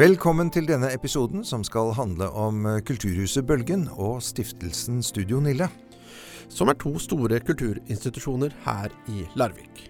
Velkommen 0.00 0.48
til 0.48 0.64
denne 0.64 0.88
episoden 0.94 1.42
som 1.44 1.60
skal 1.66 1.90
handle 1.92 2.30
om 2.32 2.62
eh, 2.64 2.78
Kulturhuset 2.88 3.44
Bølgen 3.44 3.82
og 4.00 4.22
stiftelsen 4.24 5.02
Studio 5.04 5.42
Nille. 5.44 5.66
Som 6.48 6.70
er 6.72 6.78
to 6.80 6.94
store 6.96 7.36
kulturinstitusjoner 7.44 8.54
her 8.64 8.94
i 9.12 9.26
Larvik. 9.36 9.82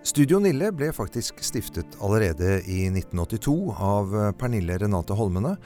Studio 0.00 0.38
Nille 0.40 0.70
ble 0.72 0.88
faktisk 0.96 1.42
stiftet 1.44 1.98
allerede 2.00 2.62
i 2.62 2.86
1982 2.88 3.56
av 3.74 4.14
eh, 4.16 4.30
Pernille 4.40 4.78
Renate 4.80 5.18
Holmene, 5.18 5.58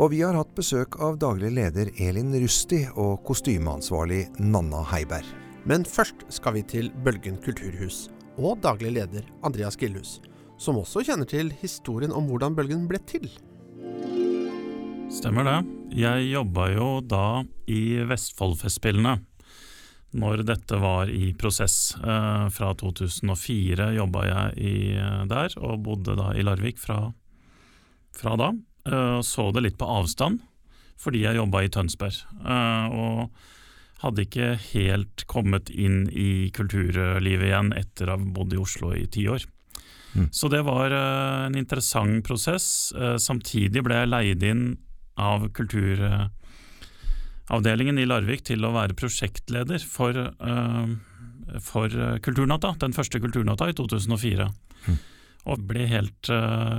og 0.00 0.14
vi 0.14 0.22
har 0.24 0.38
hatt 0.38 0.54
besøk 0.56 0.96
av 1.04 1.18
daglig 1.20 1.50
leder 1.58 1.90
Elin 2.00 2.32
Rusti 2.40 2.86
og 2.94 3.18
kostymeansvarlig 3.28 4.22
Nanna 4.38 4.80
Heiberg. 4.94 5.28
Men 5.68 5.84
først 5.84 6.24
skal 6.38 6.56
vi 6.56 6.64
til 6.72 6.88
Bølgen 7.04 7.36
kulturhus 7.44 8.06
og 8.40 8.62
daglig 8.64 8.94
leder 8.96 9.28
Andreas 9.44 9.76
Gillhus 9.76 10.22
som 10.58 10.78
også 10.80 11.04
kjenner 11.06 11.28
til 11.28 11.52
historien 11.60 12.14
om 12.14 12.28
hvordan 12.30 12.56
bølgen 12.56 12.86
ble 12.90 13.00
til. 13.08 13.28
Stemmer 15.12 15.46
det. 15.46 15.58
Jeg 15.96 16.30
jobba 16.32 16.66
jo 16.74 16.88
da 17.04 17.26
i 17.70 18.02
Vestfoldfestspillene 18.08 19.18
når 20.16 20.42
dette 20.48 20.78
var 20.80 21.10
i 21.12 21.32
prosess. 21.38 21.94
Eh, 21.96 22.46
fra 22.54 22.72
2004 22.78 23.90
jobba 23.96 24.24
jeg 24.26 24.58
i, 24.58 24.76
eh, 24.96 25.24
der, 25.28 25.56
og 25.60 25.82
bodde 25.84 26.16
da 26.16 26.32
i 26.32 26.44
Larvik 26.46 26.78
fra, 26.80 27.12
fra 28.16 28.36
da. 28.36 28.52
Eh, 28.86 29.20
så 29.20 29.50
det 29.52 29.62
litt 29.62 29.78
på 29.78 29.88
avstand, 29.88 30.40
fordi 30.96 31.24
jeg 31.26 31.36
jobba 31.36 31.64
i 31.64 31.68
Tønsberg. 31.68 32.24
og 32.46 33.30
hadde 34.04 34.26
ikke 34.26 34.58
helt 34.74 35.24
kommet 35.26 35.70
inn 35.70 36.06
i 36.12 36.50
kulturlivet 36.52 37.48
igjen 37.48 37.72
etter 37.72 38.10
å 38.10 38.18
ha 38.18 38.18
bodd 38.20 38.52
i 38.52 38.60
Oslo 38.60 38.92
i 38.92 39.06
ti 39.06 39.26
år. 39.26 39.46
Mm. 40.16 40.28
Så 40.32 40.48
det 40.48 40.62
var 40.66 40.90
uh, 40.90 41.46
en 41.46 41.54
interessant 41.58 42.24
prosess. 42.26 42.92
Uh, 42.96 43.16
samtidig 43.20 43.82
ble 43.84 43.94
jeg 44.00 44.12
leid 44.12 44.42
inn 44.46 44.78
av 45.20 45.52
kulturavdelingen 45.56 47.98
i 48.00 48.06
Larvik 48.08 48.42
til 48.48 48.64
å 48.64 48.74
være 48.74 48.94
prosjektleder 48.98 49.80
for, 49.80 50.12
for 51.64 51.88
Kulturnatta, 52.20 52.70
den 52.82 52.92
første 52.92 53.20
Kulturnatta 53.24 53.68
i 53.72 53.76
2004. 53.78 54.46
Mm. 54.84 54.96
Og 55.48 55.56
ble 55.70 55.82
helt 55.88 56.24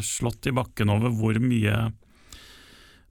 slått 0.05 0.45
i 0.45 0.53
bakken 0.53 0.93
over 0.93 1.09
hvor 1.17 1.33
mye 1.41 1.89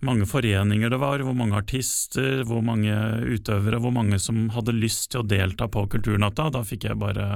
mange 0.04 0.26
foreninger 0.28 0.92
det 0.92 0.98
var, 1.00 1.22
hvor 1.24 1.36
mange 1.36 1.56
artister, 1.56 2.42
hvor 2.46 2.62
mange 2.64 2.92
utøvere, 3.24 3.80
hvor 3.80 3.94
mange 3.94 4.18
som 4.20 4.48
hadde 4.54 4.76
lyst 4.76 5.10
til 5.12 5.22
å 5.22 5.28
delta 5.28 5.68
på 5.72 5.86
Kulturnatta. 5.92 6.50
Da 6.52 6.62
fikk 6.66 6.88
jeg 6.90 7.00
bare 7.00 7.26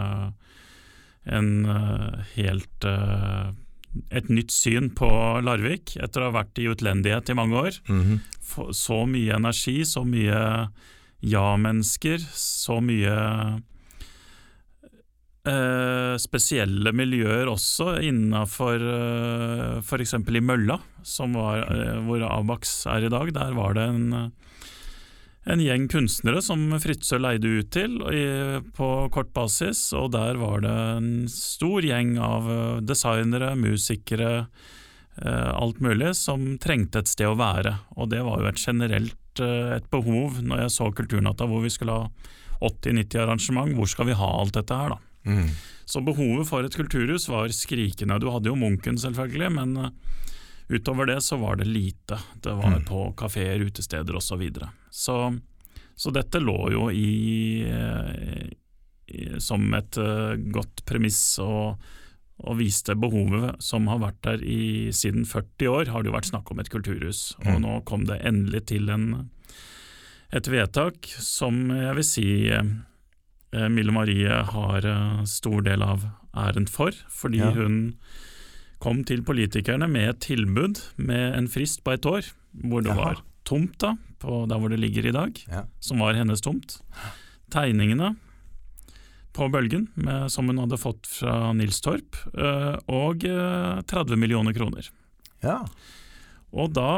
en 1.28 1.50
uh, 1.68 2.20
helt 2.34 2.86
uh, 2.88 3.50
et 4.14 4.28
nytt 4.30 4.52
syn 4.54 4.90
på 4.94 5.08
Larvik, 5.44 5.96
etter 5.98 6.22
å 6.22 6.30
ha 6.30 6.36
vært 6.40 6.60
i 6.62 6.68
utlendighet 6.70 7.32
i 7.32 7.36
mange 7.38 7.58
år. 7.58 7.80
Mm 7.88 8.02
-hmm. 8.04 8.72
Så 8.72 9.06
mye 9.06 9.34
energi, 9.34 9.84
så 9.84 10.04
mye 10.04 10.68
ja-mennesker, 11.20 12.18
så 12.32 12.80
mye 12.80 13.60
eh, 15.44 16.16
spesielle 16.20 16.92
miljøer 16.92 17.50
også 17.50 18.00
innafor 18.00 18.80
eh, 18.80 19.78
f.eks. 19.80 20.14
i 20.14 20.40
Mølla, 20.40 20.78
var, 21.34 21.58
eh, 21.58 21.98
hvor 22.06 22.24
Abax 22.30 22.86
er 22.86 23.04
i 23.04 23.12
dag. 23.12 23.32
Der 23.34 23.52
var 23.52 23.74
det 23.74 23.82
en 23.82 24.32
en 25.44 25.60
gjeng 25.60 25.86
kunstnere 25.88 26.42
som 26.44 26.66
Fritzøe 26.82 27.20
leide 27.22 27.48
ut 27.48 27.70
til 27.72 27.96
på 28.76 28.88
kort 29.14 29.32
basis, 29.36 29.86
og 29.96 30.12
der 30.12 30.36
var 30.40 30.60
det 30.64 30.74
en 30.98 31.10
stor 31.32 31.84
gjeng 31.86 32.18
av 32.20 32.50
eh, 32.50 32.82
designere, 32.84 33.54
musikere, 33.56 34.46
eh, 35.16 35.50
alt 35.54 35.80
mulig, 35.80 36.12
som 36.18 36.58
trengte 36.60 37.00
et 37.00 37.08
sted 37.08 37.30
å 37.30 37.38
være. 37.40 37.72
Og 37.96 38.12
det 38.12 38.20
var 38.26 38.42
jo 38.42 38.50
et 38.50 38.60
generelt 38.60 39.40
eh, 39.40 39.78
et 39.78 39.88
behov 39.92 40.42
når 40.44 40.66
jeg 40.66 40.76
så 40.76 40.90
Kulturnatta 40.92 41.48
hvor 41.48 41.64
vi 41.64 41.72
skulle 41.72 41.96
ha 41.96 42.10
80-90 42.60 43.22
arrangement, 43.24 43.76
hvor 43.78 43.88
skal 43.88 44.10
vi 44.10 44.18
ha 44.20 44.32
alt 44.42 44.58
dette 44.58 44.76
her, 44.76 44.92
da? 44.92 45.00
Mm. 45.24 45.48
Så 45.88 46.00
behovet 46.04 46.48
for 46.48 46.64
et 46.64 46.76
kulturhus 46.76 47.26
var 47.28 47.50
skrikende. 47.52 48.20
Du 48.20 48.28
hadde 48.32 48.48
jo 48.48 48.56
Munken, 48.56 49.00
selvfølgelig, 49.00 49.48
men 49.56 49.90
Utover 50.70 51.08
det 51.08 51.16
så 51.26 51.34
var 51.36 51.56
det 51.58 51.66
lite. 51.66 52.14
Det 52.38 52.52
var 52.54 52.76
mm. 52.76 52.84
på 52.86 53.00
kafeer, 53.18 53.58
utesteder 53.66 54.14
osv. 54.16 54.44
Så, 54.90 55.16
så 55.94 56.12
dette 56.14 56.42
lå 56.42 56.58
jo 56.74 56.88
i, 56.90 57.64
i 57.64 59.24
som 59.42 59.64
et 59.76 59.98
uh, 60.00 60.36
godt 60.54 60.84
premiss 60.88 61.20
og, 61.42 61.80
og, 62.40 62.54
viste 62.60 62.96
behovet 62.98 63.58
som 63.62 63.88
har 63.90 64.02
vært 64.02 64.20
der 64.26 64.44
i 64.44 64.90
siden 64.96 65.26
40 65.28 65.70
år, 65.70 65.90
har 65.92 66.02
det 66.02 66.10
jo 66.10 66.16
vært 66.16 66.30
snakk 66.30 66.52
om 66.52 66.62
et 66.62 66.70
kulturhus. 66.72 67.34
Mm. 67.42 67.50
Og 67.54 67.60
nå 67.66 67.74
kom 67.88 68.06
det 68.10 68.20
endelig 68.26 68.66
til 68.72 68.90
en, 68.92 69.08
et 70.34 70.50
vedtak 70.50 71.10
som 71.18 71.68
jeg 71.74 71.98
vil 71.98 72.06
si 72.06 72.28
uh, 72.54 72.64
Mille 73.50 73.90
Marie 73.90 74.30
har 74.30 74.84
stor 75.26 75.64
del 75.66 75.82
av 75.82 76.04
æren 76.38 76.68
for, 76.70 76.94
fordi 77.10 77.40
ja. 77.42 77.50
hun 77.56 77.96
kom 78.80 79.02
til 79.04 79.24
politikerne 79.26 79.88
med 79.90 80.12
et 80.12 80.20
tilbud 80.28 80.78
med 81.02 81.34
en 81.36 81.48
frist 81.50 81.82
på 81.84 81.96
et 81.96 82.06
år, 82.06 82.30
hvor 82.62 82.84
det 82.84 82.94
Jaha. 82.94 83.00
var 83.00 83.24
tomt 83.48 83.74
da, 83.82 83.96
på 84.20 84.44
der 84.50 84.60
hvor 84.60 84.72
det 84.72 84.80
ligger 84.80 85.08
i 85.08 85.14
dag, 85.16 85.44
ja. 85.50 85.64
som 85.80 86.02
var 86.04 86.18
hennes 86.18 86.44
tomt. 86.44 86.78
Tegningene 87.50 88.14
på 89.32 89.48
Bølgen, 89.48 89.86
med, 89.94 90.28
som 90.32 90.50
hun 90.50 90.58
hadde 90.58 90.78
fått 90.80 91.06
fra 91.06 91.52
Nils 91.56 91.80
Torp, 91.84 92.18
øh, 92.34 92.76
og 92.90 93.22
30 93.22 94.14
øh, 94.14 94.18
millioner 94.18 94.54
kroner. 94.56 94.90
Ja. 95.44 95.62
Og 96.50 96.72
da, 96.74 96.90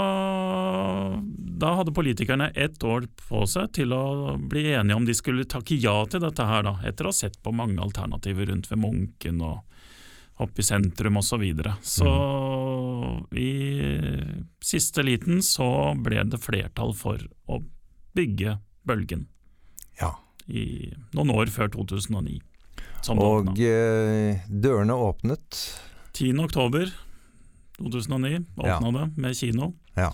da, 1.60 1.74
hadde 1.76 1.92
politikerne 1.92 2.48
ett 2.56 2.80
år 2.88 3.04
på 3.28 3.44
seg 3.50 3.74
til 3.76 3.92
å 3.92 4.38
bli 4.40 4.70
enige 4.72 4.96
om 4.96 5.04
de 5.04 5.16
skulle 5.16 5.44
takke 5.44 5.76
ja 5.76 5.98
til 6.08 6.24
dette 6.24 6.46
her, 6.48 6.64
da, 6.64 6.78
etter 6.88 7.04
å 7.04 7.12
ha 7.12 7.18
sett 7.18 7.36
på 7.44 7.52
mange 7.52 7.76
alternativer 7.84 8.48
rundt 8.48 8.70
ved 8.70 8.80
Munken 8.80 9.44
og 9.44 9.60
opp 10.42 10.58
i 10.58 10.64
sentrum 10.64 11.20
osv. 11.20 11.28
Så, 11.34 11.40
videre. 11.42 11.74
så 11.84 12.08
mm. 12.08 12.51
I 13.36 13.50
siste 14.64 15.04
liten 15.06 15.42
så 15.44 15.92
ble 15.98 16.24
det 16.28 16.40
flertall 16.42 16.94
for 16.96 17.22
å 17.46 17.62
bygge 18.16 18.58
Bølgen. 18.88 19.26
Ja. 20.00 20.16
I 20.50 20.92
noen 21.14 21.30
år 21.34 21.52
før 21.54 21.70
2009. 21.76 22.40
Og 23.14 23.56
eh, 23.58 24.42
dørene 24.46 24.94
åpnet 24.94 25.62
10. 26.14 26.38
oktober 26.44 26.90
2009 27.78 28.44
åpna 28.56 28.68
ja. 28.68 28.92
det 28.98 29.06
med 29.22 29.36
kino. 29.38 29.72
Ja. 29.98 30.12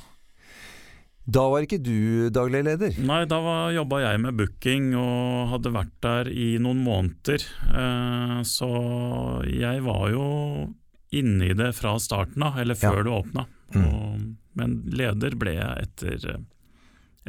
Da 1.28 1.44
var 1.52 1.64
ikke 1.66 1.80
du 1.84 2.30
daglig 2.32 2.62
leder? 2.64 2.94
Nei, 3.04 3.24
da 3.28 3.40
jobba 3.74 4.00
jeg 4.00 4.20
med 4.22 4.38
booking 4.38 4.94
og 4.96 5.50
hadde 5.52 5.74
vært 5.74 5.92
der 6.04 6.30
i 6.32 6.54
noen 6.62 6.80
måneder. 6.86 7.44
Eh, 7.68 8.38
så 8.48 8.70
jeg 9.44 9.84
var 9.84 10.06
jo 10.14 10.28
inne 11.10 11.50
i 11.50 11.56
det 11.56 11.72
fra 11.78 11.96
starten 12.02 12.42
av, 12.42 12.58
eller 12.60 12.78
før 12.78 13.00
ja. 13.00 13.04
du 13.06 13.10
åpna. 13.10 13.46
Mm. 13.74 14.36
Men 14.58 14.80
leder 14.90 15.36
ble 15.38 15.54
jeg 15.56 15.86
etter 15.86 16.26
eh, 16.34 16.42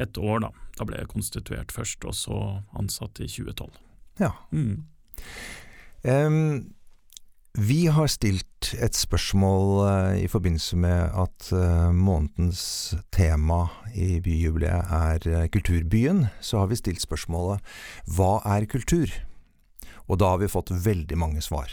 et 0.00 0.18
år, 0.18 0.42
da. 0.46 0.50
Da 0.78 0.86
ble 0.88 1.00
jeg 1.00 1.12
konstituert 1.12 1.72
først, 1.74 2.04
og 2.08 2.16
så 2.16 2.40
ansatt 2.78 3.20
i 3.20 3.28
2012. 3.28 3.72
Ja. 4.20 4.34
Mm. 4.52 4.84
Um, 6.04 6.70
vi 7.58 7.86
har 7.92 8.08
stilt 8.08 8.70
et 8.78 8.96
spørsmål 8.96 9.66
uh, 9.82 10.14
i 10.20 10.28
forbindelse 10.30 10.78
med 10.80 11.16
at 11.18 11.50
uh, 11.52 11.90
månedens 11.92 12.94
tema 13.12 13.66
i 13.92 14.20
byjubileet 14.24 14.92
er 14.96 15.26
uh, 15.28 15.48
Kulturbyen. 15.52 16.28
Så 16.40 16.62
har 16.62 16.70
vi 16.70 16.78
stilt 16.78 17.02
spørsmålet 17.02 17.60
Hva 18.06 18.38
er 18.56 18.68
kultur? 18.70 19.10
Og 20.06 20.20
da 20.22 20.32
har 20.32 20.40
vi 20.42 20.50
fått 20.50 20.72
veldig 20.72 21.18
mange 21.18 21.42
svar. 21.44 21.72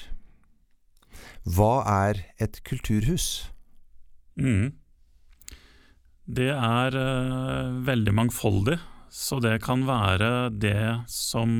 Hva 1.47 1.83
er 1.88 2.19
et 2.44 2.59
kulturhus? 2.67 3.47
Mm. 4.35 4.73
Det 6.27 6.49
er 6.51 6.97
veldig 7.88 8.13
mangfoldig, 8.17 8.75
så 9.07 9.39
det 9.39 9.61
kan 9.63 9.85
være 9.88 10.49
det 10.51 11.07
som 11.07 11.55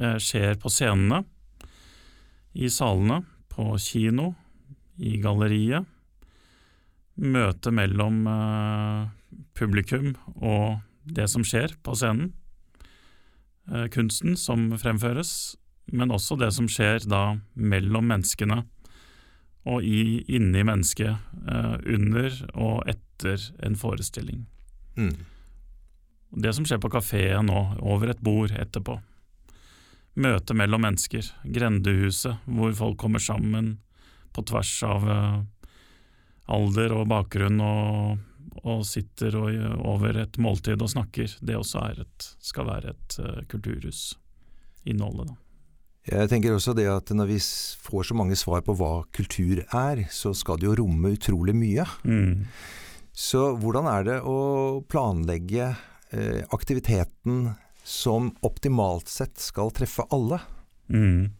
skjer 0.00 0.56
på 0.62 0.72
scenene 0.72 1.20
i 2.56 2.70
salene, 2.72 3.20
på 3.52 3.76
kino, 3.82 4.32
i 4.96 5.18
galleriet. 5.20 5.84
Møte 7.20 7.72
mellom 7.74 8.22
uh, 8.24 9.10
publikum 9.56 10.14
og 10.40 10.80
det 11.04 11.28
som 11.28 11.44
skjer 11.44 11.76
på 11.84 11.94
scenen. 11.98 12.32
Kunsten 13.92 14.34
som 14.40 14.70
fremføres, 14.80 15.54
men 15.92 16.14
også 16.14 16.38
det 16.40 16.52
som 16.56 16.68
skjer 16.70 17.06
da 17.10 17.38
mellom 17.54 18.10
menneskene 18.12 18.62
og 19.70 19.84
i, 19.84 20.22
inni 20.32 20.62
mennesket, 20.64 21.20
eh, 21.50 21.76
under 21.94 22.36
og 22.54 22.88
etter 22.88 23.42
en 23.66 23.76
forestilling. 23.76 24.46
Mm. 24.96 25.14
Det 26.40 26.54
som 26.56 26.64
skjer 26.64 26.80
på 26.80 26.90
kafeen 26.92 27.50
nå, 27.50 27.60
over 27.82 28.14
et 28.14 28.22
bord 28.24 28.54
etterpå 28.54 29.00
møte 30.20 30.54
mellom 30.56 30.82
mennesker, 30.84 31.26
grendehuset, 31.44 32.42
hvor 32.46 32.74
folk 32.76 32.98
kommer 33.00 33.22
sammen 33.22 33.78
på 34.34 34.44
tvers 34.46 34.72
av, 34.86 35.08
eh, 35.10 35.38
alder 36.50 36.94
og 36.96 37.06
bakgrunn 37.10 37.60
og, 37.62 38.18
og 38.64 38.82
sitter 38.86 39.36
og, 39.38 39.54
over 39.86 40.18
et 40.24 40.38
måltid 40.38 40.82
og 40.82 40.90
snakker. 40.90 41.36
Det 41.40 41.56
også 41.56 41.84
et, 41.92 42.32
skal 42.42 42.66
være 42.66 42.90
et 42.90 43.18
uh, 43.22 43.38
kulturhus. 43.48 44.18
Innholdet, 44.84 45.30
da. 45.30 45.49
Jeg 46.08 46.30
tenker 46.30 46.54
også 46.54 46.72
det 46.76 46.86
at 46.88 47.10
når 47.12 47.28
vi 47.28 47.38
får 47.84 48.08
så 48.08 48.16
mange 48.16 48.36
svar 48.38 48.62
på 48.64 48.74
hva 48.78 49.02
kultur 49.12 49.60
er, 49.66 50.06
så 50.08 50.32
skal 50.36 50.60
det 50.60 50.70
jo 50.70 50.76
romme 50.80 51.12
utrolig 51.12 51.54
mye. 51.56 51.84
Mm. 52.08 52.46
Så 53.12 53.50
hvordan 53.60 53.88
er 53.90 54.06
det 54.06 54.16
å 54.24 54.38
planlegge 54.88 55.74
eh, 56.14 56.40
aktiviteten 56.56 57.50
som 57.84 58.30
optimalt 58.46 59.12
sett 59.12 59.36
skal 59.42 59.72
treffe 59.76 60.06
alle? 60.14 60.40
Mm. 60.88 61.36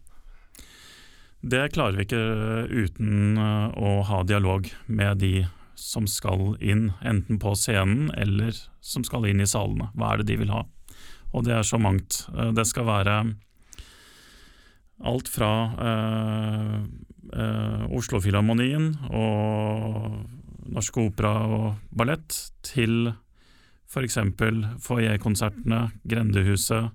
Det 1.40 1.70
klarer 1.72 1.96
vi 1.96 2.04
ikke 2.04 2.24
uten 2.68 3.40
eh, 3.40 3.80
å 3.80 4.02
ha 4.10 4.22
dialog 4.28 4.68
med 4.86 5.22
de 5.24 5.34
som 5.80 6.04
skal 6.04 6.58
inn, 6.60 6.90
enten 7.00 7.40
på 7.40 7.54
scenen 7.56 8.10
eller 8.12 8.52
som 8.84 9.06
skal 9.08 9.24
inn 9.30 9.40
i 9.40 9.48
salene. 9.48 9.88
Hva 9.96 10.12
er 10.12 10.20
det 10.20 10.34
de 10.34 10.42
vil 10.42 10.52
ha? 10.52 10.66
Og 11.32 11.46
det 11.46 11.54
er 11.56 11.64
så 11.64 11.80
mangt. 11.80 12.26
Eh, 12.36 12.52
det 12.52 12.68
skal 12.68 12.90
være 12.90 13.22
alt 15.06 15.28
fra 15.32 15.50
eh, 15.86 16.76
eh, 17.40 17.84
Oslofilharmonien 17.96 18.92
og 19.10 20.70
Norsk 20.70 21.00
Opera 21.02 21.34
og 21.48 21.66
Ballett 21.90 22.36
til 22.66 23.10
f.eks. 23.90 24.18
foajékonsertene, 24.84 25.80
Grendehuset, 26.06 26.92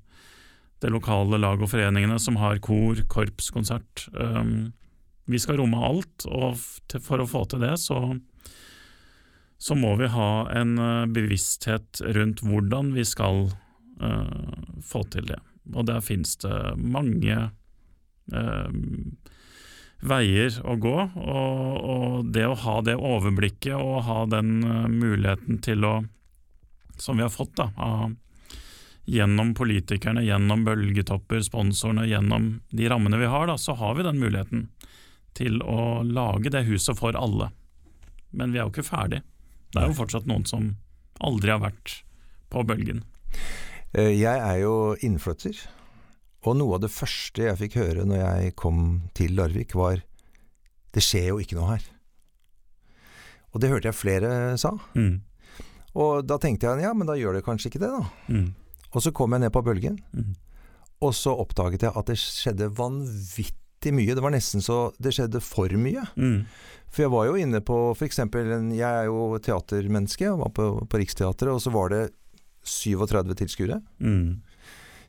det 0.80 0.92
lokale 0.94 1.40
lag 1.42 1.60
og 1.60 1.72
foreningene 1.72 2.18
som 2.22 2.38
har 2.40 2.62
kor, 2.64 3.02
korps, 3.12 3.50
konsert. 3.52 4.06
Um, 4.14 4.72
vi 5.28 5.40
skal 5.42 5.60
romme 5.60 5.82
alt, 5.84 6.28
og 6.30 6.56
for 7.02 7.20
å 7.20 7.28
få 7.28 7.44
til 7.52 7.66
det, 7.66 7.74
så, 7.82 8.00
så 9.58 9.76
må 9.76 9.96
vi 10.00 10.12
ha 10.14 10.30
en 10.56 10.76
uh, 10.80 11.10
bevissthet 11.12 12.04
rundt 12.16 12.44
hvordan 12.46 12.94
vi 12.96 13.04
skal 13.08 13.48
uh, 14.00 14.56
få 14.86 15.04
til 15.12 15.28
det. 15.34 15.42
Og 15.74 15.88
der 15.90 16.04
finnes 16.06 16.38
det 16.44 16.56
mange 16.78 17.50
veier 20.06 20.60
å 20.66 20.76
gå, 20.82 20.96
og, 21.16 21.78
og, 21.94 22.26
det 22.34 22.46
å 22.48 22.58
ha 22.66 22.76
det 22.86 22.98
overblikket 22.98 23.76
og 23.78 24.04
ha 24.08 24.20
den 24.30 24.60
uh, 24.66 24.86
muligheten 24.92 25.62
til 25.66 25.86
å, 25.88 25.96
som 26.98 27.18
vi 27.18 27.26
har 27.26 27.34
fått 27.34 27.56
da, 27.60 27.70
av 27.78 28.14
gjennom 29.06 29.54
politikerne, 29.58 30.24
gjennom 30.26 30.64
bølgetopper, 30.66 31.44
sponsorene, 31.46 32.08
gjennom 32.10 32.56
de 32.74 32.90
rammene 32.90 33.20
vi 33.22 33.30
har, 33.30 33.48
da, 33.50 33.58
så 33.62 33.78
har 33.78 33.98
vi 33.98 34.06
den 34.08 34.22
muligheten 34.22 34.68
til 35.38 35.62
å 35.62 36.02
lage 36.02 36.50
det 36.54 36.66
huset 36.70 36.98
for 36.98 37.18
alle. 37.20 37.52
Men 38.34 38.54
vi 38.54 38.60
er 38.60 38.66
jo 38.66 38.74
ikke 38.74 38.88
ferdig. 38.88 39.22
Det 39.74 39.82
er 39.82 39.92
jo 39.92 39.98
fortsatt 40.00 40.28
noen 40.30 40.48
som 40.50 40.72
aldri 41.24 41.54
har 41.54 41.62
vært 41.62 42.00
på 42.50 42.64
bølgen. 42.66 43.04
Eh, 43.94 44.16
jeg 44.16 44.40
er 44.40 44.58
jo 44.64 44.96
innflytter, 45.06 45.60
og 46.46 46.58
noe 46.60 46.78
av 46.78 46.84
det 46.86 46.92
første 46.94 47.48
jeg 47.48 47.58
fikk 47.58 47.78
høre 47.82 48.06
når 48.06 48.20
jeg 48.22 48.56
kom 48.60 48.82
til 49.18 49.34
Larvik, 49.38 49.74
var 49.78 50.02
det 50.96 51.04
skjer 51.04 51.32
jo 51.34 51.40
ikke 51.42 51.58
noe 51.58 51.72
her. 51.74 51.86
Og 53.56 53.62
det 53.64 53.70
hørte 53.72 53.90
jeg 53.90 53.98
flere 53.98 54.30
sa. 54.60 54.74
Mm. 54.96 55.22
Og 55.96 56.26
da 56.28 56.38
tenkte 56.44 56.68
jeg 56.68 56.84
ja, 56.84 56.92
men 56.96 57.08
da 57.08 57.16
gjør 57.16 57.38
det 57.38 57.46
kanskje 57.48 57.72
ikke 57.72 57.82
det, 57.86 57.92
da. 57.92 58.32
Mm. 58.32 58.50
Og 58.96 59.04
så 59.04 59.12
kom 59.16 59.36
jeg 59.36 59.46
ned 59.46 59.54
på 59.56 59.64
bølgen, 59.64 59.98
Mm. 60.16 60.34
og 61.04 61.14
så 61.16 61.34
oppdaget 61.36 61.84
jeg 61.84 61.92
at 61.96 62.08
det 62.08 62.16
skjedde 62.20 62.70
vanvittig 62.78 63.92
mye. 63.96 64.16
Det 64.16 64.24
var 64.24 64.32
nesten 64.36 64.64
så 64.64 64.92
det 65.00 65.12
skjedde 65.16 65.42
for 65.44 65.70
mye. 65.76 66.04
Mm. 66.16 66.46
For 66.92 67.04
jeg 67.04 67.12
var 67.12 67.26
jo 67.28 67.36
inne 67.40 67.60
på 67.64 67.80
f.eks. 67.96 68.20
Jeg 68.24 68.80
er 68.88 69.06
jo 69.10 69.38
teatermenneske, 69.44 70.24
jeg 70.30 70.40
var 70.40 70.52
på, 70.56 70.70
på 70.88 71.02
Riksteatret, 71.02 71.52
og 71.52 71.60
så 71.64 71.72
var 71.76 71.92
det 71.92 72.04
37 72.64 73.36
tilskuere. 73.36 73.82
Mm. 74.00 74.42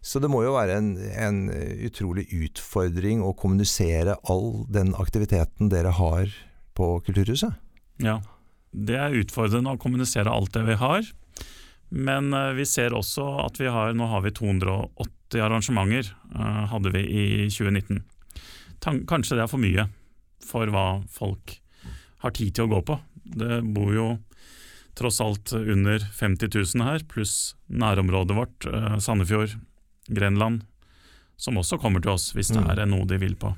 Så 0.05 0.21
det 0.23 0.31
må 0.33 0.43
jo 0.45 0.55
være 0.57 0.79
en, 0.79 0.91
en 0.97 1.39
utrolig 1.87 2.27
utfordring 2.35 3.23
å 3.25 3.35
kommunisere 3.39 4.19
all 4.31 4.65
den 4.73 4.95
aktiviteten 4.99 5.71
dere 5.73 5.95
har 5.99 6.33
på 6.77 6.97
Kulturhuset. 7.07 7.57
Ja. 8.03 8.21
Det 8.77 8.99
er 9.01 9.15
utfordrende 9.17 9.73
å 9.73 9.81
kommunisere 9.81 10.33
alt 10.33 10.53
det 10.53 10.67
vi 10.67 10.77
har. 10.81 11.07
Men 11.89 12.33
uh, 12.35 12.53
vi 12.57 12.67
ser 12.67 12.95
også 12.97 13.25
at 13.45 13.61
vi 13.61 13.71
har 13.71 13.95
Nå 13.95 14.09
har 14.11 14.25
vi 14.25 14.35
280 14.35 15.43
arrangementer, 15.43 16.11
uh, 16.35 16.67
hadde 16.73 16.93
vi 16.95 17.05
i 17.07 17.27
2019. 17.49 18.03
Tan 18.83 19.05
kanskje 19.09 19.39
det 19.39 19.47
er 19.47 19.51
for 19.53 19.63
mye 19.63 19.87
for 20.45 20.71
hva 20.71 21.03
folk 21.11 21.57
har 22.23 22.35
tid 22.37 22.55
til 22.57 22.67
å 22.67 22.75
gå 22.77 22.83
på. 22.91 22.99
Det 23.37 23.63
bor 23.75 23.95
jo 23.95 24.09
tross 24.97 25.21
alt 25.21 25.53
under 25.57 26.01
50 26.01 26.53
000 26.55 26.85
her, 26.87 27.03
pluss 27.09 27.55
nærområdet 27.69 28.37
vårt, 28.37 28.69
uh, 28.71 28.97
Sandefjord, 29.03 29.57
Grenland, 30.09 30.65
som 31.37 31.59
også 31.61 31.79
kommer 31.81 32.03
til 32.03 32.15
oss 32.15 32.33
hvis 32.37 32.53
det 32.55 32.63
Mm. 32.63 32.71
er 32.79 32.87
noe 32.87 33.07
de 33.07 33.19
vil 33.19 33.37
på. 33.37 33.55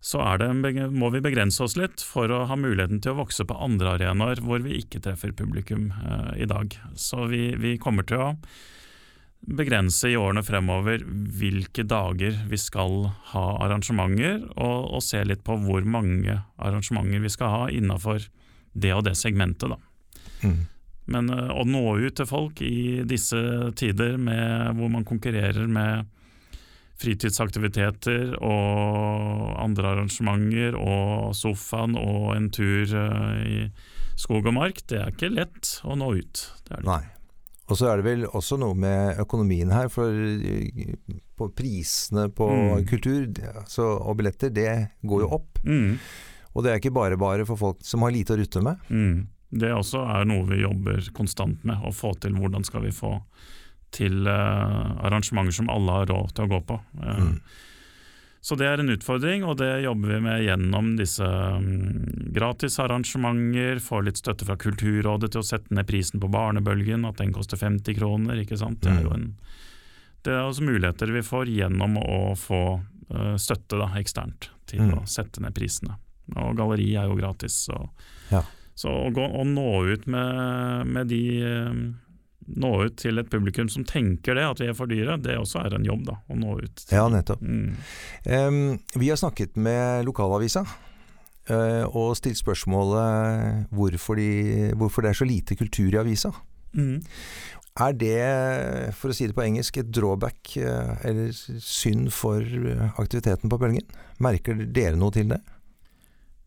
så 0.00 0.38
det, 0.38 0.90
må 0.92 1.10
vi 1.10 1.20
begrense 1.20 1.62
oss 1.64 1.76
litt 1.76 2.00
for 2.00 2.30
å 2.30 2.46
ha 2.46 2.56
muligheten 2.56 3.00
til 3.02 3.12
å 3.12 3.24
vokse 3.24 3.44
på 3.44 3.56
andre 3.58 3.96
arenaer 3.96 4.42
hvor 4.44 4.62
vi 4.62 4.78
ikke 4.78 5.00
treffer 5.02 5.32
publikum 5.32 5.92
eh, 5.92 6.42
i 6.42 6.46
dag. 6.46 6.76
Så 6.94 7.26
vi, 7.26 7.56
vi, 7.56 7.76
kommer 7.78 8.06
til 8.06 8.22
å 8.22 8.36
begrense 9.46 10.10
i 10.10 10.16
årene 10.16 10.44
fremover 10.46 11.02
hvilke 11.06 11.84
dager 11.86 12.38
vi 12.48 12.58
skal 12.58 13.10
ha 13.32 13.46
arrangementer, 13.64 14.42
og, 14.56 14.94
og 14.94 15.02
se 15.02 15.22
litt 15.24 15.44
på 15.46 15.58
hvor 15.66 15.82
mange 15.82 16.42
arrangementer 16.58 17.22
vi 17.22 17.32
skal 17.32 17.50
ha 17.50 17.68
innafor 17.70 18.26
det 18.74 18.92
og 18.94 19.04
det 19.06 19.16
segmentet. 19.16 19.72
Da. 19.72 19.78
Mm. 20.46 20.66
Men 21.06 21.30
eh, 21.30 21.50
å 21.54 21.64
nå 21.68 21.84
ut 22.02 22.16
til 22.18 22.26
folk 22.26 22.60
i 22.66 23.02
disse 23.06 23.38
tider 23.78 24.16
med, 24.18 24.74
hvor 24.78 24.90
man 24.90 25.04
konkurrerer 25.06 25.66
med 25.70 26.06
fritidsaktiviteter 26.96 28.36
og 28.40 29.50
andre 29.60 29.90
arrangementer 29.92 30.76
og 30.80 31.34
sofaen 31.36 31.96
og 32.00 32.30
en 32.36 32.48
tur 32.54 32.88
eh, 32.96 33.42
i 33.44 33.58
skog 34.16 34.48
og 34.48 34.54
mark, 34.56 34.80
det 34.88 35.02
er 35.02 35.12
ikke 35.12 35.28
lett 35.34 35.74
å 35.84 35.96
nå 36.00 36.08
ut. 36.16 36.46
Det 36.64 36.78
det. 36.80 36.86
Nei. 36.88 37.02
Og 37.66 37.74
så 37.80 37.88
er 37.90 37.98
det 37.98 38.06
vel 38.06 38.24
også 38.30 38.56
noe 38.62 38.76
med 38.78 39.18
økonomien 39.20 39.72
her, 39.74 39.88
for 39.92 40.08
eh, 40.08 40.94
på 41.36 41.50
prisene 41.52 42.28
på 42.32 42.46
Mm. 42.48 42.86
kultur 42.88 43.26
det- 43.26 43.52
altså, 43.56 43.90
og 44.00 44.16
billetter, 44.16 44.50
det 44.54 44.88
går 45.04 45.20
jo 45.26 45.28
opp. 45.36 45.58
Mm, 45.64 45.98
Og 46.56 46.62
det 46.64 46.70
er 46.72 46.78
ikke 46.80 46.94
bare 46.94 47.18
bare 47.20 47.44
for 47.44 47.56
folk 47.60 47.76
som 47.84 48.00
har 48.00 48.10
lite 48.10 48.32
å 48.32 48.38
rutte 48.40 48.62
med. 48.62 48.78
mm. 48.88 49.26
Det 49.58 49.72
også 49.72 50.02
er 50.16 50.24
noe 50.28 50.46
vi 50.48 50.62
jobber 50.62 51.00
konstant 51.16 51.62
med, 51.64 51.78
å 51.86 51.92
få 51.94 52.14
til 52.20 52.32
hvordan 52.36 52.64
skal 52.66 52.82
vi 52.86 52.90
få 52.94 53.14
til 53.96 54.26
uh, 54.26 54.96
arrangementer 55.06 55.54
som 55.54 55.70
alle 55.72 55.92
har 56.00 56.06
råd 56.10 56.34
til 56.36 56.44
å 56.44 56.52
gå 56.56 56.60
på. 56.72 56.80
Uh, 57.00 57.16
Mm. 57.26 57.40
Så 58.46 58.54
det 58.54 58.66
er 58.70 58.78
en 58.78 58.92
utfordring, 58.92 59.42
og 59.42 59.56
det 59.58 59.82
jobber 59.82 60.12
vi 60.12 60.18
med 60.22 60.42
gjennom 60.44 60.92
disse 61.00 61.26
um, 61.26 62.04
gratisarrangementer. 62.30 63.80
Får 63.82 64.04
litt 64.06 64.20
støtte 64.20 64.46
fra 64.46 64.56
Kulturrådet 64.60 65.32
til 65.34 65.42
å 65.42 65.46
sette 65.46 65.74
ned 65.74 65.86
prisen 65.88 66.20
på 66.22 66.30
barnebølgen, 66.30 67.06
at 67.08 67.18
den 67.18 67.32
koster 67.34 67.58
50 67.58 67.96
kroner. 67.98 68.38
ikke 68.42 68.58
sant? 68.60 68.82
Det 68.84 68.92
er 68.92 69.02
jo 69.06 69.14
en 69.16 69.32
det 70.26 70.32
er 70.34 70.42
også 70.42 70.64
muligheter 70.66 71.12
vi 71.14 71.20
får 71.22 71.46
gjennom 71.54 71.92
å 72.02 72.34
få 72.34 72.60
uh, 73.14 73.36
støtte 73.38 73.78
da, 73.78 73.92
eksternt 74.00 74.48
til 74.66 74.80
Mm. 74.82 74.96
å 74.98 75.02
sette 75.06 75.38
ned 75.40 75.54
prisene. 75.54 75.94
Og 76.34 76.56
galleri 76.58 76.88
er 76.98 77.06
jo 77.06 77.14
gratis. 77.14 77.66
Så, 77.68 77.88
Ja. 78.32 78.40
Så 78.76 78.92
å, 78.92 79.12
gå, 79.14 79.24
å 79.24 79.44
nå 79.48 79.70
ut 79.88 80.04
med, 80.10 80.90
med 80.92 81.08
de 81.12 81.22
um, 81.44 81.86
Nå 82.46 82.68
ut 82.86 82.94
til 83.00 83.18
et 83.18 83.26
publikum 83.26 83.66
som 83.66 83.82
tenker 83.82 84.36
det, 84.38 84.44
at 84.46 84.60
vi 84.62 84.68
er 84.70 84.76
for 84.78 84.86
dyre, 84.86 85.16
det 85.18 85.34
også 85.34 85.64
er 85.64 85.74
en 85.74 85.86
jobb. 85.88 86.04
da, 86.06 86.12
Å 86.30 86.36
nå 86.38 86.52
ut. 86.60 86.84
Ja, 86.94 87.08
nettopp. 87.10 87.40
Mm. 87.42 87.72
Um, 88.22 88.60
vi 88.94 89.08
har 89.10 89.18
snakket 89.18 89.58
med 89.58 90.06
lokalavisa 90.06 90.62
eh, 91.50 91.82
og 91.90 92.14
stilt 92.20 92.38
spørsmålet 92.38 93.66
hvorfor, 93.74 94.22
de, 94.22 94.70
hvorfor 94.78 95.02
det 95.02 95.10
er 95.10 95.18
så 95.18 95.26
lite 95.26 95.58
kultur 95.58 95.90
i 95.90 96.00
avisa. 96.04 96.30
Mm. 96.76 97.00
Er 97.76 97.92
det, 97.98 98.14
for 98.96 99.12
å 99.12 99.16
si 99.16 99.26
det 99.28 99.36
på 99.36 99.44
engelsk, 99.44 99.82
et 99.82 99.90
drawback 99.92 100.54
eh, 100.56 100.94
eller 101.10 101.34
synd 101.34 102.08
for 102.14 102.40
eh, 102.40 102.86
aktiviteten 102.96 103.52
på 103.52 103.58
Bølgen? 103.60 103.84
Merker 104.24 104.62
dere 104.64 104.96
noe 104.96 105.12
til 105.12 105.28
det? 105.34 105.42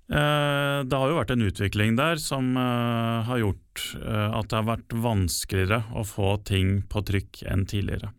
Eh, 0.10 0.80
Det 0.90 0.98
har 0.98 1.12
jo 1.12 1.18
vært 1.20 1.36
en 1.36 1.46
utvikling 1.46 1.98
der 2.00 2.18
som 2.22 2.56
eh, 2.58 3.28
har 3.28 3.42
gjort 3.44 3.84
eh, 4.00 4.30
at 4.40 4.50
det 4.50 4.58
har 4.58 4.70
vært 4.72 4.96
vanskeligere 5.06 5.84
å 5.94 6.06
få 6.08 6.38
ting 6.50 6.80
på 6.90 7.04
trykk 7.06 7.44
enn 7.46 7.68
tidligere. 7.70 8.10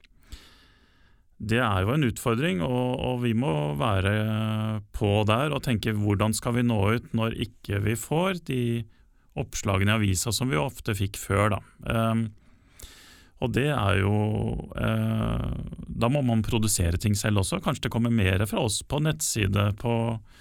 Det 1.40 1.58
er 1.58 1.82
jo 1.82 1.94
en 1.94 2.04
utfordring, 2.04 2.60
og, 2.62 3.00
og 3.00 3.22
vi 3.24 3.32
må 3.34 3.72
være 3.80 4.12
på 4.94 5.24
der 5.26 5.54
og 5.56 5.64
tenke 5.64 5.96
hvordan 5.96 6.36
skal 6.36 6.58
vi 6.58 6.66
nå 6.68 6.78
ut 6.94 7.14
når 7.16 7.38
ikke 7.48 7.80
vi 7.82 7.96
får 7.98 8.44
de 8.46 8.62
oppslagene 9.40 9.94
i 9.94 9.98
avisa 9.98 10.34
som 10.36 10.52
vi 10.52 10.60
ofte 10.60 10.94
fikk 10.94 11.18
før. 11.18 11.56
Da. 11.56 11.60
Eh, 11.90 12.28
og 13.40 13.54
det 13.56 13.70
er 13.72 14.02
jo 14.02 14.12
Da 15.96 16.10
må 16.12 16.20
man 16.20 16.42
produsere 16.44 17.00
ting 17.00 17.14
selv 17.16 17.40
også. 17.40 17.62
Kanskje 17.64 17.86
det 17.86 17.92
kommer 17.94 18.12
mer 18.12 18.44
fra 18.44 18.60
oss 18.66 18.82
på 18.84 19.00
nettside, 19.00 19.70
på 19.80 19.94
eh, 20.12 20.40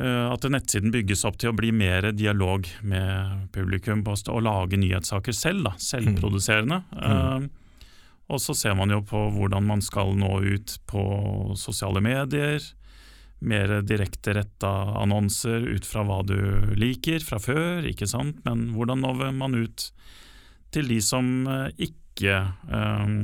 at 0.00 0.44
nettsiden 0.48 0.92
bygges 0.92 1.24
opp 1.28 1.36
til 1.40 1.52
å 1.52 1.56
bli 1.56 1.68
mer 1.76 2.06
dialog 2.16 2.68
med 2.80 3.48
publikum 3.52 4.00
på 4.06 4.14
å 4.32 4.40
lage 4.40 4.78
nyhetssaker 4.80 5.36
selv, 5.36 5.66
da, 5.66 5.74
selvproduserende. 5.76 6.78
Mm. 6.96 7.02
Eh, 7.10 7.90
og 8.32 8.40
så 8.40 8.56
ser 8.56 8.76
man 8.78 8.92
jo 8.94 9.02
på 9.04 9.26
hvordan 9.34 9.66
man 9.68 9.82
skal 9.84 10.14
nå 10.16 10.38
ut 10.54 10.78
på 10.88 11.02
sosiale 11.60 12.00
medier. 12.00 12.64
Mer 13.44 13.80
direkte 13.84 14.36
retta 14.38 14.70
annonser 15.02 15.66
ut 15.74 15.84
fra 15.84 16.06
hva 16.06 16.22
du 16.24 16.38
liker 16.78 17.20
fra 17.26 17.42
før, 17.42 17.84
ikke 17.90 18.08
sant. 18.08 18.38
Men 18.46 18.70
hvordan 18.76 19.02
når 19.04 19.26
man 19.36 19.58
ut 19.58 19.90
til 20.72 20.88
de 20.88 21.02
som 21.04 21.44
eh, 21.44 21.68
ikke 22.12 22.34
um, 22.68 23.14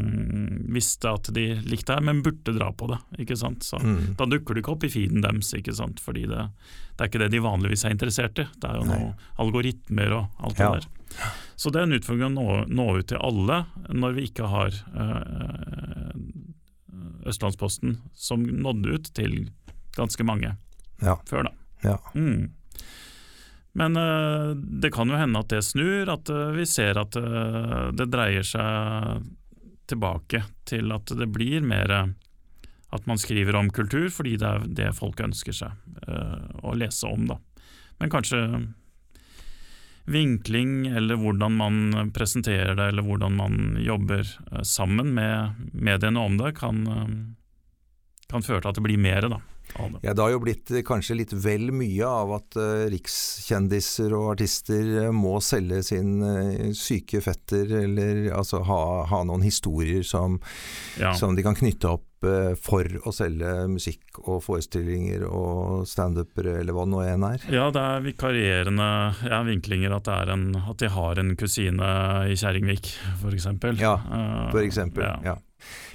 visste 0.72 1.10
at 1.12 1.28
de 1.36 1.42
likte 1.68 1.92
her, 1.92 2.00
men 2.04 2.22
burde 2.24 2.54
dra 2.56 2.70
på 2.72 2.88
det. 2.88 2.98
ikke 3.20 3.36
sant? 3.36 3.60
Så 3.64 3.78
Mm. 3.78 4.14
Da 4.16 4.24
dukker 4.26 4.54
det 4.54 4.62
ikke 4.64 4.72
opp 4.72 4.84
i 4.84 4.88
feeden 4.88 5.20
deres, 5.22 5.52
ikke 5.54 5.74
sant? 5.76 6.00
fordi 6.00 6.26
det, 6.26 6.48
det 6.96 7.00
er 7.04 7.08
ikke 7.10 7.18
det 7.20 7.30
de 7.32 7.40
vanligvis 7.44 7.84
er 7.84 7.90
interessert 7.94 8.38
i. 8.38 8.46
Det 8.58 8.64
er 8.70 8.76
jo 8.80 8.84
Nei. 8.88 8.98
noe 8.98 9.14
algoritmer 9.38 10.12
og 10.16 10.28
alt 10.48 10.58
Ja. 10.58 10.72
det 10.74 10.82
der. 10.82 10.88
Så 11.56 11.70
det 11.72 11.80
er 11.80 11.86
en 11.88 11.96
utfordring 11.98 12.26
å 12.28 12.34
nå, 12.34 12.66
nå 12.68 12.98
ut 12.98 13.06
til 13.08 13.18
alle 13.18 13.66
når 13.92 14.12
vi 14.18 14.26
ikke 14.28 14.46
har 14.48 14.72
uh, 14.92 16.12
Østlandsposten 17.28 17.98
som 18.14 18.42
nådde 18.44 18.94
ut 18.94 19.10
til 19.14 19.50
ganske 19.96 20.24
mange 20.24 20.56
Ja. 21.02 21.16
før, 21.26 21.44
da. 21.44 21.52
Ja. 21.84 21.96
Mm. 22.14 22.50
Men 23.78 23.96
eh, 23.96 24.54
det 24.56 24.90
kan 24.90 25.10
jo 25.10 25.18
hende 25.18 25.38
at 25.38 25.52
det 25.52 25.62
snur, 25.62 26.10
at 26.10 26.30
eh, 26.34 26.54
vi 26.56 26.66
ser 26.66 26.98
at 26.98 27.16
eh, 27.16 27.90
det 27.94 28.08
dreier 28.10 28.46
seg 28.46 29.28
tilbake 29.88 30.42
til 30.68 30.90
at 30.92 31.12
det 31.16 31.28
blir 31.32 31.62
mer 31.64 31.92
at 31.94 33.06
man 33.08 33.20
skriver 33.20 33.56
om 33.56 33.70
kultur 33.72 34.08
fordi 34.12 34.34
det 34.40 34.48
er 34.48 34.66
det 34.80 34.88
folk 34.96 35.20
ønsker 35.24 35.54
seg 35.56 36.04
å 36.60 36.74
lese 36.76 37.08
om, 37.08 37.24
da. 37.30 37.38
Men 38.00 38.12
kanskje 38.12 38.42
vinkling, 40.08 40.90
eller 40.92 41.16
hvordan 41.20 41.56
man 41.56 42.12
presenterer 42.16 42.76
det, 42.76 42.90
eller 42.92 43.04
hvordan 43.04 43.36
man 43.40 43.56
jobber 43.80 44.28
sammen 44.60 45.14
med 45.16 45.72
mediene 45.72 46.20
om 46.20 46.36
det, 46.40 46.52
kan, 46.60 46.84
kan 48.28 48.44
føre 48.44 48.60
til 48.64 48.72
at 48.72 48.78
det 48.80 48.84
blir 48.84 49.00
mer 49.00 49.28
da, 49.32 49.38
av 49.78 49.92
det. 49.94 50.00
Ja, 50.04 50.14
Det 50.14 50.22
har 50.24 50.32
jo 50.34 50.40
blitt 50.42 50.70
eh, 50.72 50.82
kanskje 50.86 51.16
litt 51.20 51.32
vel 51.32 51.70
mye 51.76 52.08
av 52.08 52.34
at 52.38 52.58
uh, 52.60 52.86
rikskjendiser 52.92 54.12
og 54.16 54.32
artister 54.34 54.90
eh, 55.04 55.12
må 55.14 55.38
selge 55.44 55.82
sin 55.86 56.18
uh, 56.24 56.68
syke 56.76 57.20
fetter, 57.24 57.72
eller 57.84 58.28
altså 58.36 58.62
ha, 58.68 58.82
ha 59.10 59.22
noen 59.28 59.44
historier 59.46 60.04
som, 60.04 60.40
Ja. 61.00 61.14
som 61.16 61.36
de 61.36 61.44
kan 61.46 61.56
knytte 61.58 61.88
opp 61.96 62.04
for 62.18 62.82
å 63.06 63.12
selge 63.14 63.46
musikk 63.70 64.16
og 64.24 64.40
forestillinger 64.42 65.22
og 65.28 65.84
standupere, 65.86 66.56
eller 66.58 66.74
hva 66.74 66.82
det 66.82 66.90
nå 66.90 67.02
enn 67.06 67.26
er. 67.28 67.44
Ja, 67.54 67.68
det 67.70 67.78
er 67.78 68.02
vikarierende 68.02 68.88
ja, 69.22 69.38
vinklinger 69.46 69.94
at, 69.94 70.10
er 70.10 70.32
en, 70.34 70.48
at 70.58 70.82
de 70.82 70.90
har 70.90 71.20
en 71.22 71.36
kusine 71.38 71.92
i 72.26 72.34
Kjerringvik, 72.34 72.90
f.eks. 73.20 73.46
Ja, 73.78 73.94
For 74.50 74.64
eksempel. 74.64 75.06
Ja. 75.06 75.14
Ja. 75.22 75.36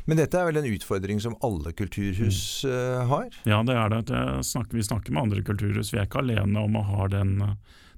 Men 0.06 0.20
dette 0.20 0.36
er 0.36 0.50
vel 0.50 0.60
en 0.60 0.68
utfordring 0.68 1.22
som 1.24 1.36
alle 1.46 1.72
kulturhus 1.72 2.66
eh, 2.68 3.04
har? 3.08 3.30
ja, 3.48 3.62
det 3.64 3.76
er 3.80 3.90
det. 3.94 4.02
det 4.12 4.24
snakker, 4.50 4.76
vi 4.76 4.84
snakker 4.84 5.16
med 5.16 5.24
andre 5.30 5.44
kulturhus. 5.48 5.94
Vi 5.94 6.00
er 6.02 6.08
ikke 6.10 6.20
alene 6.24 6.60
om 6.60 6.76
å 6.76 6.84
ha 6.90 7.08
den, 7.08 7.38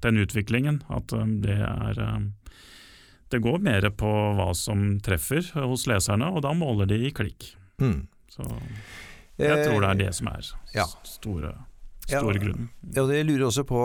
den 0.05 0.19
utviklingen. 0.21 0.83
At 0.93 1.13
um, 1.17 1.39
det 1.41 1.57
er 1.65 2.01
um, 2.01 2.27
Det 3.33 3.41
går 3.41 3.57
mer 3.65 3.89
på 3.89 4.11
hva 4.37 4.51
som 4.53 4.99
treffer 5.01 5.47
hos 5.65 5.87
leserne, 5.89 6.29
og 6.29 6.43
da 6.45 6.53
måler 6.53 6.85
de 6.91 6.99
i 7.07 7.13
klikk. 7.15 7.55
Mm. 7.81 8.05
Så 8.29 8.45
jeg 9.41 9.65
tror 9.65 9.81
det 9.81 9.89
er 9.89 9.95
Eh, 9.95 10.01
det 10.05 10.11
som 10.15 10.27
er 10.31 10.45
ja. 10.75 10.85
store, 11.03 11.55
Ja. 12.11 12.21
grunnen. 12.21 12.69
Ja, 12.93 13.07
jeg 13.09 13.25
lurer 13.25 13.47
også 13.49 13.65
på, 13.65 13.81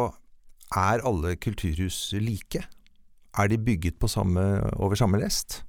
er 0.76 1.00
alle 1.08 1.36
kulturhus 1.40 2.12
like? 2.20 2.66
Er 3.38 3.48
de 3.48 3.56
bygget 3.58 3.98
på 3.98 4.08
samme, 4.10 4.42
over 4.76 4.94
samme 4.94 5.18
lest? 5.18 5.62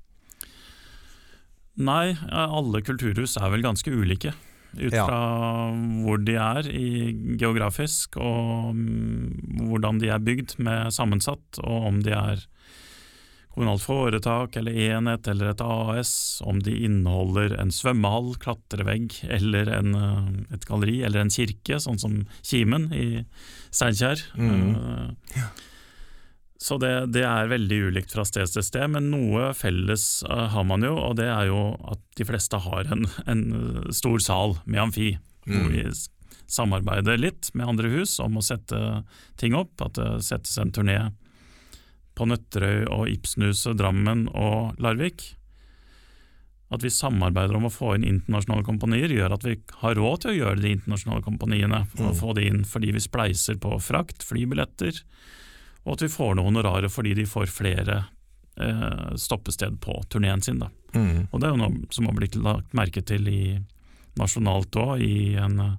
Nei, 1.81 2.13
alle 2.29 2.81
kulturhus 2.85 3.37
er 3.41 3.49
vel 3.53 3.63
ganske 3.65 3.91
ulike. 3.93 4.33
Ut 4.77 4.93
Ja. 4.95 5.03
fra 5.03 5.21
hvor 6.05 6.21
de 6.23 6.35
er 6.39 6.67
i 6.71 7.11
geografisk, 7.41 8.15
og 8.21 8.71
mm, 8.75 9.67
hvordan 9.67 9.99
de 9.99 10.07
er 10.13 10.19
bygd 10.23 10.55
med 10.63 10.93
sammensatt, 10.95 11.59
og 11.59 11.87
om 11.89 11.99
de 12.05 12.13
er 12.15 12.45
kommunalt 13.51 13.83
foretak 13.83 14.55
eller 14.55 14.71
enhet 14.71 15.27
eller 15.27 15.49
et 15.51 15.59
AS, 15.65 16.13
om 16.47 16.61
de 16.63 16.71
inneholder 16.85 17.57
en 17.59 17.73
svømmehall, 17.75 18.37
klatrevegg 18.39 19.17
eller 19.27 19.67
en, 19.75 19.91
eh, 19.93 20.55
et 20.55 20.63
galleri 20.69 21.01
eller 21.03 21.19
en 21.25 21.33
kirke, 21.35 21.75
sånn 21.83 21.99
som 21.99 22.21
Kimen 22.47 22.93
i 22.95 23.25
Steinkjer. 23.75 24.23
Mhm. 24.37 24.71
Eh, 25.35 25.41
Så 26.61 26.77
det, 26.77 26.91
det 27.15 27.23
er 27.25 27.47
veldig 27.49 27.77
ulikt 27.89 28.11
fra 28.13 28.21
sted 28.27 28.45
til 28.53 28.61
sted, 28.61 28.85
men 28.93 29.07
noe 29.09 29.47
felles 29.57 30.03
uh, 30.29 30.45
har 30.53 30.65
man 30.69 30.83
jo, 30.85 30.91
og 30.93 31.15
det 31.17 31.25
er 31.25 31.47
jo 31.49 31.61
at 31.89 32.01
de 32.19 32.27
fleste 32.29 32.59
har 32.61 32.91
en, 32.93 33.07
en 33.25 33.41
eh, 33.57 33.87
stor 33.97 34.21
sal 34.21 34.57
med 34.69 34.83
amfi, 34.83 35.15
hvor 35.47 35.63
Mm. 35.65 35.71
vi 35.73 35.87
samarbeider 36.51 37.17
litt 37.17 37.49
med 37.57 37.65
andre 37.65 37.89
hus 37.89 38.19
om 38.21 38.35
å 38.37 38.43
sette 38.45 38.77
ting 39.41 39.55
opp. 39.57 39.81
At 39.81 39.95
det 39.97 40.09
settes 40.27 40.53
en 40.61 40.69
turné 40.75 40.99
på 42.13 42.27
Nøtterøy 42.29 42.85
og 42.91 43.07
Ibsenhuset, 43.09 43.73
Drammen 43.79 44.27
og 44.29 44.77
Larvik. 44.83 45.31
At 46.71 46.83
vi 46.85 46.91
samarbeider 46.93 47.57
om 47.57 47.65
å 47.67 47.73
få 47.73 47.95
inn 47.97 48.05
internasjonale 48.07 48.63
kompanier, 48.67 49.11
gjør 49.11 49.33
at 49.35 49.43
vi 49.47 49.57
har 49.81 49.97
råd 49.97 50.21
til 50.23 50.31
å 50.31 50.37
gjøre 50.37 50.61
de 50.61 50.75
internasjonale 50.77 51.23
kompaniene. 51.25 51.81
Og 51.99 52.11
Mm. 52.13 52.19
få 52.21 52.35
de 52.37 52.45
inn 52.47 52.61
fordi 52.63 52.93
vi 52.93 52.99
spleiser 53.03 53.57
på 53.59 53.73
frakt, 53.81 54.21
flybilletter, 54.23 55.01
og 55.85 55.93
at 55.95 56.01
vi 56.05 56.11
får 56.13 56.35
noe 56.37 56.45
honorarer 56.49 56.89
fordi 56.93 57.13
de 57.17 57.25
får 57.25 57.47
flere 57.49 58.03
eh, 58.57 59.15
stoppested 59.17 59.79
på 59.81 59.95
turneen 60.13 60.41
sin. 60.45 60.61
Mm. 60.93 61.27
Og 61.31 61.39
det 61.39 61.47
er 61.47 61.55
jo 61.55 61.61
noe 61.63 61.87
som 61.93 62.05
har 62.09 62.17
blitt 62.17 62.35
lagt 62.35 62.73
merke 62.77 63.01
til 63.01 63.27
i 63.31 63.43
nasjonalt 64.19 64.75
òg, 64.77 65.01
i 65.01 65.35
en 65.39 65.59
eh, 65.59 65.75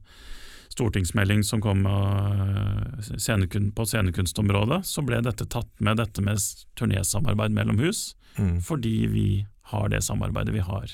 stortingsmelding 0.72 1.42
som 1.44 1.60
kom 1.60 1.84
eh, 1.86 3.70
på 3.76 3.86
scenekunstområdet. 3.86 4.80
Så 4.88 5.04
ble 5.04 5.20
dette 5.22 5.46
tatt 5.52 5.68
med, 5.84 5.98
dette 6.00 6.24
med 6.24 6.40
turnésamarbeid 6.80 7.52
mellom 7.54 7.78
hus, 7.84 8.16
Mm. 8.38 8.62
fordi 8.64 9.06
vi 9.12 9.46
har 9.68 9.90
det 9.92 9.98
samarbeidet 10.02 10.54
vi 10.54 10.60
har 10.64 10.88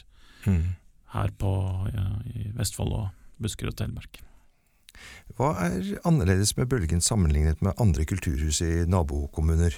Mm. 0.46 0.74
her 1.14 1.28
på, 1.38 1.50
ja, 1.94 2.06
i 2.34 2.50
Vestfold 2.50 2.92
og 2.92 3.08
Buskerud 3.38 3.70
og 3.70 3.76
Telemark. 3.76 4.18
Hva 5.38 5.52
er 5.68 5.98
annerledes 6.08 6.56
med 6.58 6.68
Bølgen 6.70 7.02
sammenlignet 7.04 7.60
med 7.62 7.78
andre 7.78 8.06
kulturhus 8.08 8.62
i 8.64 8.72
nabokommuner? 8.90 9.74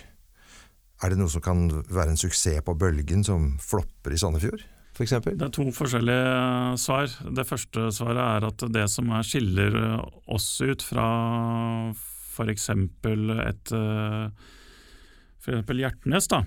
Er 1.00 1.12
det 1.12 1.20
noe 1.20 1.32
som 1.32 1.42
kan 1.44 1.66
være 1.88 2.14
en 2.14 2.20
suksess 2.20 2.62
på 2.64 2.76
Bølgen 2.78 3.24
som 3.24 3.54
flopper 3.64 4.14
i 4.14 4.20
Sandefjord, 4.20 4.62
f.eks.? 4.96 5.16
Det 5.24 5.46
er 5.46 5.52
to 5.54 5.66
forskjellige 5.72 6.78
svar. 6.80 7.12
Det 7.36 7.46
første 7.48 7.88
svaret 7.96 8.22
er 8.24 8.48
at 8.50 8.64
det 8.72 8.86
som 8.92 9.12
er 9.16 9.26
skiller 9.26 9.76
oss 10.28 10.48
ut 10.60 10.84
fra 10.84 11.06
f.eks. 11.96 12.68
et 12.72 13.76
eh, 13.76 14.48
for 15.40 15.56
eksempel 15.56 15.80
Hjertnes, 15.80 16.26
da, 16.28 16.42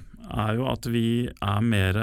er 0.45 0.57
jo 0.59 0.67
at 0.69 0.85
vi 0.93 1.25
er 1.25 1.63
mer 1.65 1.97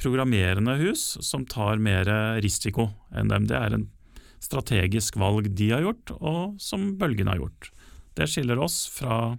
programmerende 0.00 0.76
hus 0.82 1.14
som 1.24 1.46
tar 1.48 1.80
mer 1.80 2.08
risiko 2.44 2.90
enn 3.16 3.32
dem. 3.32 3.48
Det 3.48 3.56
er 3.56 3.76
en 3.78 3.86
strategisk 4.40 5.18
valg 5.20 5.50
de 5.56 5.70
har 5.72 5.84
gjort, 5.84 6.14
og 6.18 6.56
som 6.62 6.92
Bølgen 6.98 7.30
har 7.30 7.40
gjort. 7.40 7.70
Det 8.18 8.28
skiller 8.30 8.58
oss 8.58 8.86
fra 8.90 9.38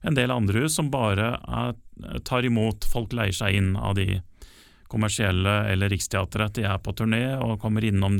en 0.00 0.14
del 0.14 0.30
andre 0.30 0.64
hus 0.64 0.76
som 0.78 0.90
bare 0.92 1.32
er, 1.36 1.74
tar 2.24 2.46
imot 2.46 2.86
folk 2.88 3.12
leier 3.16 3.34
seg 3.34 3.58
inn 3.58 3.74
av 3.76 3.96
de 3.98 4.20
kommersielle 4.88 5.56
eller 5.72 5.90
Riksteatret. 5.92 6.54
De 6.56 6.64
er 6.68 6.78
på 6.80 6.94
turné 6.96 7.24
og 7.36 7.58
kommer 7.60 7.84
innom 7.84 8.18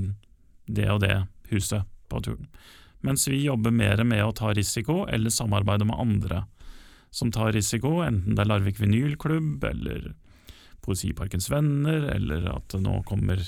det 0.67 0.89
og 0.93 1.01
det 1.05 1.23
huset 1.53 1.87
på 2.11 2.21
turen. 2.25 2.49
Mens 3.01 3.29
vi 3.31 3.45
jobber 3.45 3.71
mer 3.71 4.03
med 4.05 4.25
å 4.25 4.35
ta 4.35 4.51
risiko 4.53 5.05
eller 5.07 5.31
samarbeide 5.31 5.87
med 5.87 6.01
andre 6.01 6.43
som 7.11 7.31
tar 7.33 7.55
risiko, 7.55 8.03
enten 8.05 8.35
det 8.37 8.43
er 8.43 8.51
Larvik 8.51 8.81
vinylklubb 8.83 9.65
eller 9.65 10.11
Poesiparkens 10.85 11.49
venner, 11.51 12.05
eller 12.15 12.51
at 12.53 12.69
det 12.75 12.83
nå 12.85 13.01
kommer 13.09 13.41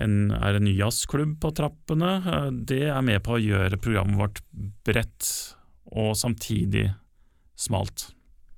en, 0.00 0.30
er 0.32 0.56
en 0.58 0.64
ny 0.64 0.72
jazzklubb 0.78 1.36
på 1.42 1.50
trappene. 1.56 2.10
Eh, 2.26 2.50
Det 2.70 2.82
er 2.88 3.02
med 3.06 3.22
på 3.26 3.36
å 3.36 3.42
gjøre 3.42 3.78
programmet 3.80 4.18
vårt 4.20 4.40
bredt 4.86 5.30
og 5.92 6.14
samtidig 6.16 6.88
smalt 7.58 8.10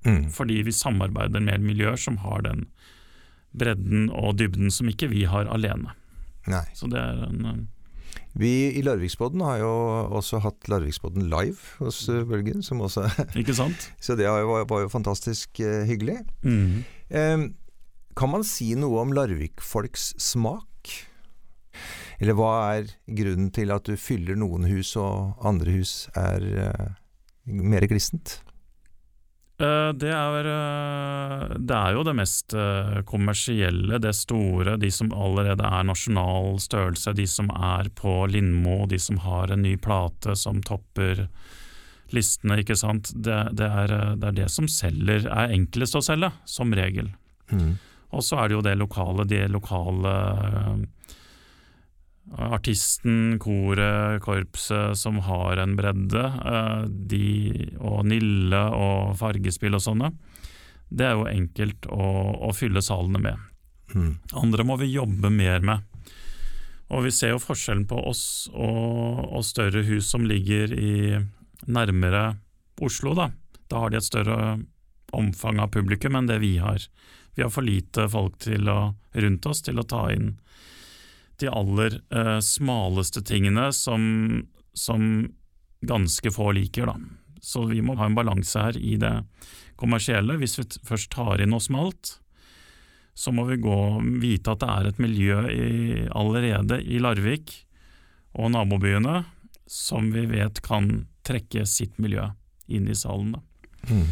Mm. 0.05 0.25
fordi 0.35 0.57
vi 0.67 0.71
samarbeider 0.75 1.39
med 1.39 1.61
miljøer 1.63 1.95
som 1.95 2.17
har 2.17 2.41
den 2.43 2.65
bredden 3.55 4.09
og 4.11 4.35
dybden 4.35 4.67
som 4.69 4.89
ikke 4.91 5.07
vi 5.07 5.21
har 5.23 5.47
alene. 5.47 5.93
Nei. 6.51 6.65
Så 6.75 6.89
det 6.91 6.99
er 6.99 7.21
en 7.29 7.45
eh, 7.45 7.61
Vi 8.35 8.49
i 8.75 8.81
Larviksbodden 8.83 9.39
har 9.45 9.59
jo 9.61 9.69
også 10.19 10.41
hatt 10.43 10.67
Larviksbodden 10.67 11.29
live 11.31 11.55
hos 11.79 12.01
eh, 12.09 12.25
Bølgen, 12.27 12.59
som 12.61 12.81
også 12.83 13.05
Ikke 13.39 13.55
sant? 13.55 13.87
Så 14.03 14.17
det 14.19 14.27
var 14.27 14.43
jo, 14.43 14.89
fantastisk 14.91 15.61
hyggelig. 15.87 16.19
Mm. 16.43 16.83
Kan 18.19 18.29
man 18.29 18.43
si 18.43 18.73
noe 18.75 18.99
om 19.05 19.13
Larvik-folks 19.15 20.13
smak? 20.21 20.67
Eller 22.21 22.37
hva 22.37 22.53
er 22.75 22.89
grunnen 23.07 23.51
til 23.53 23.73
at 23.73 23.87
du 23.87 23.99
fyller 23.99 24.37
noen 24.39 24.67
hus 24.69 24.95
og 24.99 25.39
andre 25.45 25.77
hus 25.79 25.93
er 26.17 26.45
uh, 26.55 26.89
mer 27.49 27.85
glissent? 27.89 28.37
Uh, 29.61 29.91
det, 29.95 30.09
er, 30.09 30.49
uh, 30.49 31.55
det 31.57 31.77
er 31.77 31.97
jo 31.97 32.05
det 32.07 32.15
mest 32.17 32.55
kommersielle, 33.09 33.99
det 34.01 34.15
store, 34.17 34.77
de 34.81 34.91
som 34.93 35.11
allerede 35.13 35.67
er 35.67 35.89
nasjonal 35.89 36.57
størrelse, 36.63 37.15
de 37.17 37.27
som 37.29 37.51
er 37.53 37.91
på 37.97 38.23
Lindmo, 38.31 38.83
de 38.89 38.99
som 39.01 39.21
har 39.25 39.53
en 39.53 39.65
ny 39.65 39.75
plate 39.81 40.37
som 40.39 40.63
topper 40.65 41.27
listene, 42.13 42.59
ikke 42.61 42.77
sant. 42.77 43.09
Det, 43.15 43.39
det, 43.57 43.67
er, 43.67 43.93
det 44.19 44.29
er, 44.29 44.37
det 44.43 44.51
som 44.53 44.67
selger, 44.69 45.25
er 45.31 45.53
enklest 45.55 45.97
å 45.97 46.03
selge, 46.05 46.29
som 46.49 46.73
regel. 46.75 47.09
Mm. 47.51 47.73
Og 48.13 48.21
så 48.25 48.39
er 48.39 48.49
det 48.49 48.57
jo 48.57 48.65
det 48.65 48.75
lokale, 48.77 49.25
de 49.29 49.41
lokale 49.49 50.13
artisten, 52.31 53.39
koret, 53.39 54.21
korpset 54.23 54.97
som 54.97 55.19
har 55.27 55.59
en 55.61 55.75
bredde, 55.77 56.23
uh, 56.23 56.85
de, 56.87 57.71
og 57.79 58.05
Nille 58.09 58.61
og 58.73 59.15
Fargespill 59.19 59.77
og 59.77 59.83
sånne. 59.83 60.13
Det 60.93 61.07
er 61.07 61.17
jo 61.17 61.29
enkelt 61.29 61.87
å, 61.91 62.09
å 62.49 62.53
fylle 62.55 62.83
salene 62.85 63.21
med. 63.21 63.49
Mm. 63.93 64.13
Andre 64.39 64.65
må 64.65 64.77
vi 64.81 64.93
jobbe 64.93 65.29
mer 65.33 65.65
med. 65.65 65.89
Og 66.93 67.07
vi 67.07 67.13
ser 67.15 67.33
jo 67.33 67.41
forskjellen 67.41 67.87
på 67.89 67.97
oss 68.09 68.23
og, 68.53 69.23
og 69.33 69.45
større 69.47 69.81
hus 69.87 70.11
som 70.13 70.27
ligger 70.29 70.73
i 70.77 71.17
nærmere 71.65 72.35
Oslo, 72.83 73.13
da. 73.15 73.29
Da 73.71 73.79
har 73.79 73.93
de 73.93 73.97
et 73.99 74.05
større 74.05 74.37
omfang 75.15 75.61
av 75.63 75.71
publikum 75.71 76.17
enn 76.19 76.27
det 76.27 76.39
vi 76.43 76.57
har. 76.59 76.83
Vi 77.33 77.45
har 77.45 77.51
for 77.53 77.65
lite 77.65 78.09
folk 78.11 78.43
å, 78.43 78.79
rundt 79.13 79.45
oss 79.49 79.63
til 79.65 79.79
å 79.79 79.85
ta 79.87 80.07
inn 80.11 80.33
de 81.41 81.49
aller 81.49 81.99
eh, 82.13 82.39
smaleste 82.39 83.23
tingene 83.25 83.71
som, 83.73 84.03
som, 84.73 85.29
ganske 85.83 86.31
få 86.31 86.51
liker, 86.55 86.87
da. 86.87 86.95
Så 87.43 87.65
vi 87.67 87.81
må 87.83 87.97
ha 87.99 88.07
en 88.07 88.15
balanse 88.15 88.59
her 88.59 88.77
i 88.79 88.95
det 88.95 89.11
kommersielle. 89.75 90.37
Hvis 90.39 90.55
vi 90.59 90.67
først 90.87 91.11
tar 91.11 91.43
inn 91.43 91.51
noe 91.51 91.63
smalt, 91.63 92.17
så 93.13 93.33
må 93.35 93.43
vi 93.49 93.59
gå 93.61 93.79
vite 94.23 94.53
at 94.53 94.63
det 94.63 94.69
er 94.71 94.89
et 94.89 95.01
miljø 95.03 95.41
i, 95.51 96.05
allerede 96.07 96.79
i 96.81 97.01
Larvik 97.03 97.51
og 98.39 98.53
nabobyene 98.55 99.25
som 99.69 100.07
vi 100.15 100.23
vet 100.31 100.63
kan 100.63 101.03
trekke 101.27 101.65
sitt 101.67 101.99
miljø 102.01 102.29
inn 102.71 102.87
i 102.87 102.95
salen. 102.97 103.35
Da. 103.35 103.43
Mm 103.91 104.07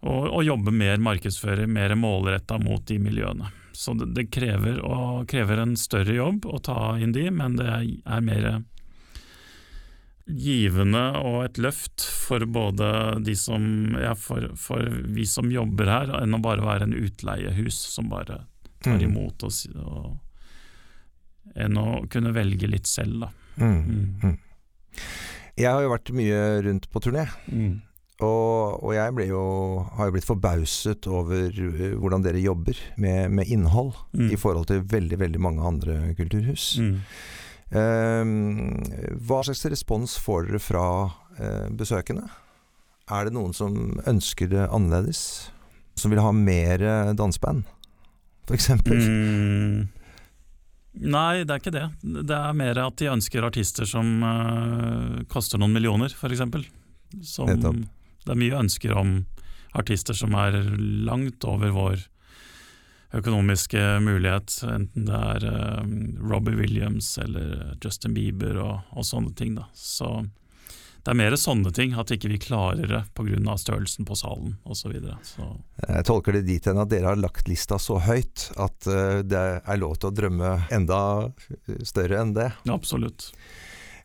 og, 0.00 0.28
og 0.32 0.44
jobbe 0.44 0.72
mer 0.72 1.00
markedsfører, 1.02 1.68
mer 1.68 1.94
målretta 1.98 2.58
mot 2.62 2.84
de 2.88 2.98
miljøene. 3.02 3.50
Så 3.72 3.94
det, 3.98 4.10
det 4.16 4.28
krever, 4.34 4.80
å, 4.82 5.22
krever, 5.28 5.62
en 5.62 5.76
større 5.78 6.16
jobb 6.16 6.46
å 6.46 6.58
ta 6.64 6.96
inn 7.00 7.14
de, 7.16 7.28
men 7.34 7.56
det 7.60 7.70
er 7.70 8.24
mer 8.26 8.50
givende 10.30 11.02
og 11.18 11.40
et 11.44 11.58
løft 11.58 12.04
for 12.04 12.44
både 12.46 12.90
de 13.26 13.34
som 13.38 13.96
ja, 13.98 14.12
for, 14.18 14.52
for, 14.58 14.86
vi 15.10 15.26
som 15.26 15.50
jobber 15.50 15.90
her, 15.90 16.12
enn 16.20 16.36
å 16.36 16.42
bare 16.42 16.64
være 16.64 16.86
en 16.86 16.96
utleiehus 16.96 17.78
som 17.94 18.10
bare 18.12 18.44
tar 18.84 19.00
mm. 19.00 19.06
imot 19.08 19.46
oss, 19.48 19.64
og, 19.74 20.14
enn 21.58 21.78
å 21.80 22.04
kunne 22.12 22.34
velge 22.36 22.70
litt 22.70 22.88
selv, 22.90 23.26
da. 23.26 23.32
Mm. 23.60 23.80
Mm. 23.80 24.06
mm. 24.22 24.38
Jeg 25.60 25.68
har 25.68 25.82
jo 25.84 25.92
vært 25.92 26.12
mye 26.16 26.42
rundt 26.64 26.86
på 26.92 27.02
turné. 27.04 27.26
Mm. 27.50 27.80
Og, 28.20 28.82
og 28.84 28.92
jeg 28.92 29.30
jo, 29.30 29.42
har 29.96 30.08
jo 30.08 30.14
blitt 30.14 30.28
forbauset 30.28 31.06
over 31.08 31.48
uh, 31.48 31.84
hvordan 32.00 32.24
dere 32.24 32.42
jobber 32.42 32.78
med, 33.00 33.32
med 33.32 33.48
innhold 33.48 33.94
mm. 34.12 34.30
i 34.34 34.38
forhold 34.40 34.68
til 34.68 34.84
veldig, 34.84 35.20
veldig 35.22 35.40
mange 35.40 35.64
andre 35.64 35.98
kulturhus. 36.18 36.74
Mm. 36.80 36.98
Um, 37.70 38.32
hva 39.24 39.44
slags 39.46 39.62
respons 39.72 40.18
får 40.20 40.48
dere 40.48 40.60
fra 40.62 40.86
uh, 41.08 41.68
besøkende? 41.72 42.26
Er 43.10 43.26
det 43.26 43.34
noen 43.34 43.54
som 43.56 44.02
ønsker 44.10 44.50
det 44.50 44.68
annerledes? 44.68 45.22
Som 45.98 46.12
vil 46.12 46.20
ha 46.22 46.30
mer 46.32 46.80
danseband, 47.16 47.64
f.eks.? 48.48 48.70
Mm. 48.86 49.88
Nei, 51.00 51.42
det 51.44 51.54
er 51.54 51.60
ikke 51.60 51.72
det. 51.74 51.86
Det 52.02 52.36
er 52.36 52.56
mer 52.56 52.80
at 52.82 52.96
de 53.00 53.10
ønsker 53.12 53.44
artister 53.46 53.88
som 53.88 54.20
uh, 54.24 55.20
koster 55.32 55.60
noen 55.60 55.74
millioner, 55.76 56.12
f.eks. 56.12 56.44
Som 57.26 57.50
Nettopp 57.50 57.80
det 58.24 58.34
er 58.34 58.40
mye 58.40 58.62
ønsker 58.62 58.96
om 58.96 59.20
artister 59.76 60.16
som 60.16 60.34
er 60.38 60.56
langt 61.06 61.44
over 61.46 61.74
vår 61.74 62.08
økonomiske 63.12 63.80
mulighet, 64.04 64.60
enten 64.70 65.06
det 65.08 65.16
er 65.18 65.46
uh, 65.50 65.80
Robbie 66.30 66.58
Williams 66.58 67.16
eller 67.18 67.72
Justin 67.82 68.14
Bieber 68.14 68.60
og, 68.62 68.92
og, 68.94 69.06
sånne 69.06 69.34
ting. 69.34 69.56
Da. 69.58 69.66
Så 69.74 70.12
det 71.00 71.10
er 71.10 71.18
mer 71.18 71.34
sånne 71.40 71.72
ting, 71.74 71.96
at 71.98 72.12
ikke 72.14 72.30
vi 72.30 72.38
klarer 72.42 72.86
det 72.86 73.02
pga. 73.16 73.56
størrelsen 73.58 74.06
på 74.06 74.18
salen 74.18 74.58
osv. 74.62 74.94
Jeg 74.94 76.06
tolker 76.06 76.38
det 76.38 76.44
dit 76.46 76.66
hen 76.70 76.78
at 76.78 76.92
dere 76.92 77.10
har 77.10 77.18
lagt 77.18 77.50
lista 77.50 77.80
så 77.82 77.98
høyt 78.04 78.50
at 78.60 78.86
uh, 78.86 79.24
det 79.26 79.42
er 79.58 79.82
lov 79.82 79.98
til 79.98 80.12
å 80.12 80.14
drømme 80.14 80.54
enda 80.70 81.00
større 81.82 82.22
enn 82.22 82.36
det. 82.36 82.52
Absolutt. 82.70 83.32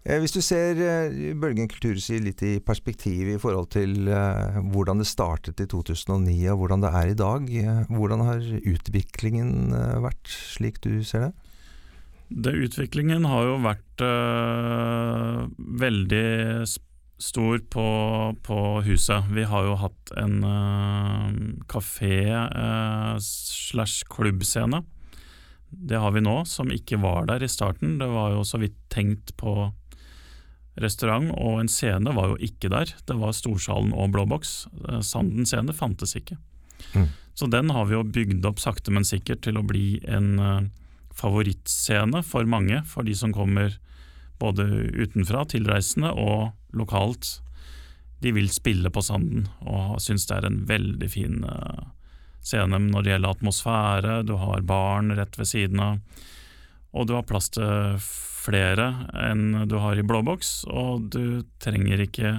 Eh, 0.05 0.19
hvis 0.21 0.35
du 0.35 0.41
ser 0.45 0.77
eh, 0.77 1.33
Bølgen 1.33 1.69
kulturhus 1.71 2.11
litt 2.21 2.43
i 2.45 2.59
perspektiv 2.61 3.31
i 3.33 3.39
forhold 3.41 3.71
til 3.73 4.07
eh, 4.07 4.59
hvordan 4.73 5.01
det 5.01 5.09
startet 5.09 5.63
i 5.63 5.69
2009 5.71 6.35
og 6.53 6.61
hvordan 6.61 6.85
det 6.85 6.93
er 6.93 7.09
i 7.09 7.17
dag, 7.17 7.49
hvordan 7.89 8.25
har 8.27 8.45
utviklingen 8.61 9.73
vært 10.05 10.29
slik 10.29 10.81
du 10.85 11.01
ser 11.01 11.29
det? 11.29 11.33
det 12.29 12.55
utviklingen 12.65 13.25
har 13.29 13.45
jo 13.45 13.59
vært 13.63 14.03
øh, 14.03 15.45
veldig 15.81 16.65
stor 17.21 17.61
på, 17.71 17.85
på, 18.43 18.57
huset. 18.85 19.29
Vi 19.31 19.45
har 19.47 19.69
jo 19.69 19.77
hatt 19.79 20.11
en 20.19 20.41
øh, 20.43 21.29
kafé 21.71 22.17
øh, 22.33 23.15
slash 23.21 24.07
klubbscene. 24.11 24.81
Det 25.69 25.99
har 25.99 26.13
vi 26.15 26.23
nå, 26.23 26.41
som 26.47 26.71
ikke 26.71 26.99
var 27.03 27.27
der 27.29 27.43
i 27.43 27.51
starten. 27.51 27.97
Det 27.99 28.09
var 28.09 28.33
jo 28.35 28.43
så 28.47 28.59
vidt 28.61 28.77
tenkt 28.91 29.35
på 29.37 29.71
restaurant 30.81 31.31
og 31.35 31.61
en 31.61 31.71
scene 31.71 32.13
var 32.15 32.33
jo 32.33 32.39
ikke 32.43 32.71
der. 32.73 32.91
Det 33.07 33.15
var 33.19 33.35
Storsalen 33.35 33.93
og 33.95 34.11
Blåboks. 34.15 34.55
boks. 34.71 35.07
Sanden 35.07 35.47
scene 35.47 35.75
fantes 35.75 36.15
ikke. 36.19 36.37
Mm. 36.93 37.07
Så 37.35 37.47
den 37.51 37.69
har 37.69 37.87
vi 37.87 37.95
jo 37.97 38.03
bygd 38.03 38.45
opp 38.47 38.59
sakte, 38.63 38.91
men 38.91 39.07
sikkert 39.07 39.43
til 39.43 39.59
å 39.59 39.65
bli 39.67 39.99
en 40.07 40.35
uh, 40.39 40.67
favorittscene 41.15 42.23
for 42.23 42.47
mange. 42.47 42.81
For 42.87 43.07
de 43.07 43.15
som 43.15 43.33
kommer 43.35 43.77
både 44.39 44.67
utenfra, 44.95 45.45
tilreisende, 45.51 46.11
og 46.11 46.51
lokalt. 46.75 47.39
De 48.23 48.31
vil 48.35 48.49
spille 48.51 48.89
på 48.91 49.03
Sanden 49.03 49.49
og 49.67 49.99
syns 50.01 50.25
det 50.27 50.37
er 50.37 50.47
en 50.47 50.61
veldig 50.67 51.09
fin 51.11 51.43
uh, 51.43 51.91
scene 52.43 52.79
når 52.87 53.03
det 53.03 53.13
gjelder 53.13 53.35
atmosfære. 53.35 54.15
Du 54.27 54.35
har 54.41 54.63
barn 54.67 55.11
rett 55.15 55.39
ved 55.39 55.49
siden 55.49 55.83
av, 55.83 55.99
og 56.95 57.07
du 57.07 57.15
har 57.17 57.27
plass 57.27 57.51
til 57.55 57.99
flere 58.45 58.91
enn 59.17 59.65
du 59.69 59.79
har 59.81 59.97
i 59.97 60.05
blåboks, 60.05 60.65
og 60.69 61.09
du 61.15 61.41
trenger 61.63 62.05
ikke 62.05 62.37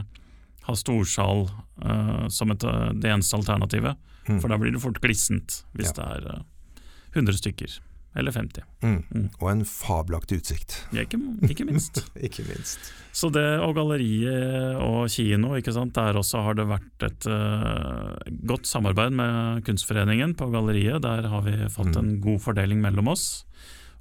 ha 0.67 0.75
storsal 0.77 1.47
uh, 1.85 2.27
som 2.33 2.51
et, 2.55 2.67
uh, 2.67 2.91
det 2.95 3.11
eneste 3.13 3.39
alternativet, 3.39 3.99
mm. 4.27 4.41
for 4.41 4.51
da 4.51 4.59
blir 4.61 4.75
det 4.75 4.83
fort 4.83 5.01
glissent 5.03 5.63
hvis 5.79 5.93
ja. 5.93 5.99
det 5.99 6.07
er 6.07 6.31
uh, 6.33 6.39
eh, 6.41 7.19
100 7.19 7.43
stykker. 7.43 7.83
Eller 8.17 8.33
50. 8.33 8.65
Mm. 8.81 9.03
Mm. 9.13 9.25
Og 9.43 9.49
en 9.51 9.63
fabelaktig 9.69 10.39
utsikt. 10.41 10.79
Ja, 10.97 11.03
ikke, 11.05 11.19
ikke, 11.51 11.67
minst. 11.69 12.01
ikke 12.29 12.47
minst. 12.49 12.89
Så 13.13 13.29
det, 13.29 13.45
og 13.61 13.75
galleriet 13.77 14.79
og 14.81 15.11
kino, 15.13 15.51
ikke 15.59 15.75
sant? 15.77 15.93
der 15.99 16.17
også 16.17 16.41
har 16.47 16.57
det 16.57 16.65
vært 16.71 17.05
et 17.05 17.29
godt 18.49 18.65
samarbeid 18.71 19.13
med 19.21 19.61
Kunstforeningen 19.69 20.33
på 20.37 20.49
galleriet. 20.55 21.05
Der 21.05 21.29
har 21.29 21.45
vi 21.45 21.59
fått 21.69 21.93
mm. 21.93 22.01
en 22.01 22.15
god 22.25 22.41
fordeling 22.47 22.81
mellom 22.81 23.13
oss 23.13 23.27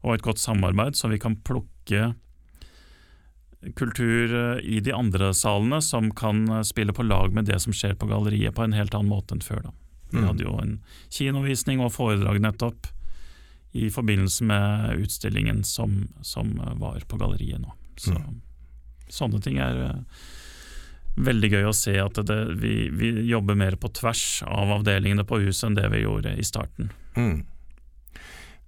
og 0.06 0.14
et 0.14 0.26
godt 0.26 0.40
samarbeid, 0.40 0.96
så 0.96 1.10
vi 1.10 1.20
kan 1.22 1.40
plukke 1.42 2.14
kultur 3.74 4.36
eh, 4.36 4.60
i 4.64 4.80
de 4.80 4.94
andre 4.94 5.34
salene 5.34 5.82
som 5.82 6.12
kan 6.12 6.46
eh, 6.52 6.62
spille 6.62 6.94
på 6.94 7.04
lag 7.04 7.34
med 7.34 7.50
det 7.50 7.60
som 7.64 7.74
skjer 7.74 7.96
på 7.98 8.10
galleriet, 8.10 8.56
på 8.56 8.66
en 8.66 8.78
helt 8.78 8.94
annen 8.94 9.10
måte 9.10 9.36
enn 9.36 9.46
før. 9.46 9.64
da. 9.70 9.74
Vi 10.12 10.22
mm. 10.22 10.28
hadde 10.30 10.46
jo 10.46 10.58
en 10.62 10.76
kinovisning 11.10 11.82
og 11.82 11.94
foredrag 11.96 12.42
nettopp 12.44 12.92
i 13.76 13.90
forbindelse 13.92 14.46
med 14.48 15.02
utstillingen 15.04 15.64
som, 15.68 16.06
som 16.22 16.56
eh, 16.62 16.76
var 16.82 17.02
på 17.10 17.20
galleriet 17.22 17.64
nå. 17.64 17.74
Så, 17.98 18.14
mm. 18.14 18.42
Sånne 19.10 19.42
ting 19.42 19.60
er 19.62 19.98
veldig 21.16 21.50
gøy 21.54 21.68
å 21.70 21.76
se 21.76 21.94
at 22.02 22.18
det, 22.28 22.38
vi, 22.60 22.90
vi, 22.92 23.12
jobber 23.30 23.56
mer 23.56 23.78
på 23.80 23.88
tvers 23.96 24.44
av 24.44 24.74
avdelingene 24.80 25.24
på 25.28 25.40
huset 25.46 25.70
enn 25.70 25.78
det 25.78 25.88
vi 25.94 26.02
gjorde 26.04 26.34
i 26.36 26.44
starten. 26.44 26.90
Mm. 27.16 27.46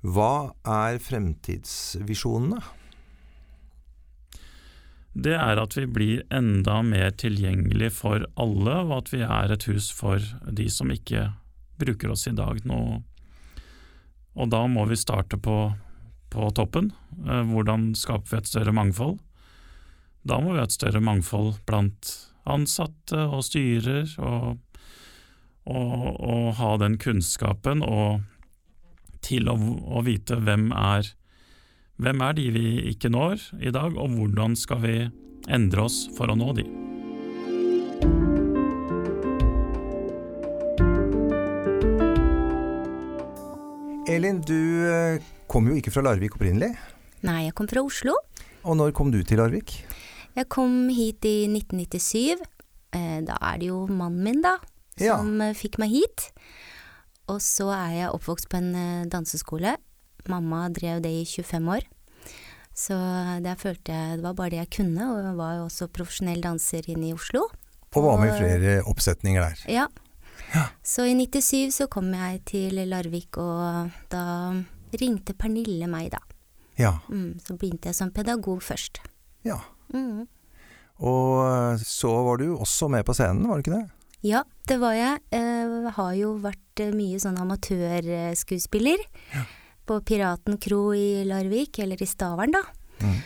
Hva 0.06 0.54
er 0.62 1.00
fremtidsvisjonene? 1.02 2.62
Det 5.18 5.34
er 5.34 5.58
at 5.58 5.74
vi 5.74 5.88
blir 5.90 6.20
enda 6.30 6.84
mer 6.86 7.16
tilgjengelig 7.18 7.90
for 7.98 8.28
alle, 8.38 8.76
og 8.86 8.94
at 9.00 9.10
vi 9.16 9.24
er 9.26 9.54
et 9.56 9.66
hus 9.66 9.90
for 9.90 10.22
de 10.46 10.68
som 10.70 10.94
ikke 10.94 11.32
bruker 11.82 12.14
oss 12.14 12.28
i 12.30 12.36
dag 12.38 12.62
nå. 12.70 12.82
Og 14.38 14.52
da 14.54 14.62
må 14.70 14.86
vi 14.86 15.00
starte 15.00 15.40
på, 15.42 15.58
på 16.30 16.52
toppen. 16.54 16.92
Eh, 17.26 17.42
hvordan 17.50 17.90
skaper 17.98 18.30
vi 18.30 18.38
et 18.44 18.52
større 18.52 18.76
mangfold? 18.78 19.18
Da 20.28 20.38
må 20.44 20.54
vi 20.54 20.62
ha 20.62 20.68
et 20.68 20.78
større 20.78 21.02
mangfold 21.02 21.56
blant 21.66 22.14
ansatte 22.48 23.26
og 23.26 23.42
styrer, 23.48 24.14
og, 24.22 24.60
og, 25.66 26.08
og 26.22 26.48
ha 26.62 26.76
den 26.84 27.02
kunnskapen 27.02 27.82
og 27.82 28.22
til 29.28 29.52
å, 29.52 29.58
å 29.58 30.04
vite 30.08 30.40
hvem 30.40 30.70
er, 30.72 31.12
hvem 32.00 32.24
er 32.24 32.36
de 32.38 32.50
vi 32.56 32.68
ikke 32.94 33.12
når 33.12 33.50
i 33.60 33.74
dag, 33.76 33.98
og 34.00 34.16
hvordan 34.16 34.56
skal 34.60 34.84
vi 34.84 34.98
endre 35.52 35.88
oss 35.88 36.06
for 36.18 36.32
å 36.32 36.38
nå 36.40 36.54
de. 36.58 36.68
Elin, 44.08 44.40
du 44.40 44.88
eh, 44.88 45.24
kom 45.52 45.68
jo 45.68 45.76
ikke 45.78 45.92
fra 45.92 46.06
Larvik 46.06 46.38
opprinnelig. 46.38 46.72
Nei, 47.28 47.42
jeg 47.50 47.56
kom 47.58 47.68
fra 47.68 47.84
Oslo. 47.84 48.16
Og 48.64 48.78
når 48.80 48.94
kom 48.96 49.12
du 49.12 49.20
til 49.28 49.42
Larvik? 49.42 49.82
Jeg 50.38 50.48
kom 50.54 50.88
hit 50.94 51.28
i 51.28 51.44
1997. 51.50 52.40
Eh, 52.96 53.20
da 53.28 53.36
er 53.52 53.60
det 53.60 53.68
jo 53.68 53.84
mannen 53.92 54.24
min, 54.24 54.40
da, 54.46 54.56
som 54.96 55.36
ja. 55.44 55.52
fikk 55.58 55.76
meg 55.84 55.92
hit. 55.92 56.30
Og 57.28 57.42
så 57.44 57.68
er 57.76 57.94
jeg 57.98 58.16
oppvokst 58.16 58.48
på 58.52 58.60
en 58.62 58.74
eh, 58.76 59.06
danseskole. 59.12 59.76
Mamma 60.32 60.68
drev 60.74 61.02
det 61.04 61.12
i 61.12 61.26
25 61.26 61.72
år. 61.76 61.86
Så 62.78 62.94
der 63.42 63.58
følte 63.58 63.94
jeg 63.94 64.20
det 64.20 64.24
var 64.24 64.36
bare 64.38 64.54
det 64.54 64.60
jeg 64.62 64.74
kunne, 64.78 65.02
og 65.10 65.24
jeg 65.24 65.38
var 65.40 65.56
jo 65.58 65.64
også 65.66 65.88
profesjonell 65.90 66.44
danser 66.44 66.86
inne 66.94 67.10
i 67.10 67.14
Oslo. 67.16 67.48
Og 67.96 68.04
var 68.06 68.20
med 68.22 68.36
i 68.36 68.38
flere 68.38 68.74
oppsetninger 68.86 69.42
der. 69.42 69.64
Ja. 69.72 69.88
Ja. 70.54 70.68
Så 70.86 71.08
i 71.10 71.16
97 71.18 71.74
så 71.74 71.88
kom 71.90 72.12
jeg 72.14 72.44
til 72.46 72.78
Larvik, 72.88 73.40
og 73.42 73.90
da 74.14 74.54
ringte 75.02 75.34
Pernille 75.34 75.90
meg, 75.90 76.12
da. 76.14 76.22
Ja. 76.78 76.94
Mm, 77.10 77.40
så 77.42 77.58
begynte 77.58 77.90
jeg 77.90 77.98
som 77.98 78.14
pedagog 78.14 78.62
først. 78.64 79.02
ja. 79.48 79.58
Mm. 79.94 80.28
Og 80.98 81.34
eh, 81.46 81.84
så 81.86 82.10
var 82.26 82.38
du 82.42 82.58
også 82.58 82.88
med 82.90 83.06
på 83.06 83.14
scenen, 83.14 83.48
var 83.48 83.60
du 83.60 83.66
ikke 83.66 83.78
det? 83.78 83.86
Ja, 84.28 84.42
det 84.68 84.80
var 84.82 84.96
jeg. 84.98 85.22
Jeg 85.32 85.92
har 85.96 86.14
jo 86.18 86.34
vært 86.44 86.82
eh, 86.84 86.92
mye 86.96 87.20
sånn 87.22 87.38
amatørskuespiller. 87.40 89.04
På 89.88 90.02
Piraten 90.04 90.58
kro 90.60 90.90
i 90.98 91.24
Larvik, 91.28 91.80
eller 91.80 92.02
i 92.04 92.08
Stavern, 92.10 92.52
da. 92.58 92.64
Mm. 93.00 93.20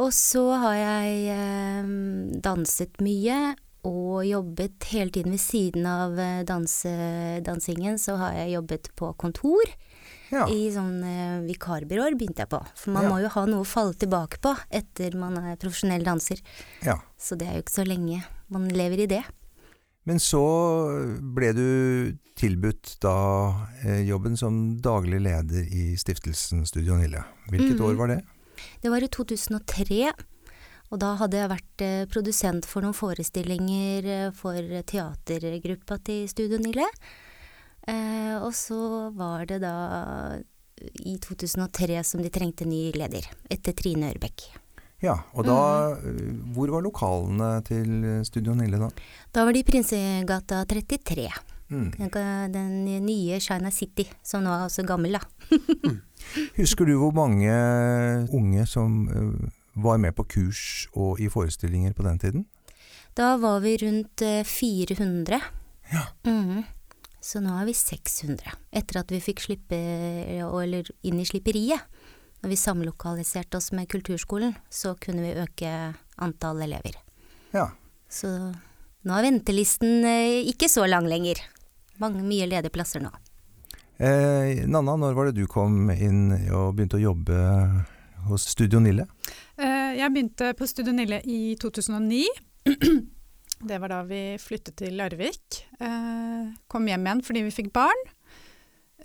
Og 0.00 0.12
så 0.14 0.44
har 0.62 0.76
jeg 0.78 1.24
eh, 1.34 1.88
danset 2.44 3.00
mye, 3.02 3.40
og 3.88 4.20
jobbet 4.28 4.84
hele 4.92 5.08
tiden 5.14 5.32
ved 5.34 5.40
siden 5.42 5.86
av 5.88 6.18
eh, 6.20 6.42
danse, 6.46 6.92
dansingen. 7.46 7.98
Så 7.98 8.14
har 8.20 8.36
jeg 8.38 8.54
jobbet 8.58 8.90
på 9.00 9.10
kontor. 9.20 9.72
Ja. 10.30 10.44
I 10.52 10.68
sånn 10.70 11.00
eh, 11.02 11.40
vikarbyråer 11.48 12.14
begynte 12.20 12.44
jeg 12.44 12.52
på. 12.52 12.60
For 12.78 12.94
man 12.94 13.08
Ja. 13.08 13.10
må 13.10 13.18
jo 13.24 13.32
ha 13.34 13.44
noe 13.50 13.64
å 13.64 13.68
falle 13.68 13.96
tilbake 13.98 14.38
på 14.44 14.52
etter 14.70 15.16
man 15.18 15.40
er 15.42 15.56
profesjonell 15.58 16.04
danser. 16.06 16.38
ja. 16.86 17.00
Så 17.18 17.36
det 17.40 17.48
er 17.50 17.58
jo 17.58 17.64
ikke 17.66 17.78
så 17.80 17.88
lenge 17.88 18.22
man 18.52 18.68
lever 18.70 19.02
i 19.04 19.10
det. 19.10 19.24
Men 20.08 20.20
så 20.22 20.42
ble 21.20 21.52
du 21.52 21.66
tilbudt 22.40 22.96
da 23.04 23.16
eh, 23.84 24.02
jobben 24.08 24.36
som 24.40 24.78
daglig 24.80 25.20
leder 25.20 25.66
i 25.66 25.92
stiftelsen 26.00 26.64
Studio 26.66 26.96
Nille. 26.96 27.20
Hvilket 27.50 27.76
mm. 27.76 27.84
år 27.84 27.98
var 27.98 28.14
det? 28.14 28.20
Det 28.80 28.92
var 28.92 29.04
i 29.04 29.10
2003, 29.12 30.12
og 30.90 31.00
da 31.02 31.14
hadde 31.20 31.40
jeg 31.40 31.52
vært 31.52 31.84
eh, 31.84 32.06
produsent 32.10 32.68
for 32.68 32.84
noen 32.84 32.96
forestillinger 32.96 34.08
eh, 34.08 34.30
for 34.36 34.80
teatergruppa 34.90 36.00
til 36.06 36.24
Studio 36.32 36.60
Nille. 36.62 36.86
Eh, 37.88 38.36
og 38.40 38.54
så 38.56 39.10
var 39.16 39.46
det 39.50 39.60
da 39.62 39.74
i 40.80 41.18
2003 41.20 42.00
som 42.08 42.24
de 42.24 42.32
trengte 42.32 42.64
ny 42.64 42.88
leder, 42.96 43.26
etter 43.52 43.76
Trine 43.76 44.14
Ørbekk. 44.14 44.48
Ja, 45.02 45.14
og 45.34 45.44
da 45.46 45.94
Mhm. 45.94 46.08
eh, 46.08 46.52
Hvor 46.54 46.68
var 46.70 46.82
lokalene 46.82 47.64
til 47.64 48.24
Studio 48.24 48.54
Nille 48.54 48.78
da? 48.78 48.88
Da 49.32 49.44
var 49.44 49.52
de 49.52 49.60
i 49.60 49.62
Prinsegata 49.64 50.64
33, 50.64 51.28
Mm. 51.70 51.92
den 52.52 52.84
nye 53.06 53.38
China 53.40 53.70
City, 53.70 54.04
som 54.22 54.42
nå 54.42 54.50
er 54.50 54.66
også 54.66 54.84
gammel, 54.86 55.12
da. 55.12 55.20
Husker 56.56 56.84
du 56.84 56.96
hvor 56.98 57.12
mange 57.14 57.50
unge 58.32 58.66
som 58.66 59.08
eh, 59.08 59.50
var 59.76 59.96
med 59.98 60.12
på 60.16 60.24
kurs 60.28 60.88
og 60.94 61.20
i 61.20 61.28
forestillinger 61.28 61.92
på 61.94 62.02
den 62.02 62.18
tiden? 62.18 62.44
Da 63.16 63.36
var 63.36 63.60
vi 63.60 63.76
rundt 63.76 64.22
eh, 64.22 64.42
400. 64.44 65.40
Ja. 65.92 66.04
Mm. 66.24 66.64
Så 67.20 67.40
nå 67.44 67.52
er 67.60 67.66
vi 67.68 67.72
600, 67.76 68.52
etter 68.72 69.00
at 69.02 69.10
vi 69.12 69.20
fikk 69.20 69.40
slippe, 69.44 69.76
eller 70.40 70.88
inn 71.04 71.20
i 71.20 71.24
slipperiet. 71.28 71.80
Når 72.40 72.48
vi 72.54 72.56
samlokaliserte 72.56 73.58
oss 73.58 73.70
med 73.76 73.88
kulturskolen, 73.92 74.54
så 74.72 74.94
kunne 75.00 75.22
vi 75.26 75.34
øke 75.42 75.72
antall 76.24 76.62
elever. 76.64 76.96
Ja. 77.52 77.66
Så 78.08 78.30
nå 79.04 79.16
er 79.16 79.26
ventelisten 79.28 80.04
eh, 80.08 80.40
ikke 80.48 80.68
så 80.72 80.86
lang 80.88 81.06
lenger. 81.10 81.42
Mange, 82.00 82.22
mye 82.24 82.48
ledige 82.48 82.72
plasser 82.72 83.02
nå. 83.04 83.10
Eh, 84.00 84.64
Nanna, 84.64 84.94
når 84.96 85.12
var 85.18 85.28
det 85.28 85.36
du 85.42 85.46
kom 85.52 85.90
inn 85.92 86.30
og 86.48 86.72
begynte 86.78 86.96
å 86.96 87.04
jobbe 87.10 87.36
hos 88.30 88.46
Studio 88.54 88.80
Nille? 88.80 89.04
Eh, 89.60 89.98
Jeg 90.00 90.08
begynte 90.14 90.54
på 90.56 90.68
Studio 90.68 90.94
Nille 90.96 91.20
i 91.28 91.56
2009. 91.60 92.24
Det 93.60 93.76
var 93.76 93.92
da 93.92 93.98
vi 94.08 94.38
flyttet 94.40 94.78
til 94.80 94.94
Larvik. 94.96 95.58
Eh, 95.76 96.48
Kom 96.72 96.88
hjem 96.88 97.04
igjen 97.04 97.20
fordi 97.26 97.42
vi 97.44 97.52
fikk 97.52 97.68
barn. 97.76 98.00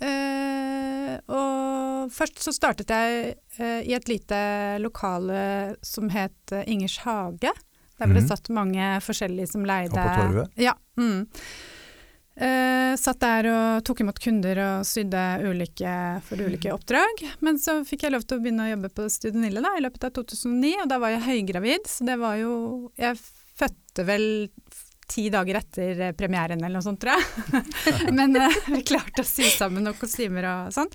Eh, 0.00 1.18
Og 1.28 1.85
først 2.12 2.38
så 2.44 2.52
startet 2.54 2.90
jeg 2.92 3.36
eh, 3.58 3.80
i 3.88 3.94
et 3.96 4.08
lite 4.10 4.38
lokale 4.82 5.76
som 5.84 6.08
het 6.12 6.52
eh, 6.52 6.64
Ingers 6.72 6.98
hage. 7.04 7.52
Der 7.96 8.06
ble 8.10 8.18
det 8.20 8.26
Mhm. 8.26 8.28
satt 8.28 8.50
mange 8.52 8.90
forskjellige 9.00 9.48
som 9.54 9.64
leide 9.64 9.94
Og 9.96 10.02
på 10.04 10.16
Torvet? 10.20 10.50
Ja. 10.60 10.74
Mm. 11.00 11.26
Eh, 12.36 12.92
satt 13.00 13.20
der 13.24 13.46
og 13.48 13.84
tok 13.88 14.02
imot 14.04 14.18
kunder 14.20 14.58
og 14.60 14.82
sydde 14.84 15.22
ulike, 15.48 15.92
for 16.26 16.36
ulike 16.44 16.68
oppdrag. 16.74 17.22
Men 17.40 17.56
så 17.56 17.78
fikk 17.88 18.04
jeg 18.04 18.12
lov 18.12 18.26
til 18.28 18.36
å 18.36 18.42
begynne 18.44 18.66
å 18.66 18.72
jobbe 18.74 18.90
på 18.92 19.06
Studio 19.08 19.40
Nille 19.40 19.62
da, 19.64 19.70
i 19.78 19.80
løpet 19.86 20.04
av 20.04 20.12
2009, 20.18 20.74
og 20.82 20.90
da 20.92 20.98
var 21.00 21.14
jeg 21.14 21.24
høygravid, 21.30 21.88
så 21.88 22.04
det 22.04 22.18
var 22.20 22.36
jo 22.42 22.52
Jeg 23.00 23.16
fødte 23.56 24.04
vel 24.04 24.26
ti 25.08 25.30
dager 25.32 25.62
etter 25.62 26.00
eh, 26.10 26.12
premieren 26.18 26.60
eller 26.60 26.76
noe 26.76 26.84
sånt, 26.84 27.00
tror 27.00 27.16
jeg. 27.16 28.12
Men 28.18 28.36
eh, 28.36 28.60
vi 28.74 28.82
klarte 28.84 29.24
å 29.24 29.24
sy 29.24 29.48
sammen 29.54 29.86
noen 29.86 29.96
kostymer 29.96 30.44
og 30.50 30.74
sånn. 30.76 30.92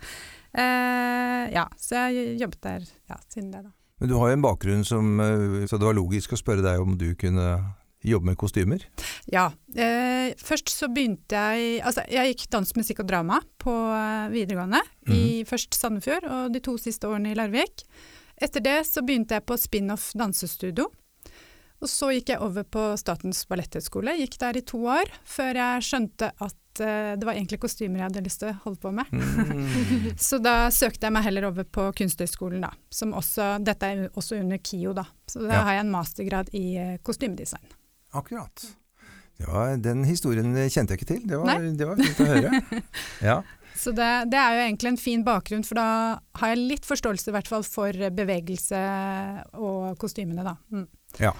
Eh, 0.52 1.52
ja, 1.54 1.68
så 1.80 2.08
jeg 2.12 2.36
jobbet 2.42 2.64
der 2.66 2.88
ja, 3.10 3.20
siden 3.32 3.52
det, 3.54 3.64
da. 3.68 3.72
Men 4.02 4.10
du 4.10 4.18
har 4.18 4.32
jo 4.32 4.36
en 4.36 4.44
bakgrunn 4.44 4.82
som 4.84 5.20
eh, 5.22 5.68
Så 5.70 5.78
det 5.78 5.86
var 5.86 5.94
logisk 5.96 6.34
å 6.34 6.40
spørre 6.40 6.66
deg 6.66 6.82
om 6.82 6.98
du 7.00 7.12
kunne 7.16 7.54
jobbe 8.02 8.32
med 8.32 8.38
kostymer? 8.42 8.82
Ja. 9.30 9.52
Eh, 9.78 10.34
først 10.42 10.72
så 10.74 10.90
begynte 10.90 11.38
jeg 11.38 11.84
Altså, 11.86 12.04
jeg 12.10 12.34
gikk 12.34 12.48
dans, 12.56 12.72
musikk 12.76 13.04
og 13.04 13.12
drama 13.12 13.38
på 13.62 13.76
videregående. 14.34 14.82
videregående. 15.06 15.20
I 15.20 15.46
først 15.48 15.78
Sandefjord 15.78 16.26
og 16.26 16.56
de 16.56 16.64
to 16.66 16.76
siste 16.82 17.08
årene 17.08 17.32
i 17.32 17.38
Larvik. 17.38 17.86
Etter 18.42 18.64
det 18.66 18.80
så 18.90 19.04
begynte 19.06 19.38
jeg 19.38 19.46
på 19.46 19.60
spin-off 19.60 20.10
dansestudio. 20.18 20.90
Og 21.82 21.89
så 21.89 22.12
gikk 22.13 22.30
jeg 22.36 22.41
over 22.46 22.65
på 22.70 22.82
Statens 23.02 23.39
balletthøgskole. 23.50 24.13
Gikk 24.20 24.36
der 24.41 24.60
i 24.60 24.62
to 24.70 24.84
år, 24.86 25.10
før 25.26 25.58
jeg 25.58 25.86
skjønte 25.88 26.28
at 26.38 26.82
uh, 26.84 27.13
det 27.17 27.26
var 27.26 27.34
egentlig 27.34 27.58
kostymer 27.63 28.04
jeg 28.04 28.06
hadde 28.10 28.22
lyst 28.28 28.44
til 28.44 28.52
å 28.52 28.58
holde 28.67 28.82
på 28.84 28.91
med. 28.94 29.10
Mm. 29.10 30.12
Så 30.30 30.38
da 30.44 30.67
søkte 30.74 31.08
jeg 31.10 31.15
meg 31.15 31.26
heller 31.26 31.48
over 31.50 31.65
på 31.65 31.88
Kunsthøgskolen, 31.98 32.62
da. 32.67 32.70
Som 32.94 33.15
også, 33.17 33.56
dette 33.65 33.89
er 33.96 34.04
også 34.13 34.38
under 34.44 34.62
KIO, 34.62 34.94
da. 34.98 35.08
Så 35.26 35.41
da 35.41 35.56
Ja. 35.56 35.63
har 35.65 35.80
jeg 35.80 35.88
en 35.88 35.96
mastergrad 35.96 36.54
i 36.54 36.65
uh, 36.78 36.94
kostymedesign. 37.02 37.74
Akkurat. 38.13 38.67
Det 39.41 39.50
var, 39.50 39.74
den 39.82 40.04
historien 40.06 40.54
kjente 40.70 40.94
jeg 40.94 41.02
ikke 41.02 41.10
til. 41.15 41.26
Det 41.26 41.38
var, 41.41 41.65
det 41.82 41.88
var 41.89 41.98
fint 41.98 42.22
å 42.22 42.30
høre. 42.30 42.82
Ja. 43.32 43.39
Så 43.82 43.89
det, 43.98 44.08
det 44.30 44.38
er 44.38 44.54
jo 44.54 44.63
egentlig 44.67 44.89
en 44.91 45.00
fin 45.02 45.22
bakgrunn, 45.26 45.63
for 45.65 45.80
da 45.80 45.86
har 46.38 46.52
jeg 46.52 46.60
litt 46.76 46.86
forståelse 46.86 47.32
i 47.32 47.34
hvert 47.34 47.48
fall 47.50 47.63
for 47.65 47.96
bevegelse 48.13 48.82
og 49.58 49.96
kostymene, 49.98 50.44
da. 50.46 50.54
Mm. 50.70 50.84
Ja. 51.24 51.32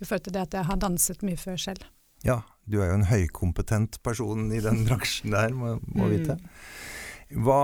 I 0.00 0.04
forhold 0.04 0.24
til 0.24 0.32
det 0.32 0.42
at 0.46 0.54
jeg 0.54 0.64
har 0.64 0.76
danset 0.76 1.22
mye 1.22 1.36
før 1.36 1.56
selv. 1.56 1.84
ja. 2.24 2.40
Du 2.68 2.82
er 2.82 2.90
jo 2.90 2.94
en 2.98 3.04
høykompetent 3.08 4.02
person 4.04 4.52
i 4.52 4.58
den 4.60 4.82
bransjen 4.86 5.30
der, 5.32 5.48
må, 5.56 5.78
må 5.94 6.04
Mm. 6.04 6.10
vite. 6.10 6.34
Hva, 7.32 7.60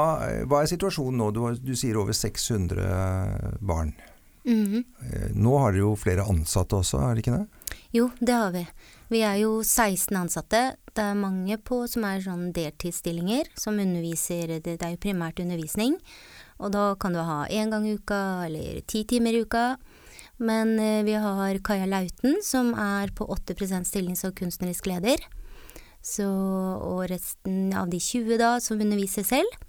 hva 0.49 0.63
er 0.63 0.67
situasjonen 0.71 1.19
nå? 1.21 1.27
Du, 1.37 1.43
du 1.61 1.75
sier 1.77 1.97
over 2.01 2.13
600 2.17 3.59
barn. 3.61 3.93
Mm 4.45 4.65
-hmm. 4.67 4.85
Nå 5.35 5.59
har 5.59 5.73
dere 5.73 5.81
jo 5.81 5.95
flere 5.97 6.25
ansatte 6.29 6.77
også, 6.77 6.99
er 7.01 7.15
det 7.15 7.27
ikke 7.27 7.37
det? 7.39 7.47
Jo, 7.93 8.11
det 8.21 8.33
har 8.35 8.51
vi. 8.53 8.67
Vi 9.11 9.21
er 9.21 9.35
jo 9.37 9.63
16 9.63 10.17
ansatte. 10.17 10.77
Det 10.95 11.03
er 11.05 11.15
mange 11.15 11.57
på 11.59 11.87
som 11.89 12.05
er 12.05 12.21
sånn 12.21 12.53
deltidsstillinger, 12.53 13.45
som 13.57 13.79
underviser 13.79 14.47
Det, 14.47 14.63
det 14.79 14.83
er 14.83 14.91
jo 14.91 14.97
primært 14.97 15.41
undervisning. 15.41 15.97
Og 16.59 16.73
da 16.73 16.95
kan 16.95 17.13
du 17.13 17.19
ha 17.19 17.47
én 17.47 17.71
gang 17.71 17.87
i 17.87 17.95
uka 17.95 18.47
eller 18.47 18.81
ti 18.87 19.05
timer 19.05 19.33
i 19.35 19.41
uka. 19.43 19.77
Men 20.37 20.79
eh, 20.79 21.03
vi 21.07 21.15
har 21.15 21.59
Kaja 21.65 21.87
Lauten, 21.87 22.41
som 22.43 22.73
er 22.75 23.13
på 23.15 23.27
80% 23.27 23.85
stilling 23.85 24.17
som 24.17 24.35
kunstnerisk 24.35 24.87
leder. 24.91 25.23
Så, 26.05 26.27
og 26.27 27.07
resten 27.09 27.73
av 27.77 27.89
de 27.89 28.01
20 28.03 28.39
da, 28.41 28.57
som 28.61 28.81
underviser 28.81 29.25
selv. 29.25 29.61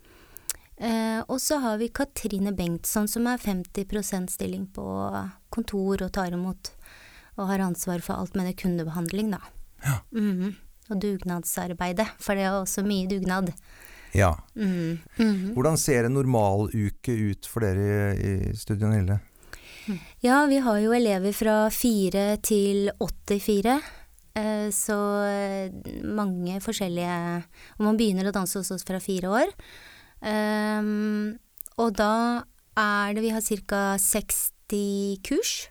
Eh, 0.78 1.22
og 1.32 1.40
så 1.40 1.62
har 1.64 1.78
vi 1.80 1.88
Katrine 1.96 2.52
Bengtsson 2.52 3.08
som 3.08 3.28
er 3.32 3.40
50% 3.40 4.34
stilling 4.34 4.66
på 4.76 4.84
kontor 5.54 6.04
og 6.04 6.12
tar 6.18 6.36
imot 6.36 6.74
og 7.36 7.48
har 7.48 7.64
ansvar 7.64 8.04
for 8.04 8.20
alt 8.20 8.36
med 8.36 8.50
det 8.50 8.58
kundebehandling, 8.60 9.32
da. 9.36 9.42
Ja. 9.86 10.00
Mhm. 10.12 10.56
Og 10.86 11.00
dugnadsarbeidet, 11.02 12.06
for 12.22 12.38
det 12.38 12.44
er 12.46 12.54
også 12.60 12.84
mye 12.86 13.08
dugnad. 13.10 13.54
Ja. 14.14 14.36
Mm 14.56 14.98
-hmm. 15.18 15.54
Hvordan 15.54 15.78
ser 15.78 16.06
en 16.06 16.14
normaluke 16.14 17.12
ut 17.12 17.48
for 17.48 17.60
dere 17.60 18.16
i, 18.16 18.52
i 18.52 18.56
Studio 18.56 18.88
Nille? 18.88 19.20
Ja, 20.26 20.40
vi 20.50 20.58
har 20.58 20.80
jo 20.82 20.94
elever 20.96 21.36
fra 21.38 21.56
fire 21.70 22.40
til 22.42 22.88
84. 22.98 23.76
eh, 24.34 24.70
Så 24.74 24.96
eh, 25.22 25.70
mange 26.02 26.58
forskjellige 26.66 27.44
Og 27.78 27.84
man 27.86 27.98
begynner 28.00 28.26
å 28.26 28.34
danse 28.34 28.58
hos 28.58 28.72
oss 28.74 28.84
fra 28.88 28.98
fire 29.00 29.30
år. 29.30 29.54
Ehm, 30.26 31.38
og 31.78 31.94
da 31.94 32.42
er 32.76 33.14
det 33.14 33.22
Vi 33.22 33.30
har 33.30 33.42
ca. 33.42 33.98
60 34.02 35.22
kurs. 35.22 35.70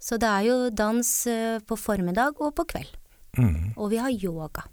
Så 0.00 0.18
det 0.18 0.26
er 0.26 0.42
jo 0.48 0.70
dans 0.70 1.26
eh, 1.26 1.60
på 1.60 1.78
formiddag 1.78 2.40
og 2.40 2.54
på 2.56 2.66
kveld. 2.66 2.98
Mm. 3.38 3.76
Og 3.76 3.90
vi 3.90 4.02
har 4.02 4.10
yoga. 4.10 4.66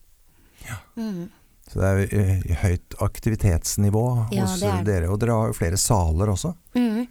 Mm. 0.98 1.30
Så 1.74 1.82
det 1.82 1.90
er 1.90 2.20
eh, 2.22 2.58
høyt 2.62 2.96
aktivitetsnivå 3.02 4.04
Ja, 4.36 4.46
hos 4.46 4.62
er 4.62 4.84
dere, 4.86 5.10
og 5.10 5.18
dere 5.24 5.40
har 5.40 5.50
jo 5.50 5.58
flere 5.58 5.80
saler 5.82 6.30
også. 6.30 6.52
Mm. 6.78 7.08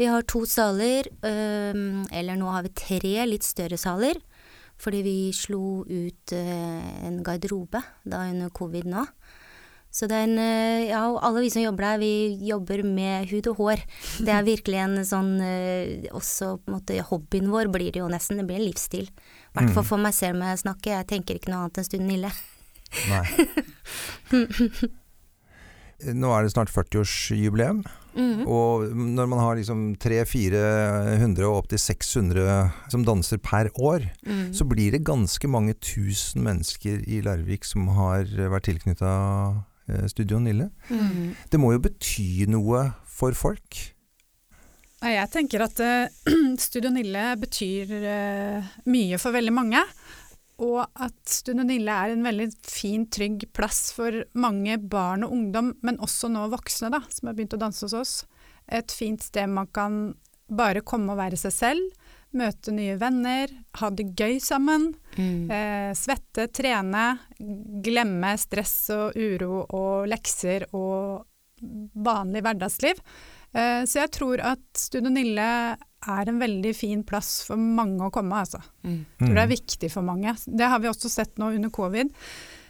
Vi 0.00 0.08
har 0.08 0.24
to 0.24 0.46
saler, 0.48 1.10
eller 1.20 2.38
nå 2.40 2.48
har 2.48 2.64
vi 2.64 2.72
tre 2.80 3.12
litt 3.28 3.44
større 3.44 3.76
saler. 3.80 4.16
Fordi 4.80 5.00
vi 5.04 5.18
slo 5.32 5.82
ut 5.88 6.32
øh, 6.36 6.88
en 7.08 7.22
garderobe 7.24 7.80
da 8.04 8.26
under 8.28 8.52
covid 8.52 8.88
nå. 8.92 9.06
Så 9.88 10.04
det 10.04 10.18
er 10.18 10.26
en 10.26 10.40
øh, 10.42 10.82
Ja, 10.90 10.98
og 11.08 11.22
alle 11.24 11.46
vi 11.46 11.52
som 11.54 11.64
jobber 11.64 11.86
der, 11.86 12.02
vi 12.02 12.36
jobber 12.44 12.82
med 12.84 13.30
hud 13.30 13.48
og 13.52 13.62
hår. 13.62 13.84
Det 14.20 14.34
er 14.34 14.44
virkelig 14.44 14.82
en 14.82 14.98
sånn 15.08 15.32
Også 16.12 16.58
på 16.60 16.68
en 16.68 16.76
måte 16.76 16.98
hobbyen 17.08 17.48
vår 17.52 17.72
blir 17.72 17.94
det 17.94 18.04
jo 18.04 18.10
nesten. 18.12 18.36
Det 18.40 18.48
blir 18.50 18.60
en 18.60 18.68
livsstil. 18.68 19.08
I 19.08 19.56
hvert 19.56 19.72
fall 19.78 19.88
for 19.94 20.08
meg 20.08 20.16
selv 20.16 20.40
når 20.40 20.52
jeg 20.52 20.64
snakker. 20.66 20.98
Jeg 20.98 21.10
tenker 21.14 21.40
ikke 21.40 21.54
noe 21.54 21.64
annet 21.64 21.80
enn 21.80 21.88
Stund 21.88 22.08
Nille. 22.12 22.34
Nei. 23.08 23.26
Nå 26.12 26.28
er 26.36 26.44
det 26.44 26.52
snart 26.52 26.68
40-årsjubileum, 26.68 27.78
Mhm. 28.16 28.42
og 28.48 28.90
når 28.96 29.26
man 29.28 29.38
har 29.40 29.56
liksom 29.56 29.96
300-400 29.96 31.44
og 31.48 31.62
opptil 31.62 31.78
600 31.80 32.72
som 32.92 33.04
danser 33.04 33.38
per 33.38 33.70
år, 33.80 34.10
Mm. 34.26 34.52
så 34.52 34.64
blir 34.68 34.90
det 34.92 35.04
ganske 35.04 35.48
mange 35.48 35.72
tusen 35.80 36.42
mennesker 36.44 37.00
i 37.08 37.22
Larvik 37.22 37.64
som 37.64 37.88
har 37.88 38.24
vært 38.24 38.64
tilknytta 38.68 39.64
Studio 40.08 40.38
Nille. 40.38 40.70
Mhm. 40.90 41.34
Det 41.50 41.60
må 41.60 41.72
jo 41.72 41.78
bety 41.78 42.46
noe 42.48 42.94
for 43.06 43.32
folk? 43.32 43.92
Jeg 45.02 45.30
tenker 45.30 45.60
at 45.62 45.78
eh, 45.80 46.08
Studio 46.58 46.90
Nille 46.90 47.36
betyr 47.38 47.90
eh, 48.02 48.62
mye 48.86 49.18
for 49.18 49.30
veldig 49.32 49.52
mange. 49.52 49.82
Og 50.64 50.86
at 50.88 51.16
Stund 51.28 51.60
og 51.60 51.68
Nille 51.68 51.92
er 51.92 52.14
en 52.14 52.24
veldig 52.24 52.48
fin, 52.64 53.04
trygg 53.12 53.44
plass 53.56 53.90
for 53.96 54.22
mange 54.38 54.78
barn 54.80 55.26
og 55.26 55.34
ungdom, 55.36 55.74
men 55.84 56.00
også 56.04 56.30
nå 56.32 56.46
voksne 56.52 56.88
da, 56.94 57.02
som 57.12 57.28
har 57.28 57.36
begynt 57.36 57.56
å 57.58 57.60
danse 57.60 57.84
hos 57.84 57.96
oss. 57.96 58.14
Et 58.66 58.92
fint 58.96 59.20
sted 59.22 59.50
man 59.52 59.68
kan 59.68 60.14
bare 60.48 60.84
komme 60.86 61.12
og 61.12 61.20
være 61.20 61.38
seg 61.40 61.52
selv, 61.52 62.08
møte 62.36 62.72
nye 62.74 62.96
venner, 63.00 63.52
ha 63.80 63.90
det 63.92 64.10
gøy 64.16 64.38
sammen. 64.42 64.90
Mm. 65.16 65.50
Eh, 65.52 65.92
svette, 65.96 66.48
trene, 66.54 67.06
glemme 67.84 68.34
stress 68.40 68.76
og 68.94 69.16
uro 69.16 69.64
og 69.66 70.08
lekser 70.10 70.68
og 70.76 71.26
vanlig 72.06 72.44
hverdagsliv. 72.44 73.00
Eh, 73.54 73.84
så 73.84 74.02
jeg 74.02 74.10
tror 74.16 74.40
at 74.44 74.64
Studio 74.76 75.10
Nille 75.10 75.76
er 76.06 76.28
en 76.28 76.38
veldig 76.38 76.74
fin 76.76 77.02
plass 77.06 77.40
for 77.46 77.56
mange 77.56 78.00
å 78.06 78.12
komme, 78.14 78.36
altså. 78.44 78.60
Mm. 78.84 79.00
Jeg 79.18 79.26
tror 79.26 79.34
det 79.34 79.42
er 79.46 79.54
viktig 79.56 79.90
for 79.92 80.02
mange. 80.06 80.36
Det 80.46 80.68
har 80.70 80.78
vi 80.82 80.88
også 80.88 81.10
sett 81.10 81.36
nå 81.38 81.54
under 81.56 81.70
covid. 81.74 82.12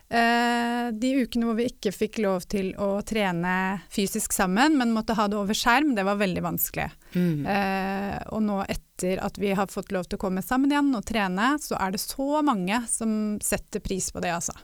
Eh, 0.09 0.91
de 0.95 1.09
ukene 1.25 1.49
hvor 1.49 1.57
vi 1.59 1.67
ikke 1.67 1.91
fikk 1.91 2.21
lov 2.23 2.45
til 2.47 2.69
å 2.79 3.01
trene 3.03 3.81
fysisk 3.91 4.33
sammen, 4.33 4.77
men 4.79 4.93
måtte 4.95 5.17
ha 5.19 5.27
det 5.29 5.35
over 5.37 5.57
skjerm, 5.59 5.97
det 5.97 6.05
var 6.07 6.21
veldig 6.21 6.45
vanskelig. 6.47 6.87
Mm. 7.17 7.43
Eh, 7.51 8.21
og 8.31 8.45
nå 8.47 8.61
etter 8.71 9.19
at 9.27 9.37
vi 9.43 9.51
har 9.59 9.67
fått 9.67 9.91
lov 9.93 10.07
til 10.07 10.17
å 10.21 10.23
komme 10.29 10.45
sammen 10.47 10.71
igjen 10.71 10.95
og 10.95 11.05
trene, 11.11 11.57
så 11.61 11.75
er 11.83 11.97
det 11.97 12.01
så 12.05 12.39
mange 12.47 12.79
som 12.89 13.37
setter 13.43 13.83
pris 13.83 14.13
på 14.15 14.23
det, 14.23 14.31
altså. 14.39 14.55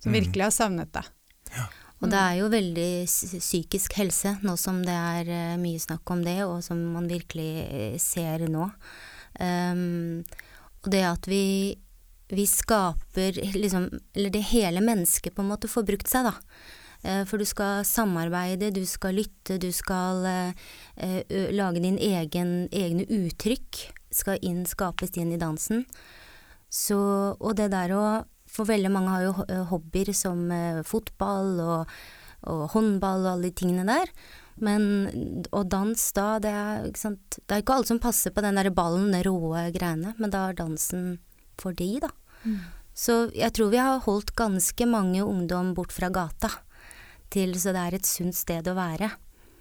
Som 0.00 0.12
Mm. 0.12 0.20
virkelig 0.20 0.42
har 0.44 0.50
savnet 0.54 0.92
det. 0.92 1.06
Og 2.00 2.08
det 2.08 2.16
er 2.16 2.38
jo 2.38 2.48
veldig 2.48 2.90
psykisk 3.04 3.98
helse, 4.00 4.38
nå 4.40 4.54
som 4.60 4.80
det 4.84 4.96
er 4.96 5.28
eh, 5.28 5.56
mye 5.60 5.80
snakk 5.80 6.08
om 6.14 6.24
det, 6.24 6.38
og 6.46 6.62
som 6.64 6.80
man 6.94 7.08
virkelig 7.10 7.50
eh, 7.66 7.96
ser 8.00 8.46
nå. 8.48 8.70
Um, 9.40 10.24
og 10.80 10.88
det 10.92 11.02
at 11.04 11.28
vi, 11.30 11.76
vi 12.32 12.44
skaper 12.50 13.36
liksom 13.54 13.86
Eller 14.12 14.32
det 14.34 14.42
hele 14.50 14.82
mennesket 14.82 15.32
på 15.36 15.44
en 15.44 15.52
måte 15.52 15.70
får 15.70 15.86
brukt 15.86 16.10
seg, 16.10 16.26
da. 16.30 16.34
Eh, 17.04 17.22
For 17.28 17.40
du 17.40 17.46
skal 17.48 17.84
samarbeide, 17.88 18.72
du 18.72 18.82
skal 18.88 19.20
lytte, 19.20 19.60
du 19.60 19.70
skal 19.72 20.24
uh, 20.24 21.22
lage 21.52 21.84
din 21.84 22.00
egen, 22.00 22.64
egne 22.72 23.04
uttrykk. 23.04 23.84
Skal 24.10 24.40
inn, 24.42 24.64
skapes 24.66 25.12
inn 25.20 25.36
i 25.36 25.40
dansen. 25.40 25.84
Så, 26.70 26.98
og 27.36 27.56
det 27.60 27.70
der 27.74 27.92
å 27.94 28.04
For 28.50 28.68
veldig 28.68 28.90
mange 28.92 29.14
har 29.14 29.26
jo 29.28 29.34
eh, 29.46 29.64
hobbyer 29.70 30.12
som 30.16 30.44
eh, 30.54 30.82
fotball 30.86 31.60
og, 31.62 31.96
og 32.50 32.62
håndball 32.74 33.26
og 33.26 33.32
alle 33.34 33.50
de 33.50 33.58
tingene 33.62 33.86
der. 33.88 34.10
Men 34.60 35.44
og 35.56 35.70
dans 35.72 36.02
da, 36.16 36.34
det 36.42 36.50
er, 36.52 36.88
ikke 36.90 37.00
sant? 37.00 37.38
det 37.40 37.56
er 37.56 37.62
ikke 37.62 37.78
alle 37.78 37.88
som 37.88 38.02
passer 38.02 38.34
på 38.34 38.44
den 38.44 38.58
der 38.60 38.68
ballen, 38.74 39.08
den 39.14 39.24
råe 39.24 39.70
greiene, 39.72 40.12
men 40.20 40.34
da 40.34 40.48
er 40.50 40.58
dansen 40.58 41.14
for 41.60 41.76
de, 41.76 41.94
da. 42.02 42.10
Så 42.96 43.30
jeg 43.36 43.54
tror 43.56 43.70
vi 43.72 43.80
har 43.80 44.02
holdt 44.04 44.34
ganske 44.36 44.86
mange 44.88 45.22
ungdom 45.24 45.72
bort 45.76 45.94
fra 45.96 46.10
gata, 46.12 46.50
til 47.32 47.54
så 47.60 47.72
det 47.72 47.86
er 47.86 47.96
et 47.96 48.08
sunt 48.08 48.36
sted 48.36 48.68
å 48.68 48.76
være. 48.76 49.12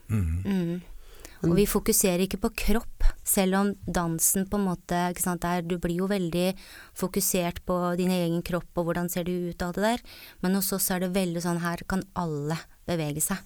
Mm. 0.10 0.42
Mm. 0.44 0.99
Og 1.48 1.56
vi 1.56 1.66
fokuserer 1.70 2.26
ikke 2.26 2.42
på 2.44 2.52
kropp, 2.66 3.06
selv 3.24 3.56
om 3.60 3.70
dansen 3.88 4.48
på 4.50 4.60
en 4.60 4.66
måte 4.68 4.98
ikke 5.14 5.24
sant, 5.24 5.46
er, 5.48 5.64
Du 5.64 5.78
blir 5.80 6.02
jo 6.02 6.10
veldig 6.12 6.52
fokusert 6.98 7.64
på 7.68 7.78
din 8.00 8.12
egen 8.12 8.42
kropp 8.44 8.82
og 8.82 8.90
hvordan 8.90 9.10
ser 9.12 9.28
du 9.28 9.32
ut 9.32 9.62
og 9.62 9.70
alt 9.70 9.80
det 9.80 9.86
der, 9.86 10.04
men 10.44 10.58
hos 10.60 10.74
oss 10.76 10.90
er 10.92 11.04
det 11.04 11.14
veldig 11.16 11.44
sånn 11.46 11.64
her 11.64 11.84
kan 11.88 12.04
alle 12.20 12.60
bevege 12.90 13.24
seg. 13.24 13.40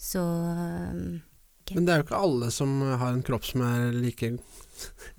Så 0.00 0.22
okay. 0.22 1.76
Men 1.76 1.84
det 1.84 1.92
er 1.92 2.00
jo 2.00 2.06
ikke 2.08 2.24
alle 2.24 2.50
som 2.54 2.80
har 2.82 3.12
en 3.12 3.24
kropp 3.26 3.46
som 3.48 3.64
er 3.66 3.92
like 3.94 4.34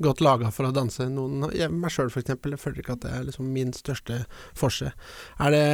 godt 0.04 0.22
laga 0.26 0.52
for 0.52 0.68
å 0.68 0.74
danse. 0.76 1.08
Noen, 1.12 1.48
jeg, 1.56 1.72
meg 1.72 1.94
sjøl 1.94 2.12
f.eks. 2.12 2.36
Føler 2.62 2.82
ikke 2.82 2.98
at 2.98 3.06
det 3.06 3.14
er 3.14 3.28
liksom 3.30 3.50
min 3.54 3.74
største 3.76 4.24
forse. 4.58 4.92
Er 5.40 5.56
det 5.56 5.66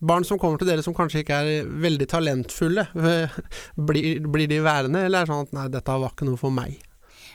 barn 0.00 0.26
som 0.26 0.40
kommer 0.40 0.60
til 0.60 0.70
dere 0.70 0.84
som 0.84 0.96
kanskje 0.96 1.24
ikke 1.24 1.40
er 1.40 1.72
veldig 1.86 2.08
talentfulle? 2.10 2.86
Blir, 3.90 4.20
blir 4.26 4.48
de 4.50 4.60
værende, 4.64 5.04
eller 5.06 5.22
er 5.22 5.26
det 5.26 5.32
sånn 5.32 5.48
at 5.48 5.56
nei, 5.56 5.66
dette 5.72 5.98
var 6.02 6.14
ikke 6.14 6.28
noe 6.28 6.40
for 6.40 6.54
meg? 6.54 6.78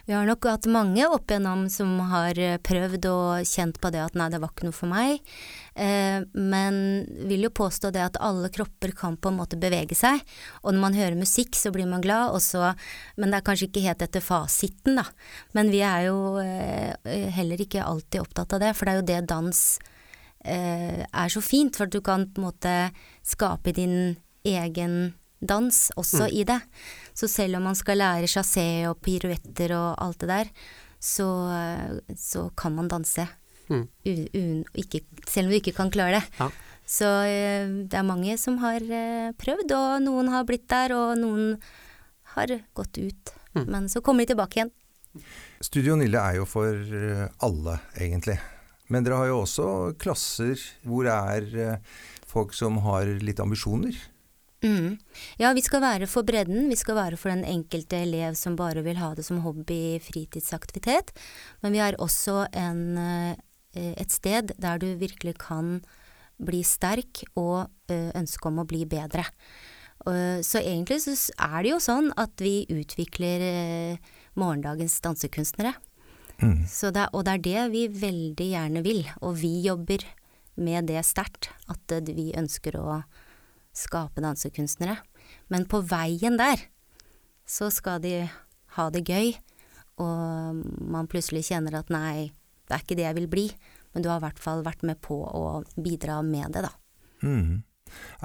Vi 0.06 0.13
har 0.13 0.28
nok 0.30 0.45
hatt 0.45 0.67
mange 0.69 1.01
opp 1.10 1.32
igjennom 1.32 1.63
som 1.73 1.95
har 2.12 2.38
eh, 2.38 2.60
prøvd 2.62 3.08
og 3.10 3.47
kjent 3.49 3.80
på 3.82 3.89
det 3.89 4.04
at 4.04 4.17
nei, 4.17 4.28
det 4.30 4.38
var 4.43 4.51
ikke 4.54 4.67
noe 4.67 4.78
for 4.78 4.91
meg. 4.91 5.23
Eh, 5.73 6.19
men 6.38 6.78
vil 7.25 7.47
jo 7.47 7.51
påstå 7.58 7.89
det 7.95 8.04
at 8.04 8.19
alle 8.21 8.51
kropper 8.54 8.93
kan 8.97 9.17
på 9.17 9.32
en 9.32 9.39
måte 9.39 9.58
bevege 9.58 9.97
seg. 9.97 10.21
Og 10.62 10.75
når 10.75 10.84
man 10.84 10.99
hører 10.99 11.17
musikk, 11.17 11.58
så 11.58 11.73
blir 11.73 11.89
man 11.89 12.06
glad, 12.06 12.38
så 12.45 12.75
Men 13.17 13.32
det 13.32 13.39
er 13.39 13.47
kanskje 13.49 13.71
ikke 13.71 13.86
helt 13.88 14.06
etter 14.06 14.21
fasiten, 14.21 15.01
da. 15.01 15.08
Men 15.58 15.73
vi 15.73 15.82
er 15.82 16.06
jo 16.12 16.38
eh, 16.38 16.93
heller 17.34 17.65
ikke 17.65 17.82
alltid 17.82 18.21
opptatt 18.21 18.54
av 18.54 18.62
det, 18.62 18.75
for 18.78 18.86
det 18.86 18.93
er 18.93 19.01
jo 19.01 19.10
det 19.10 19.21
dans 19.34 19.65
eh, 19.82 19.94
er 20.45 21.31
så 21.34 21.41
fint. 21.41 21.75
For 21.75 21.88
at 21.88 21.93
du 21.93 22.01
kan 22.05 22.27
på 22.29 22.41
en 22.41 22.47
måte 22.47 22.73
skape 23.25 23.73
din 23.75 24.15
egen 24.45 25.15
dans 25.41 25.79
også 25.97 26.29
i 26.29 26.43
det. 26.47 26.60
Så 27.17 27.29
selv 27.31 27.58
om 27.58 27.65
man 27.69 27.77
skal 27.77 27.99
lære 28.01 28.29
chassé 28.29 28.86
og 28.89 28.99
piruetter 29.01 29.73
og 29.77 29.95
alt 30.05 30.21
det 30.21 30.29
der, 30.29 30.51
så, 31.01 31.27
så 32.15 32.47
kan 32.58 32.75
man 32.77 32.89
danse. 32.91 33.27
Mm. 33.69 33.88
Ikke, 34.05 35.01
selv 35.27 35.47
om 35.47 35.53
du 35.53 35.58
ikke 35.58 35.75
kan 35.75 35.91
klare 35.93 36.19
det. 36.19 36.23
Ja. 36.39 36.49
Så 36.86 37.10
eh, 37.25 37.65
det 37.89 37.97
er 37.97 38.05
mange 38.05 38.38
som 38.38 38.60
har 38.62 38.84
eh, 38.84 39.34
prøvd, 39.41 39.73
og 39.73 40.03
noen 40.05 40.29
har 40.34 40.45
blitt 40.45 40.67
der, 40.69 40.93
og 40.93 41.17
noen 41.17 41.55
har 42.36 42.53
gått 42.77 42.99
ut. 43.01 43.34
Mm. 43.55 43.65
Men 43.65 43.88
så 43.89 44.03
kommer 44.05 44.25
de 44.25 44.34
tilbake 44.34 44.60
igjen. 44.60 44.73
Studio 45.63 45.95
Nille 45.97 46.21
er 46.21 46.38
jo 46.41 46.45
for 46.49 46.69
eh, 46.75 47.25
alle, 47.47 47.79
egentlig. 47.97 48.38
Men 48.91 49.05
dere 49.05 49.17
har 49.21 49.31
jo 49.31 49.39
også 49.43 49.67
klasser 50.01 50.59
hvor 50.85 51.07
det 51.07 51.13
er 51.15 51.55
eh, 51.61 51.95
folk 52.29 52.53
som 52.57 52.77
har 52.85 53.09
litt 53.23 53.41
ambisjoner. 53.41 53.97
Mm. 54.65 54.95
Ja, 55.41 55.51
vi 55.53 55.61
skal 55.65 55.83
være 55.83 56.07
for 56.09 56.25
bredden. 56.25 56.69
Vi 56.71 56.77
skal 56.79 56.97
være 56.97 57.19
for 57.21 57.33
den 57.33 57.45
enkelte 57.45 57.99
elev 58.05 58.37
som 58.39 58.57
bare 58.57 58.81
vil 58.85 58.97
ha 59.01 59.11
det 59.17 59.25
som 59.27 59.43
hobby, 59.45 59.97
fritidsaktivitet. 60.01 61.13
Men 61.61 61.75
vi 61.75 61.81
har 61.83 61.97
også 62.01 62.45
en, 62.53 62.81
eh, 62.97 63.35
et 63.73 64.11
sted 64.11 64.53
der 64.57 64.81
du 64.81 64.87
virkelig 64.97 65.37
kan 65.41 65.79
bli 66.41 66.63
sterk 66.63 67.23
og 67.35 67.69
eh, 67.89 68.11
ønske 68.15 68.49
om 68.49 68.61
å 68.61 68.67
bli 68.69 68.85
bedre. 68.85 69.25
Så 70.05 70.59
egentlig 70.59 70.99
så 71.01 71.15
er 71.41 71.63
det 71.63 71.69
jo 71.71 71.77
sånn 71.81 72.11
at 72.19 72.37
vi 72.43 72.67
utvikler 72.69 73.97
morgendagens 74.37 74.99
dansekunstnere. 75.01 75.71
Mm. 76.41 76.65
Så 76.67 76.91
det, 76.95 77.07
og 77.15 77.25
det 77.27 77.37
er 77.37 77.43
det 77.45 77.65
vi 77.73 77.83
veldig 78.01 78.47
gjerne 78.51 78.83
vil, 78.85 79.03
og 79.23 79.37
vi 79.39 79.53
jobber 79.65 80.03
med 80.55 80.89
det 80.89 81.03
sterkt. 81.07 81.51
At 81.71 81.95
eh, 81.95 82.13
vi 82.15 82.31
ønsker 82.37 82.77
å 82.79 83.01
skape 83.75 84.23
dansekunstnere. 84.23 84.97
Men 85.51 85.67
på 85.69 85.81
veien 85.85 86.39
der 86.39 86.67
så 87.45 87.69
skal 87.73 88.01
de 88.03 88.25
ha 88.75 88.87
det 88.91 89.05
gøy, 89.07 89.35
og 90.01 90.63
man 90.91 91.07
plutselig 91.07 91.45
kjenner 91.47 91.77
at 91.79 91.91
nei, 91.93 92.31
det 92.67 92.75
er 92.75 92.83
ikke 92.83 92.97
det 92.97 93.05
jeg 93.07 93.17
vil 93.19 93.29
bli. 93.31 93.45
Men 93.93 94.03
du 94.03 94.09
har 94.11 94.19
i 94.19 94.25
hvert 94.25 94.41
fall 94.41 94.65
vært 94.65 94.83
med 94.83 94.99
på 95.03 95.21
å 95.23 95.61
bidra 95.79 96.19
med 96.25 96.55
det, 96.55 96.65
da. 96.65 96.73
Mm. 97.23 97.63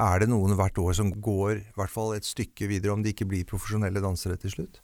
Er 0.01 0.23
det 0.23 0.31
noen 0.33 0.57
hvert 0.59 0.79
år 0.83 0.97
som 0.99 1.13
går 1.13 1.53
i 1.61 1.75
hvert 1.77 1.93
fall 1.93 2.17
et 2.17 2.27
stykke 2.27 2.67
videre, 2.71 2.95
om 2.97 3.05
de 3.05 3.13
ikke 3.13 3.29
blir 3.29 3.47
profesjonelle 3.49 4.03
dansere 4.03 4.39
til 4.41 4.55
slutt? 4.57 4.81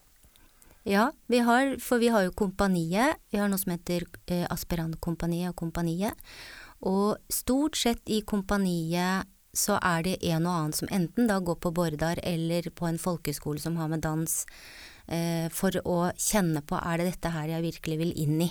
Ja, 0.87 1.13
vi 1.27 1.39
har, 1.43 1.77
for 1.83 1.99
vi 1.99 2.09
har 2.15 2.23
jo 2.23 2.35
kompaniet. 2.39 3.19
Vi 3.31 3.41
har 3.41 3.51
noe 3.51 3.59
som 3.59 3.73
heter 3.75 4.05
eh, 4.31 4.45
Aspirantkompaniet 4.55 5.51
og 5.51 5.57
Kompaniet. 5.59 6.15
Og 6.87 7.17
stort 7.33 7.75
sett 7.81 8.07
i 8.07 8.21
kompaniet 8.23 9.27
så 9.57 9.81
er 9.81 10.05
det 10.07 10.15
en 10.29 10.47
og 10.47 10.53
annen 10.53 10.77
som 10.77 10.91
enten 10.93 11.27
da 11.27 11.41
går 11.43 11.59
på 11.59 11.73
Bårdar 11.75 12.21
eller 12.23 12.69
på 12.71 12.87
en 12.87 13.01
folkeskole 13.03 13.59
som 13.59 13.81
har 13.81 13.91
med 13.91 14.05
dans, 14.05 14.37
eh, 15.09 15.49
for 15.51 15.75
å 15.83 15.99
kjenne 16.13 16.63
på 16.63 16.79
er 16.79 17.01
det 17.01 17.11
dette 17.11 17.35
her 17.35 17.51
jeg 17.57 17.67
virkelig 17.67 17.99
vil 18.05 18.15
inn 18.23 18.43
i. 18.47 18.51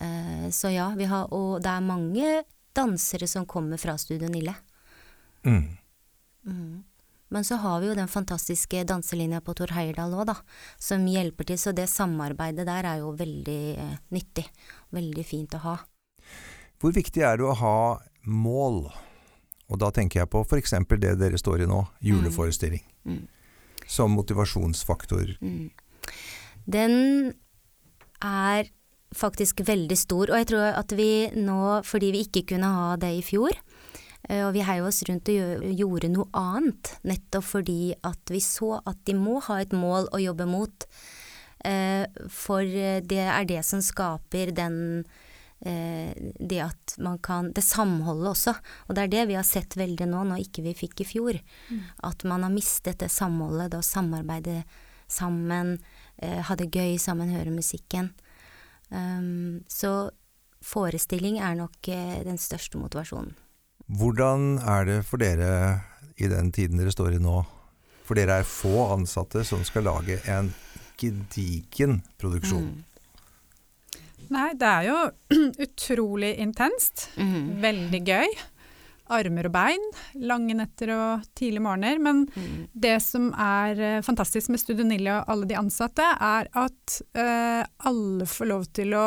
Eh, 0.00 0.48
så 0.50 0.72
ja, 0.74 0.88
vi 0.98 1.06
har, 1.06 1.30
og 1.30 1.62
det 1.62 1.70
er 1.70 1.86
mange 1.86 2.34
dansere 2.74 3.30
som 3.30 3.46
kommer 3.46 3.78
fra 3.78 3.94
Studio 4.00 4.26
Nille. 4.32 4.56
Mm. 5.46 5.76
Mm. 6.48 6.87
Men 7.28 7.44
så 7.44 7.58
har 7.60 7.80
vi 7.80 7.90
jo 7.90 7.96
den 7.96 8.08
fantastiske 8.08 8.84
danselinja 8.88 9.40
på 9.44 9.54
Tor 9.58 9.74
Heyerdahl 9.76 10.14
òg, 10.16 10.28
da, 10.30 10.36
som 10.80 11.04
hjelper 11.08 11.50
til. 11.50 11.60
Så 11.60 11.74
det 11.76 11.88
samarbeidet 11.92 12.66
der 12.68 12.88
er 12.88 13.02
jo 13.02 13.12
veldig 13.18 13.62
eh, 13.76 13.98
nyttig. 14.14 14.46
Veldig 14.96 15.24
fint 15.28 15.58
å 15.58 15.64
ha. 15.66 15.76
Hvor 16.80 16.94
viktig 16.94 17.24
er 17.26 17.40
det 17.40 17.48
å 17.48 17.58
ha 17.58 17.80
mål? 18.24 18.86
Og 19.68 19.80
da 19.82 19.90
tenker 19.92 20.22
jeg 20.22 20.32
på 20.32 20.44
f.eks. 20.46 20.72
det 20.96 21.18
dere 21.20 21.40
står 21.40 21.66
i 21.66 21.68
nå, 21.68 21.82
juleforestilling. 22.00 22.84
Mm. 23.04 23.26
Som 23.88 24.16
motivasjonsfaktor. 24.16 25.36
Mm. 25.44 25.68
Den 26.68 26.96
er 28.24 28.72
faktisk 29.16 29.62
veldig 29.64 29.96
stor, 29.96 30.30
og 30.30 30.40
jeg 30.40 30.48
tror 30.50 30.66
at 30.76 30.92
vi 30.96 31.28
nå, 31.36 31.80
fordi 31.84 32.10
vi 32.12 32.24
ikke 32.26 32.44
kunne 32.54 32.68
ha 32.72 32.88
det 33.00 33.12
i 33.18 33.24
fjor, 33.24 33.56
og 34.28 34.50
vi 34.52 34.64
heiv 34.66 34.88
oss 34.88 35.00
rundt 35.08 35.30
og 35.30 35.62
gjorde 35.78 36.10
noe 36.12 36.26
annet, 36.36 36.90
nettopp 37.06 37.46
fordi 37.46 37.94
at 38.04 38.32
vi 38.32 38.40
så 38.44 38.80
at 38.82 38.98
de 39.08 39.14
må 39.16 39.38
ha 39.46 39.60
et 39.62 39.72
mål 39.72 40.10
å 40.12 40.20
jobbe 40.20 40.48
mot. 40.50 40.86
Eh, 41.64 42.04
For 42.30 42.62
eh, 42.62 43.00
det 43.02 43.24
er 43.24 43.48
det 43.48 43.62
som 43.66 43.80
skaper 43.82 44.52
den 44.54 44.76
eh, 45.66 46.12
det 46.38 46.60
at 46.62 46.94
man 47.02 47.18
kan 47.18 47.52
Det 47.52 47.64
samholdet 47.64 48.30
også. 48.30 48.54
Og 48.86 48.94
det 48.94 49.04
er 49.04 49.14
det 49.14 49.24
vi 49.32 49.38
har 49.38 49.46
sett 49.46 49.78
veldig 49.78 50.06
nå, 50.10 50.24
når 50.28 50.44
ikke 50.44 50.66
vi 50.66 50.76
fikk 50.76 51.02
i 51.02 51.08
fjor. 51.08 51.40
At 52.06 52.24
man 52.24 52.46
har 52.46 52.54
mistet 52.54 53.00
det 53.02 53.10
samholdet, 53.10 53.72
det 53.72 53.80
å 53.80 53.86
samarbeide 53.86 54.62
sammen, 55.08 55.78
eh, 56.18 56.42
ha 56.42 56.54
det 56.54 56.70
gøy 56.70 56.98
sammen, 56.98 57.32
høre 57.32 57.50
musikken. 57.50 58.12
Um, 58.90 59.64
så 59.68 60.10
forestilling 60.64 61.38
er 61.44 61.58
nok 61.58 61.88
eh, 61.88 62.22
den 62.24 62.38
største 62.40 62.80
motivasjonen. 62.80 63.34
Hvordan 63.88 64.58
er 64.60 64.84
det 64.88 64.98
for 65.08 65.20
dere 65.22 65.80
i 66.20 66.28
den 66.28 66.50
tiden 66.52 66.76
dere 66.80 66.92
står 66.92 67.16
i 67.16 67.22
nå? 67.22 67.38
For 68.08 68.16
dere 68.18 68.40
er 68.42 68.48
få 68.48 68.88
ansatte 68.94 69.44
som 69.44 69.64
skal 69.64 69.86
lage 69.88 70.18
en 70.32 70.50
gedigen 70.98 72.00
produksjon. 72.20 72.68
Mm. 72.68 72.84
Nei, 74.34 74.48
det 74.60 74.68
er 74.68 74.86
jo 74.88 74.98
utrolig 75.64 76.34
intenst. 76.42 77.08
Mm. 77.16 77.60
Veldig 77.64 78.00
gøy. 78.08 78.32
Armer 79.08 79.46
og 79.48 79.54
bein, 79.54 79.84
lange 80.20 80.52
netter 80.58 80.90
og 80.92 81.22
tidlige 81.38 81.64
morgener. 81.64 82.00
Men 82.04 82.26
Mm. 82.36 82.66
det 82.76 82.98
som 83.00 83.30
er 83.32 83.80
eh, 83.80 84.02
fantastisk 84.04 84.50
med 84.52 84.60
Studio 84.60 84.84
Nille 84.84 85.14
og 85.22 85.30
alle 85.32 85.48
de 85.48 85.56
ansatte, 85.56 86.04
er 86.04 86.50
at 86.52 86.98
eh, 87.16 87.64
alle 87.88 88.26
får 88.28 88.50
lov 88.52 88.66
til 88.76 88.92
å 89.00 89.06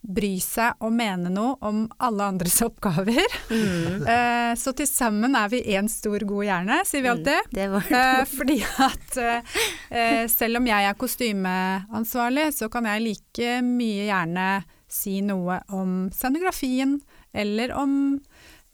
bry 0.00 0.38
seg 0.40 0.80
og 0.80 0.94
mene 0.96 1.28
noe 1.28 1.58
om 1.68 1.82
alle 2.00 2.24
andres 2.32 2.56
oppgaver. 2.68 3.26
Mm. 3.50 4.06
Eh, 4.10 4.54
så 4.58 4.72
til 4.74 4.88
sammen 4.88 5.36
er 5.38 5.50
vi 5.52 5.60
én 5.76 5.86
stor 5.92 6.22
god 6.26 6.44
hjerne, 6.46 6.78
sier 6.88 7.04
vi 7.04 7.10
alltid. 7.12 7.50
Det 7.54 7.66
var 7.70 7.84
Eh, 7.92 8.22
fordi 8.36 8.56
at 8.82 9.18
eh, 9.20 9.52
eh, 9.90 10.24
selv 10.32 10.58
om 10.58 10.66
jeg 10.66 10.88
er 10.88 10.96
kostymeansvarlig, 10.98 12.48
så 12.56 12.68
kan 12.72 12.88
jeg 12.90 13.04
like 13.04 13.52
mye 13.66 14.08
gjerne 14.08 14.48
si 14.90 15.20
noe 15.22 15.60
om 15.76 16.08
scenografien, 16.14 16.96
eller 17.30 17.70
om 17.78 17.92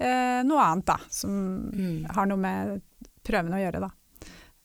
eh, 0.00 0.40
noe 0.46 0.62
annet, 0.70 0.86
da, 0.88 0.96
som 1.12 1.34
Mm. 1.76 2.06
har 2.14 2.26
noe 2.30 2.40
med 2.40 2.80
prøvene 3.26 3.58
å 3.58 3.62
gjøre, 3.66 3.82
da. 3.84 3.90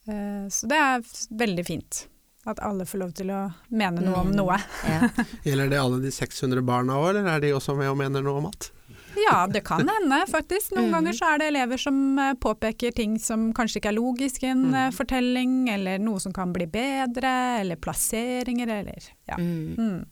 Eh, 0.08 0.46
så 0.54 0.70
det 0.72 0.78
er 0.80 1.04
veldig 1.44 1.66
fint. 1.68 2.06
At 2.50 2.60
alle 2.66 2.86
får 2.90 2.98
lov 3.04 3.12
til 3.14 3.30
å 3.30 3.54
mene 3.70 4.02
noe 4.02 4.16
om 4.24 4.32
Mm. 4.32 4.36
noe. 4.40 4.58
ja. 4.88 5.10
Gjelder 5.46 5.70
det 5.70 5.78
alle 5.80 6.00
de 6.02 6.10
600 6.12 6.62
barna 6.66 6.94
òg, 6.98 7.10
eller 7.16 7.28
er 7.36 7.40
de 7.44 7.52
også 7.54 7.76
med 7.78 7.88
og 7.92 7.98
mener 7.98 8.22
noe 8.26 8.38
om 8.40 8.48
alt? 8.50 8.72
Ja, 9.18 9.46
det 9.46 9.64
kan 9.68 9.84
hende, 9.86 10.22
faktisk. 10.32 10.72
Noen 10.72 10.88
Mm. 10.88 10.92
ganger 10.96 11.14
så 11.14 11.26
er 11.34 11.38
det 11.40 11.48
elever 11.52 11.78
som 11.78 12.18
eh, 12.18 12.34
påpeker 12.34 12.94
ting 12.96 13.20
som 13.20 13.52
kanskje 13.54 13.78
ikke 13.82 13.90
er 13.92 13.98
logisk 14.00 14.44
i 14.44 14.48
en 14.54 14.72
Mm. 14.72 14.74
eh, 14.74 14.90
fortelling, 14.92 15.70
eller 15.70 16.00
noe 16.00 16.20
som 16.20 16.32
kan 16.34 16.54
bli 16.54 16.66
bedre, 16.66 17.60
eller 17.60 17.76
plasseringer, 17.76 18.68
eller 18.80 19.04
ja. 19.28 19.36
Mm. 19.38 20.06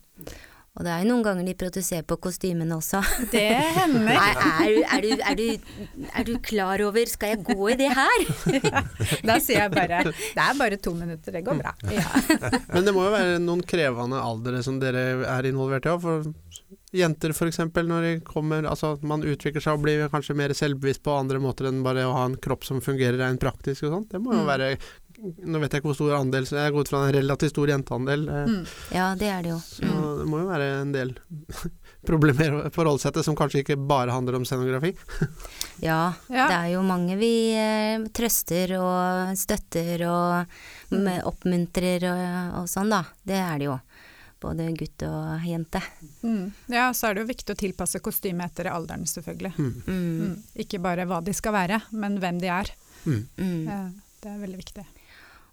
Og 0.80 0.86
det 0.86 0.92
er 0.94 1.02
jo 1.04 1.10
noen 1.10 1.24
ganger 1.26 1.44
de 1.44 1.52
produserer 1.60 2.06
på 2.08 2.16
kostymene 2.24 2.72
også. 2.72 3.02
Det 3.34 3.42
hender. 3.76 4.06
Nei, 4.08 4.30
er 4.32 4.70
du, 4.72 4.78
er, 4.80 5.04
du, 5.04 5.10
er, 5.20 5.36
du, 5.36 6.06
er 6.16 6.24
du 6.24 6.32
klar 6.40 6.80
over 6.86 7.04
Skal 7.12 7.34
jeg 7.34 7.42
gå 7.50 7.68
i 7.68 7.76
det 7.76 7.90
her? 7.92 8.24
Da 9.28 9.36
sier 9.44 9.66
jeg 9.66 9.74
bare 9.74 10.00
det 10.08 10.40
er 10.40 10.56
bare 10.56 10.78
to 10.80 10.94
minutter, 10.96 11.34
det 11.36 11.44
går 11.44 11.60
bra. 11.60 11.74
Ja. 11.92 12.06
Men 12.72 12.86
det 12.88 12.94
må 12.96 13.04
jo 13.04 13.12
være 13.12 13.36
noen 13.44 13.60
krevende 13.68 14.22
aldre 14.24 14.62
som 14.64 14.78
dere 14.80 15.02
er 15.28 15.48
involvert 15.50 15.84
i 15.84 15.92
òg. 15.92 16.00
For 16.00 16.30
jenter 16.96 17.34
f.eks. 17.36 17.60
når 17.76 18.06
de 18.06 18.12
kommer 18.26 18.64
Altså 18.66 18.94
at 18.96 19.04
man 19.06 19.22
utvikler 19.26 19.62
seg 19.62 19.76
og 19.76 19.84
blir 19.84 20.08
kanskje 20.10 20.34
mer 20.38 20.54
selvbevisst 20.56 21.04
på 21.06 21.12
andre 21.14 21.38
måter 21.42 21.68
enn 21.68 21.84
bare 21.86 22.06
å 22.08 22.14
ha 22.16 22.24
en 22.30 22.38
kropp 22.42 22.64
som 22.66 22.80
fungerer 22.82 23.20
rent 23.20 23.42
praktisk 23.42 23.84
og 23.86 23.94
sånn. 23.98 24.08
Det 24.10 24.22
må 24.24 24.32
jo 24.34 24.40
Mm. 24.40 24.48
være 24.48 24.72
Nå 25.20 25.58
vet 25.60 25.72
jeg 25.74 25.82
ikke 25.82 25.90
hvor 25.90 25.96
stor 25.98 26.14
andel, 26.16 26.46
så 26.48 26.56
jeg 26.56 26.72
går 26.72 26.80
ut 26.86 26.88
fra 26.88 27.00
en 27.06 27.12
relativt 27.12 27.52
stor 27.52 27.68
jenteandel. 27.68 28.22
eh, 28.28 28.46
Mm. 28.48 28.66
Ja, 28.94 29.14
det 29.14 29.28
er 29.28 29.42
det 29.42 29.50
jo. 29.50 29.58
Så 29.60 29.84
Mm. 29.84 30.18
det 30.18 30.26
må 30.30 30.38
jo 30.40 30.46
være 30.48 30.68
en 30.80 30.92
del 30.92 31.14
problemer 32.10 32.54
å 32.56 32.70
forholde 32.72 33.00
seg 33.02 33.12
til 33.14 33.22
som 33.26 33.36
kanskje 33.36 33.60
ikke 33.62 33.76
bare 33.86 34.10
handler 34.14 34.36
om 34.36 34.44
scenografi. 34.44 34.94
Ja, 35.82 36.12
Ja. 36.28 36.46
det 36.48 36.56
er 36.56 36.72
jo 36.74 36.82
mange 36.82 37.16
vi 37.16 37.52
eh, 37.56 37.98
trøster 38.12 38.74
og 38.80 39.36
støtter 39.36 40.02
og 40.08 40.46
oppmuntrer 41.24 42.04
og, 42.10 42.60
og 42.62 42.68
sånn, 42.68 42.90
da. 42.92 43.04
Det 43.24 43.38
er 43.40 43.58
det 43.58 43.68
jo. 43.70 43.78
Både 44.40 44.70
gutt 44.72 45.02
og 45.04 45.42
jente. 45.44 45.82
Mm. 46.24 46.52
ja, 46.72 46.86
så 46.96 47.10
er 47.10 47.14
det 47.14 47.24
jo 47.26 47.28
viktig 47.34 47.52
å 47.54 47.58
tilpasse 47.60 48.00
kostymet 48.00 48.48
etter 48.54 48.70
alderen, 48.72 49.04
selvfølgelig. 49.04 49.52
Mm. 49.58 49.82
Mm. 49.86 50.20
Mm. 50.20 50.36
Ikke 50.64 50.80
bare 50.80 51.04
hva 51.08 51.18
de 51.24 51.34
skal 51.36 51.52
være, 51.52 51.82
men 51.92 52.16
hvem 52.22 52.40
de 52.40 52.48
er. 52.48 52.70
Mm. 53.04 53.26
Mm. 53.36 53.68
Eh, 53.68 53.90
Det 54.20 54.28
er 54.28 54.40
veldig 54.40 54.58
viktig. 54.60 54.82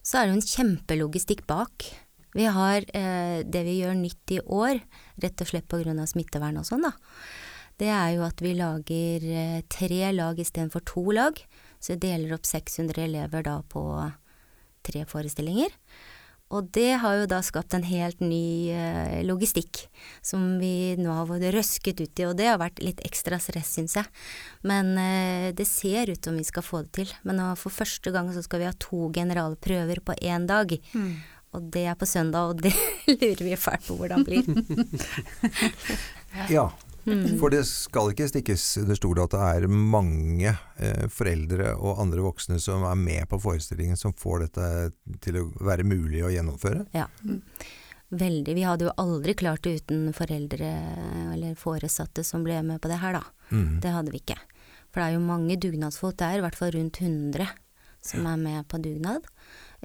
Så 0.08 0.15
er 0.15 0.28
det 0.28 0.32
jo 0.32 0.39
en 0.39 0.52
kjempelogistikk 0.54 1.43
bak. 1.50 1.84
Vi 2.38 2.46
har 2.48 2.86
eh, 2.96 3.43
det 3.43 3.63
vi 3.67 3.80
gjør 3.82 3.98
nytt 4.00 4.32
i 4.38 4.39
år, 4.39 4.80
rett 5.20 5.43
og 5.43 5.50
slett 5.50 5.67
pga. 5.67 6.06
smittevern 6.08 6.62
og 6.62 6.68
sånn, 6.70 6.86
da. 6.88 6.93
Det 7.78 7.89
er 7.91 8.14
jo 8.16 8.24
at 8.26 8.39
vi 8.41 8.53
lager 8.58 9.26
eh, 9.28 9.58
tre 9.68 10.14
lag 10.16 10.39
istedenfor 10.39 10.86
to 10.88 11.03
lag. 11.12 11.41
Så 11.84 11.93
vi 11.93 12.05
deler 12.08 12.38
opp 12.38 12.47
600 12.47 13.03
elever 13.03 13.43
da 13.45 13.60
på 13.68 13.84
tre 14.88 15.03
forestillinger. 15.05 15.76
Og 16.56 16.70
det 16.72 16.93
har 17.02 17.18
jo 17.20 17.26
da 17.28 17.41
skapt 17.43 17.76
en 17.76 17.84
helt 17.84 18.22
ny 18.24 18.72
eh, 18.72 19.20
logistikk, 19.28 19.82
som 20.24 20.56
vi 20.62 20.95
nå 21.00 21.12
har 21.12 21.28
vært 21.28 21.52
røsket 21.58 22.00
ut 22.00 22.22
i, 22.22 22.28
og 22.28 22.38
det 22.39 22.48
har 22.48 22.62
vært 22.62 22.80
litt 22.84 23.04
ekstra 23.04 23.39
stress, 23.43 23.74
syns 23.76 23.98
jeg. 24.00 24.08
Men 24.68 24.93
eh, 25.02 25.50
det 25.58 25.68
ser 25.68 26.14
ut 26.14 26.24
som 26.24 26.38
vi 26.39 26.48
skal 26.48 26.64
få 26.64 26.86
det 26.86 26.93
til. 27.02 27.12
Men 27.28 27.41
nå, 27.41 27.50
for 27.60 27.76
første 27.76 28.14
gang 28.16 28.32
så 28.32 28.45
skal 28.45 28.64
vi 28.64 28.70
ha 28.70 28.76
to 28.80 29.10
generalprøver 29.16 30.00
på 30.08 30.16
én 30.24 30.48
dag. 30.48 30.72
Mm. 30.95 31.12
Og 31.58 31.68
det 31.74 31.84
er 31.91 32.00
på 32.00 32.08
søndag, 32.08 32.54
og 32.54 32.64
det 32.64 32.72
lurer 33.12 33.43
vi 33.43 33.60
fælt 33.60 33.88
på 33.89 34.00
hvordan 34.00 34.24
det 34.24 34.39
blir. 34.39 34.48
Ja, 36.52 36.68
Mm. 37.08 37.38
for 37.39 37.53
det 37.53 37.62
skal 37.64 38.12
ikke 38.12 38.28
stikkes 38.28 38.64
under 38.82 38.97
stol 38.99 39.22
at 39.24 39.32
det 39.32 39.39
er 39.39 39.68
mange 39.72 40.51
eh, 40.51 41.05
foreldre 41.08 41.74
og 41.78 42.01
andre 42.03 42.26
voksne 42.26 42.60
som 42.60 42.84
er 42.84 42.97
med 42.99 43.30
på 43.32 43.39
forestillingen, 43.39 43.99
som 43.99 44.16
får 44.18 44.47
dette 44.47 44.72
til 45.24 45.39
å 45.39 45.45
være 45.64 45.88
mulig 45.88 46.26
å 46.28 46.32
gjennomføre. 46.34 46.84
Ja. 46.97 47.08
Veldig. 48.08 48.53
Vi 48.55 48.64
hadde 48.64 48.88
jo 48.88 48.95
aldri 48.99 49.36
klart 49.39 49.64
det 49.64 49.82
uten 49.82 50.12
foreldre 50.16 50.68
eller 51.34 51.55
foresatte 51.60 52.24
som 52.28 52.43
ble 52.45 52.62
med 52.64 52.80
på 52.84 52.91
det 52.91 52.99
her, 53.01 53.20
da. 53.20 53.24
Mm. 53.51 53.80
Det 53.84 53.91
hadde 53.95 54.14
vi 54.14 54.22
ikke. 54.24 54.39
For 54.91 55.01
det 55.01 55.08
er 55.08 55.18
jo 55.18 55.24
mange 55.28 55.58
dugnadsfolk, 55.60 56.16
det 56.20 56.28
er 56.28 56.39
i 56.39 56.45
hvert 56.45 56.60
fall 56.60 56.72
rundt 56.76 57.01
100 57.03 57.49
som 58.08 58.28
er 58.30 58.38
med 58.39 58.68
på 58.72 58.80
dugnad. 58.82 59.26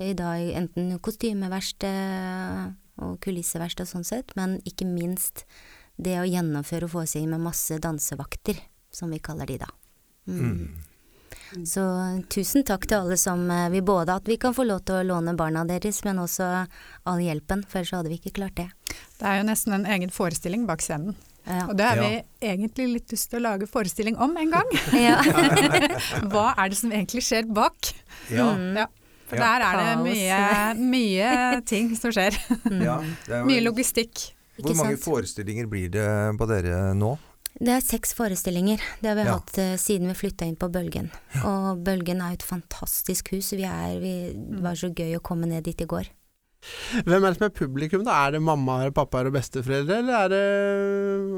I 0.01 0.13
dag 0.17 0.53
enten 0.57 0.95
kostymeverksted 1.03 2.77
og 3.03 3.19
kulisseverksted 3.25 3.89
sånn 3.89 4.07
sett, 4.07 4.35
men 4.39 4.59
ikke 4.69 4.87
minst 4.89 5.47
det 5.97 6.17
å 6.21 6.25
gjennomføre 6.29 6.85
og 6.89 6.91
få 6.91 7.05
seg 7.07 7.27
med 7.29 7.41
masse 7.41 7.79
dansevakter, 7.83 8.57
som 8.93 9.11
vi 9.11 9.19
kaller 9.19 9.47
de 9.47 9.59
da. 9.59 9.69
Mm. 10.29 10.69
Så 11.69 11.83
tusen 12.33 12.65
takk 12.65 12.87
til 12.89 12.97
alle 13.03 13.17
som 13.21 13.43
vi 13.49 13.59
vil 13.75 13.83
både 13.85 14.15
at 14.17 14.29
vi 14.29 14.39
kan 14.41 14.55
få 14.57 14.65
lov 14.65 14.81
til 14.89 14.95
å 15.01 15.05
låne 15.05 15.35
barna 15.37 15.65
deres, 15.69 15.99
men 16.05 16.17
også 16.23 16.47
all 17.05 17.21
hjelpen, 17.21 17.65
for 17.69 17.81
ellers 17.83 17.93
hadde 17.93 18.09
vi 18.13 18.17
ikke 18.21 18.33
klart 18.41 18.57
det. 18.57 18.69
Det 19.21 19.27
er 19.29 19.41
jo 19.43 19.49
nesten 19.51 19.75
en 19.77 19.85
egen 19.87 20.11
forestilling 20.13 20.65
bak 20.69 20.81
scenen. 20.85 21.15
Ja. 21.45 21.67
Og 21.69 21.77
det 21.77 21.85
har 21.85 21.97
Ja. 21.97 22.09
vi 22.09 22.49
egentlig 22.49 22.87
litt 22.93 23.11
lyst 23.13 23.31
til 23.31 23.41
å 23.41 23.43
lage 23.51 23.67
forestilling 23.69 24.17
om 24.17 24.37
en 24.37 24.51
gang. 24.51 24.69
Hva 26.33 26.53
er 26.57 26.69
det 26.71 26.79
som 26.79 26.93
egentlig 26.93 27.23
skjer 27.27 27.49
bak? 27.53 27.93
Ja, 28.31 28.53
Mm. 28.55 28.77
Ja. 28.79 28.87
For 29.29 29.37
Ja. 29.41 29.59
der 29.59 29.65
er 29.65 29.77
det 29.81 30.05
mye, 30.05 30.75
mye 30.77 31.63
ting 31.67 31.95
som 31.97 32.13
skjer. 32.13 32.37
ja. 32.85 32.99
Er 33.29 33.45
Mye 33.49 33.61
logistikk. 33.65 34.33
Hvor 34.61 34.75
mange 34.77 34.97
sant? 34.99 35.05
forestillinger 35.07 35.67
blir 35.71 35.89
det 35.95 36.07
på 36.39 36.47
dere 36.51 36.93
nå? 36.95 37.15
Det 37.61 37.69
er 37.69 37.81
seks 37.85 38.15
forestillinger. 38.17 38.81
Det 39.01 39.09
har 39.11 39.17
vi 39.17 39.25
Ja. 39.29 39.35
hatt 39.39 39.59
uh, 39.59 39.77
siden 39.77 40.09
vi 40.09 40.15
flytta 40.15 40.45
inn 40.49 40.57
på 40.57 40.69
Bølgen. 40.73 41.11
Og 41.45 41.83
Bølgen 41.85 42.21
er 42.21 42.33
jo 42.33 42.41
et 42.41 42.43
fantastisk 42.49 43.33
hus. 43.33 43.53
Vi 43.53 43.65
er, 43.69 43.99
vi, 44.01 44.33
det 44.33 44.63
var 44.65 44.75
så 44.75 44.89
gøy 44.93 45.17
å 45.19 45.23
komme 45.23 45.47
ned 45.47 45.65
dit 45.65 45.81
i 45.81 45.85
går. 45.87 46.09
Hvem 47.05 47.25
er 47.25 47.33
det 47.33 47.39
som 47.39 47.47
er 47.49 47.55
publikum, 47.57 48.05
da? 48.07 48.15
Er 48.27 48.37
det 48.37 48.41
mammaer, 48.47 48.93
pappaer 48.95 49.27
og 49.27 49.35
besteforeldre, 49.35 49.97
eller 50.03 50.15
er 50.15 50.29
det 50.33 50.43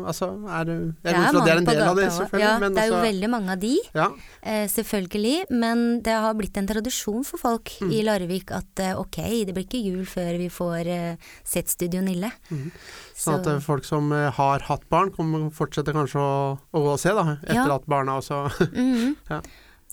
Altså, 0.04 0.28
er 0.48 0.64
det 0.68 0.74
Jeg 1.04 1.14
går 1.14 1.20
ut 1.24 1.34
fra 1.34 1.44
det 1.44 1.52
er 1.54 1.60
en 1.62 1.68
del 1.68 1.82
av 1.84 1.96
det, 1.96 2.08
selvfølgelig, 2.12 2.44
Ja, 2.44 2.58
men 2.60 2.74
det 2.76 2.82
er 2.82 2.88
jo 2.90 2.94
altså 2.98 3.06
veldig 3.08 3.30
mange 3.32 3.54
av 3.54 3.60
de, 3.62 3.72
ja. 3.96 4.08
eh, 4.42 4.66
selvfølgelig. 4.68 5.36
Men 5.50 5.84
det 6.04 6.16
har 6.26 6.34
blitt 6.38 6.56
en 6.60 6.68
tradisjon 6.68 7.24
for 7.24 7.40
folk 7.40 7.72
Mm. 7.80 7.90
i 7.96 8.02
Larvik 8.06 8.52
at 8.54 8.80
eh, 8.84 8.92
ok, 9.00 9.16
det 9.48 9.54
blir 9.56 9.64
ikke 9.66 9.80
jul 9.82 10.04
før 10.06 10.36
vi 10.38 10.48
får 10.52 10.86
eh, 10.92 11.16
sett 11.44 11.68
Studio 11.72 12.00
Nille. 12.04 12.30
Mm. 12.52 12.68
Sånn 13.16 13.40
at 13.40 13.46
eh, 13.50 13.58
folk 13.64 13.84
som 13.88 14.12
eh, 14.12 14.30
har 14.36 14.60
hatt 14.68 14.84
barn, 14.92 15.10
kommer 15.14 15.48
fortsetter 15.54 15.92
kanskje 15.96 16.20
å, 16.20 16.58
å 16.72 16.84
gå 16.84 16.92
og 16.94 17.00
se, 17.00 17.10
da. 17.16 17.38
Etter 17.42 17.64
Ja. 17.64 17.74
at 17.80 17.86
barna 17.90 18.18
også 18.20 18.44
Mhm. 18.74 19.16
Ja. 19.30 19.40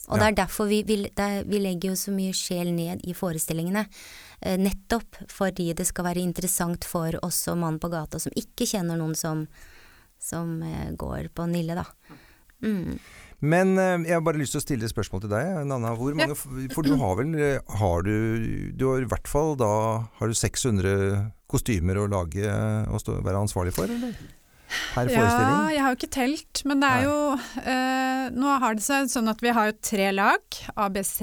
Og 0.09 0.17
Ja. 0.17 0.23
det 0.23 0.27
er 0.31 0.37
derfor 0.45 0.67
vi, 0.67 0.81
vi, 0.83 0.95
det 1.03 1.19
er, 1.19 1.43
vi 1.47 1.59
legger 1.61 1.91
jo 1.91 1.95
så 1.99 2.11
mye 2.11 2.33
sjel 2.33 2.73
ned 2.73 3.03
i 3.07 3.13
forestillingene. 3.13 3.85
Eh, 4.41 4.57
nettopp 4.57 5.19
fordi 5.29 5.73
det 5.77 5.85
skal 5.87 6.07
være 6.09 6.23
interessant 6.23 6.83
for 6.89 7.13
oss 7.21 7.43
og 7.47 7.59
mannen 7.61 7.79
på 7.79 7.91
gata 7.93 8.19
som 8.19 8.33
ikke 8.35 8.65
kjenner 8.65 8.97
noen 8.97 9.13
som, 9.15 9.45
som 10.19 10.57
eh, 10.65 10.89
går 10.97 11.29
på 11.35 11.45
Nille, 11.51 11.77
da. 11.77 11.85
Mm. 12.65 12.97
Men 13.41 13.77
eh, 13.77 14.03
jeg 14.09 14.13
har 14.17 14.25
bare 14.25 14.37
lyst 14.41 14.53
til 14.53 14.61
å 14.61 14.65
stille 14.65 14.85
et 14.85 14.93
spørsmål 14.93 15.23
til 15.23 15.31
deg, 15.33 15.47
Nanna. 15.69 15.95
Hvor 15.97 16.13
mange, 16.17 16.35
For 16.73 16.85
du 16.85 16.93
har 17.01 17.15
vel 17.17 17.31
eh, 17.41 17.77
Har 17.79 18.03
du 18.05 18.69
Du 18.77 18.83
har 18.91 19.01
i 19.01 19.07
hvert 19.09 19.25
fall 19.29 19.55
da 19.57 19.69
Har 20.19 20.29
du 20.29 20.35
600 20.37 21.31
kostymer 21.49 21.97
å 21.97 22.05
lage 22.07 22.45
og 22.87 23.01
stå, 23.01 23.17
være 23.25 23.41
ansvarlig 23.41 23.73
for, 23.75 23.89
eller? 23.89 24.13
Per 24.95 25.11
Ja, 25.11 25.69
jeg 25.71 25.83
har 25.83 25.93
jo 25.93 25.99
ikke 25.99 26.11
telt, 26.13 26.63
men 26.67 26.81
det 26.83 26.89
er 26.89 27.05
jo 27.07 27.15
eh, 27.61 28.25
Nå 28.31 28.57
har 28.63 28.77
det 28.77 28.85
seg 28.85 29.09
sånn 29.11 29.31
at 29.31 29.41
vi 29.43 29.53
har 29.55 29.71
jo 29.71 29.77
tre 29.83 30.09
lag, 30.15 30.59
ABC, 30.79 31.21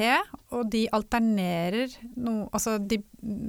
og 0.54 0.68
de 0.72 0.86
alternerer 0.94 1.92
no, 2.16 2.48
Altså 2.52 2.78
de 2.78 3.00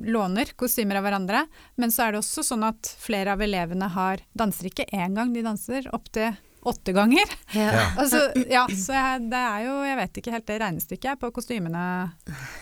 låner 0.09 0.53
kostymer 0.59 0.99
av 0.99 1.07
hverandre, 1.07 1.45
men 1.79 1.93
så 1.93 2.07
er 2.07 2.15
det 2.15 2.23
også 2.23 2.45
sånn 2.45 2.65
at 2.67 2.93
flere 2.99 3.35
av 3.35 3.43
elevene 3.45 3.89
har 3.93 4.23
danser. 4.37 4.71
Ikke 4.71 4.87
én 4.89 5.17
gang, 5.17 5.33
de 5.35 5.45
danser 5.45 5.89
opptil 5.95 6.37
åtte 6.67 6.91
ganger. 6.93 7.31
Ja. 7.55 7.85
Altså, 7.97 8.19
ja, 8.51 8.65
så 8.67 8.93
jeg, 8.93 9.21
det 9.31 9.39
er 9.39 9.61
jo 9.65 9.75
Jeg 9.87 9.97
vet 9.99 10.17
ikke 10.21 10.33
helt 10.33 10.45
det 10.49 10.57
regnestykket 10.61 11.19
på 11.21 11.29
kostymene. 11.35 11.83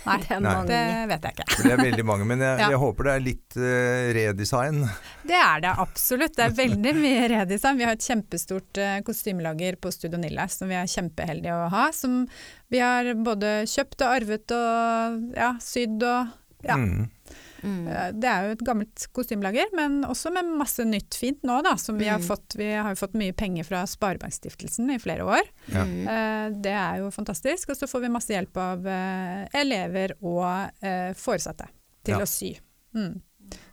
Nei, 0.06 0.18
Det 0.28 0.38
Nei. 0.44 0.54
det 0.70 0.82
vet 1.12 1.26
jeg 1.28 1.36
ikke. 1.38 1.48
For 1.56 1.64
det 1.68 1.74
er 1.74 1.82
veldig 1.82 2.06
mange, 2.06 2.28
men 2.30 2.44
jeg, 2.46 2.60
Ja. 2.62 2.70
jeg 2.76 2.82
håper 2.84 3.10
det 3.10 3.14
er 3.16 3.26
litt 3.26 3.58
uh, 3.58 4.04
redesign. 4.20 4.84
Det 5.28 5.40
er 5.42 5.64
det 5.66 5.74
absolutt. 5.86 6.36
Det 6.38 6.46
er 6.46 6.56
veldig 6.62 6.94
mye 7.02 7.28
redesign. 7.34 7.78
Vi 7.82 7.88
har 7.90 7.98
et 7.98 8.08
kjempestort 8.08 8.82
uh, 8.84 8.98
kostymelager 9.08 9.80
på 9.82 9.92
Studio 9.96 10.22
Nille 10.22 10.48
som 10.54 10.70
vi 10.70 10.78
er 10.80 10.90
kjempeheldige 10.94 11.58
å 11.58 11.68
ha. 11.74 11.88
Som 11.96 12.26
vi 12.70 12.84
har 12.84 13.10
både 13.18 13.64
kjøpt 13.70 14.06
og 14.06 14.14
arvet 14.20 14.54
og 14.56 15.38
ja, 15.38 15.54
sydd 15.64 16.04
og 16.06 16.36
ja. 16.66 16.78
Mm. 16.78 17.10
Mm. 17.64 17.88
Eh, 17.88 18.12
Det 18.14 18.30
er 18.30 18.46
jo 18.48 18.52
et 18.58 18.64
gammelt 18.68 19.06
kostymelager, 19.14 19.66
men 19.76 20.04
også 20.06 20.32
med 20.34 20.46
masse 20.60 20.84
nytt 20.86 21.16
fint 21.18 21.42
nå, 21.44 21.62
da. 21.64 21.76
Som 21.78 21.98
vi 21.98 22.06
har 22.08 22.20
Mm. 22.20 22.28
fått. 22.28 22.56
Vi 22.58 22.72
har 22.74 22.90
jo 22.94 22.96
fått 23.08 23.14
mye 23.18 23.34
penger 23.34 23.64
fra 23.66 23.84
Sparebankstiftelsen 23.86 24.90
i 24.94 25.00
flere 25.00 25.24
år. 25.26 25.42
Ja. 25.74 25.84
Mm. 25.86 26.08
Eh, 26.08 26.50
Det 26.62 26.72
er 26.74 26.98
jo 27.00 27.10
fantastisk. 27.12 27.70
Og 27.70 27.76
så 27.78 27.88
får 27.88 28.02
vi 28.02 28.10
masse 28.10 28.30
hjelp 28.34 28.58
av 28.58 28.86
eh, 28.88 29.48
elever 29.54 30.14
og 30.22 30.72
eh, 30.82 31.14
foresatte 31.14 31.68
til 32.04 32.16
Ja. 32.16 32.20
å 32.24 32.28
sy. 32.28 32.58
Mm. 32.96 33.22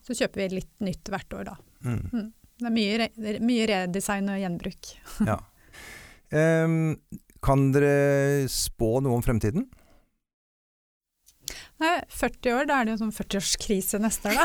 Så 0.06 0.14
kjøper 0.14 0.34
vi 0.48 0.48
litt 0.60 0.80
nytt 0.80 1.04
hvert 1.10 1.32
år, 1.34 1.44
da. 1.44 1.56
Mm. 1.84 2.32
Det 2.58 2.66
er 2.66 2.70
mye, 2.70 2.98
re 3.18 3.38
mye 3.40 3.66
redesign 3.66 4.28
og 4.30 4.38
gjenbruk. 4.40 4.94
Ja. 5.26 5.38
um, 6.64 6.96
kan 7.42 7.72
dere 7.72 8.46
spå 8.48 9.00
noe 9.02 9.14
om 9.18 9.22
fremtiden? 9.22 9.66
Nei, 11.82 11.96
40 12.08 12.52
år, 12.54 12.66
da 12.70 12.76
er 12.80 12.86
det 12.86 12.92
jo 12.94 12.98
sånn 13.02 13.12
40-årskrise 13.16 13.98
neste 14.00 14.30
år, 14.30 14.36
da. 14.38 14.44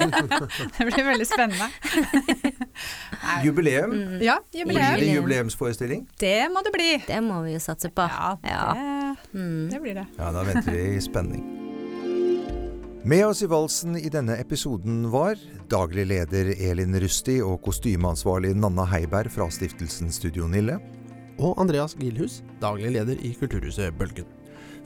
det 0.78 0.86
blir 0.88 1.04
veldig 1.10 1.26
spennende. 1.28 1.68
Jubileum? 3.44 3.92
Mm. 3.92 4.22
ja, 4.24 4.38
Blir 4.52 4.60
jubileum. 4.62 4.96
det 5.00 5.10
jubileumsforestilling? 5.14 6.06
Det 6.18 6.48
må 6.54 6.62
det 6.64 6.72
bli. 6.74 6.88
Det 7.06 7.20
må 7.24 7.42
vi 7.44 7.52
jo 7.56 7.60
satse 7.62 7.90
på. 7.92 8.06
Ja, 8.08 8.36
Ja. 8.48 8.72
det, 8.74 9.16
Mm. 9.38 9.68
det 9.70 9.80
blir 9.82 9.94
det. 9.94 10.06
Ja, 10.18 10.30
da 10.32 10.42
venter 10.42 10.72
vi 10.72 10.96
i 10.96 11.00
spenning. 11.00 11.44
Med 13.04 13.26
oss 13.26 13.42
i 13.42 13.46
valsen 13.48 13.96
i 13.96 14.08
denne 14.12 14.36
episoden 14.40 15.10
var 15.10 15.36
daglig 15.72 16.06
leder 16.06 16.50
Elin 16.58 16.96
Rusti 17.00 17.38
og 17.42 17.60
kostymeansvarlig 17.64 18.54
Nanna 18.56 18.84
Heiberg 18.84 19.30
fra 19.32 19.46
stiftelsen 19.50 20.10
Studio 20.12 20.48
Nille. 20.48 20.78
Og 21.40 21.56
Andreas 21.60 21.94
Gilhus, 21.96 22.42
daglig 22.60 22.90
leder 22.92 23.16
i 23.24 23.32
Kulturhuset 23.40 23.96
Bølgen. 23.96 24.26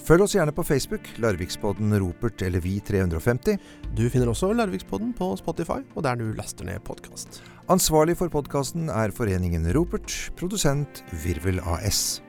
Følg 0.05 0.21
oss 0.21 0.35
gjerne 0.37 0.53
på 0.53 0.61
Facebook, 0.69 1.07
Larvikspodden 1.17 1.95
Ropert 1.97 2.43
eller 2.45 2.61
Vi350. 2.61 3.55
Du 3.97 4.03
finner 4.13 4.29
også 4.29 4.51
Larvikspodden 4.53 5.15
på 5.17 5.31
Spotify, 5.41 5.79
og 5.97 6.05
der 6.05 6.19
du 6.21 6.27
laster 6.37 6.69
ned 6.69 6.83
podkast. 6.85 7.41
Ansvarlig 7.73 8.19
for 8.21 8.29
podkasten 8.29 8.91
er 8.93 9.15
Foreningen 9.17 9.65
Ropert, 9.73 10.13
produsent 10.37 11.01
Virvel 11.25 11.63
AS. 11.65 12.21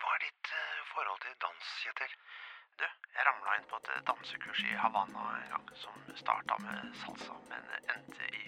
Hva 0.00 0.14
er 0.16 0.24
ditt 0.24 0.54
eh, 0.56 0.80
forhold 0.94 1.20
til 1.26 1.36
dans, 1.44 1.68
Kjetil? 1.82 2.16
Du, 2.80 2.88
jeg 2.88 3.28
ramla 3.28 3.60
inn 3.60 3.68
på 3.68 3.82
et 3.82 3.92
eh, 3.92 4.02
dansekurs 4.08 4.64
i 4.64 4.80
Havanna 4.80 5.28
en 5.42 5.48
gang, 5.52 5.68
som 5.82 6.08
starta 6.24 6.56
med 6.64 6.88
salsa, 7.04 7.36
men 7.52 7.68
endte 7.98 8.32
i. 8.32 8.43